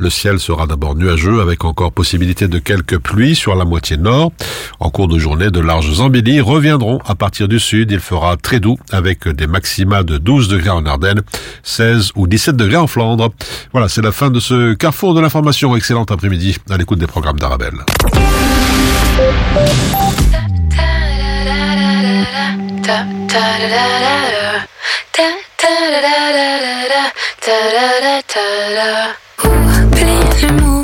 le 0.01 0.09
ciel 0.09 0.39
sera 0.39 0.65
d'abord 0.65 0.95
nuageux 0.95 1.41
avec 1.41 1.63
encore 1.63 1.91
possibilité 1.91 2.47
de 2.47 2.57
quelques 2.57 2.97
pluies 2.97 3.35
sur 3.35 3.53
la 3.55 3.65
moitié 3.65 3.97
nord. 3.97 4.31
En 4.79 4.89
cours 4.89 5.07
de 5.07 5.19
journée, 5.19 5.51
de 5.51 5.59
larges 5.59 5.99
embellis 5.99 6.41
reviendront 6.41 6.97
à 7.05 7.13
partir 7.13 7.47
du 7.47 7.59
sud. 7.59 7.91
Il 7.91 7.99
fera 7.99 8.35
très 8.35 8.59
doux 8.59 8.77
avec 8.91 9.27
des 9.27 9.45
maxima 9.45 10.01
de 10.01 10.17
12 10.17 10.47
degrés 10.47 10.71
en 10.71 10.83
Ardennes, 10.87 11.21
16 11.61 12.13
ou 12.15 12.25
17 12.25 12.55
degrés 12.55 12.77
en 12.77 12.87
Flandre. 12.87 13.29
Voilà, 13.73 13.89
c'est 13.89 14.01
la 14.01 14.11
fin 14.11 14.31
de 14.31 14.39
ce 14.39 14.73
carrefour 14.73 15.13
de 15.13 15.21
l'information. 15.21 15.75
Excellent 15.75 16.03
après-midi 16.03 16.57
à 16.71 16.77
l'écoute 16.77 16.97
des 16.97 17.07
programmes 17.07 17.37
d'Arabelle. 17.37 17.77
Mots 29.79 30.41
d'amour. 30.41 30.80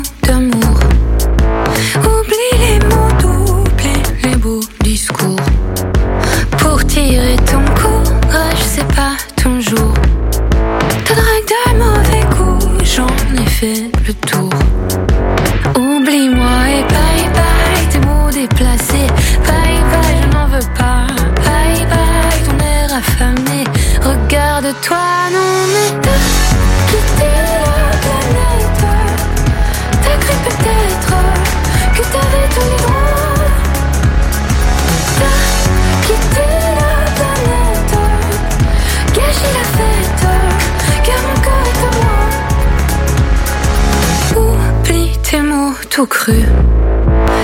Tout 45.90 46.06
crus. 46.06 46.44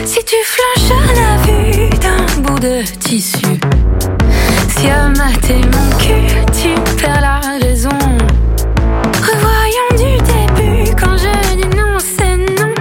Si 0.05 0.25
tu 0.25 0.37
flanches 0.45 0.93
à 0.93 1.13
la 1.21 1.37
vue 1.43 1.89
d'un 1.99 2.43
bout 2.43 2.59
de 2.59 2.83
tissu, 2.99 3.59
si 4.69 4.89
à 4.89 5.09
mater 5.09 5.61
mon 5.73 5.97
cul, 5.99 6.35
tu 6.53 6.75
perds 7.01 7.21
la 7.21 7.41
raison. 7.59 7.89
Revoyons 9.29 9.91
du 9.93 10.17
début 10.23 10.95
quand 10.97 11.17
je 11.17 11.57
dis 11.57 11.77
non, 11.77 11.99
c'est 11.99 12.37
non. 12.37 12.75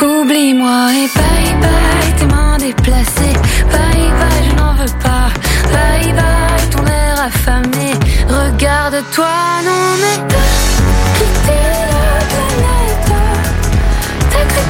Oublie-moi 0.00 0.90
et 0.92 1.08
bye 1.18 1.60
bye 1.60 2.12
tes 2.18 2.26
mains 2.26 2.58
déplacées. 2.58 3.36
Bye 3.72 4.10
bye, 4.18 4.44
je 4.48 4.56
n'en 4.56 4.74
veux 4.74 4.94
pas. 5.02 5.28
Bye 5.72 6.12
bye 6.12 6.70
ton 6.70 6.84
air 6.86 7.20
affamé. 7.26 7.92
Regarde-toi, 8.28 9.34
non 9.64 9.96
mais 10.00 10.45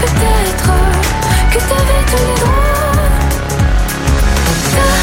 peut-être 0.02 0.70
que 1.52 1.58
t'avais 1.68 2.02
tous 2.10 2.24
les 2.28 2.38
droits. 2.42 3.06
T'as 4.74 4.98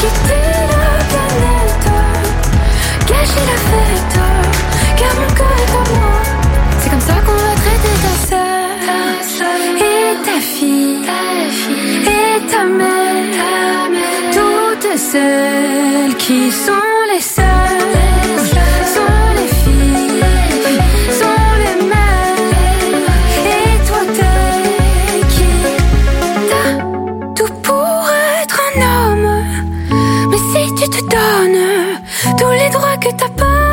quitté 0.00 0.40
la 0.72 0.86
planète. 1.10 1.86
Gâché 3.08 3.42
la 3.50 3.58
fête, 3.70 4.16
car 4.98 5.12
mon 5.20 5.30
corps 5.38 5.56
est 5.62 5.72
à 5.78 5.82
moi. 5.92 6.12
C'est 6.80 6.90
comme 6.90 7.06
ça 7.10 7.16
qu'on 7.24 7.38
va 7.46 7.54
traiter 7.62 7.96
ta 8.06 8.14
sœur 8.28 8.66
et 9.76 10.10
ta 10.26 10.38
fille 10.40 11.00
et 12.16 12.46
ta 12.50 12.62
mère. 12.64 13.90
Toutes 14.32 14.98
celles 14.98 16.16
qui 16.16 16.50
sont 16.50 16.72
les 17.12 17.20
seules 17.20 17.41
les 33.12 33.28
droits 33.28 33.71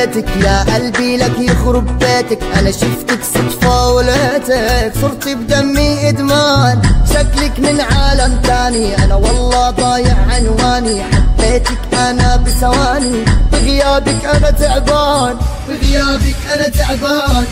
حبيتك 0.00 0.36
يا 0.44 0.74
قلبي 0.74 1.16
لك 1.16 1.38
يخرب 1.38 1.98
بيتك. 1.98 2.38
أنا 2.58 2.70
شفتك 2.70 3.18
صدفة 3.34 3.90
ولقيتك 3.92 4.92
صرت 5.00 5.28
بدمي 5.28 6.08
إدمان. 6.08 6.82
شكلك 7.08 7.58
من 7.58 7.80
عالم 7.80 8.40
تاني. 8.42 9.04
أنا 9.04 9.14
والله 9.14 9.70
ضايع 9.70 10.16
عنواني. 10.30 11.02
حبيتك 11.02 11.78
أنا 11.92 12.36
بثواني. 12.36 13.24
بغيابك 13.52 14.24
أنا 14.24 14.50
تعبان. 14.50 15.36
بغيابك 15.68 16.36
أنا 16.54 16.68
تعبان. 16.68 17.44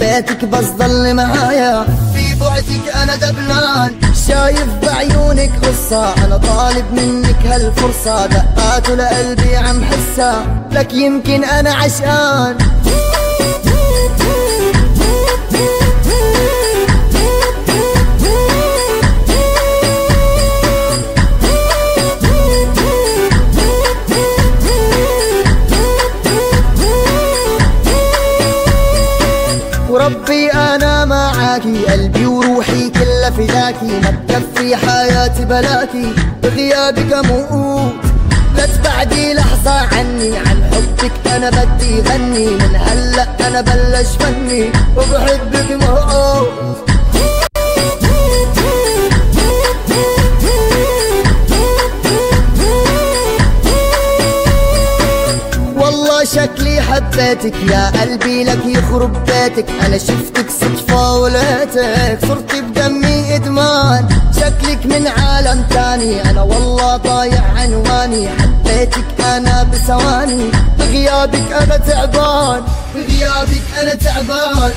حبيتك 0.00 0.44
بس 0.44 0.64
ضل 0.64 1.14
معايا. 1.14 1.86
في 2.14 2.34
بعدك 2.40 2.96
أنا 3.02 3.16
دبلان. 3.16 3.90
شايف 4.28 4.66
بعيونك 4.82 5.50
غصة 5.64 6.24
أنا 6.24 6.36
طالب 6.36 6.84
منك 6.92 7.46
هالفرصة. 7.46 8.26
دقات 8.26 8.90
لقلبي 8.90 9.56
عم 9.56 9.84
حسها 9.84 10.66
لك 10.72 10.92
يمكن 10.94 11.44
أنا 11.44 11.74
عشقان. 11.74 12.58
وربي 30.06 30.52
أنا 30.52 31.04
معاكي 31.04 31.84
قلبي 31.84 32.26
وروحي 32.26 32.90
كلها 32.90 33.30
فداكي 33.30 34.00
ما 34.02 34.14
تكفي 34.28 34.76
حياتي 34.76 35.44
بلاكي 35.44 36.12
بغيابك 36.42 37.12
أموت. 37.12 37.92
لا 38.56 38.66
تبعدي 38.66 39.34
لحظة 39.34 39.70
عني. 39.70 40.36
عن 40.36 40.62
حبك 40.72 41.12
أنا 41.26 41.50
بدي 41.50 42.00
غني. 42.00 42.46
من 42.46 42.76
هلأ 42.76 43.48
أنا 43.48 43.60
بلش 43.60 44.08
فني. 44.20 44.70
وبحبك 44.96 45.70
موت 45.70 46.05
حبيتك 57.16 57.54
يا 57.70 58.00
قلبي 58.00 58.44
لك 58.44 58.66
يخرب 58.66 59.24
بيتك. 59.24 59.70
أنا 59.86 59.98
شفتك 59.98 60.50
صدفة 60.50 61.14
ولقيتك 61.14 62.18
صرت 62.28 62.54
بدمي 62.54 63.36
إدمان. 63.36 64.08
شكلك 64.36 64.86
من 64.86 65.06
عالم 65.06 65.64
تاني 65.70 66.30
أنا 66.30 66.42
والله 66.42 66.96
ضايع 66.96 67.44
عنواني. 67.56 68.28
حبيتك 68.28 69.20
أنا 69.20 69.62
بثواني 69.62 70.50
بغيابك 70.78 71.52
أنا 71.52 71.76
تعبان 71.76 72.62
بغيابك 72.94 73.62
أنا 73.82 73.94
تعبان. 73.94 74.72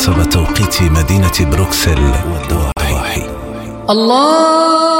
حسب 0.00 0.22
توقيت 0.30 0.82
مدينة 0.82 1.32
بروكسل 1.40 1.98
والضواحي 2.32 3.22
الله 3.90 4.99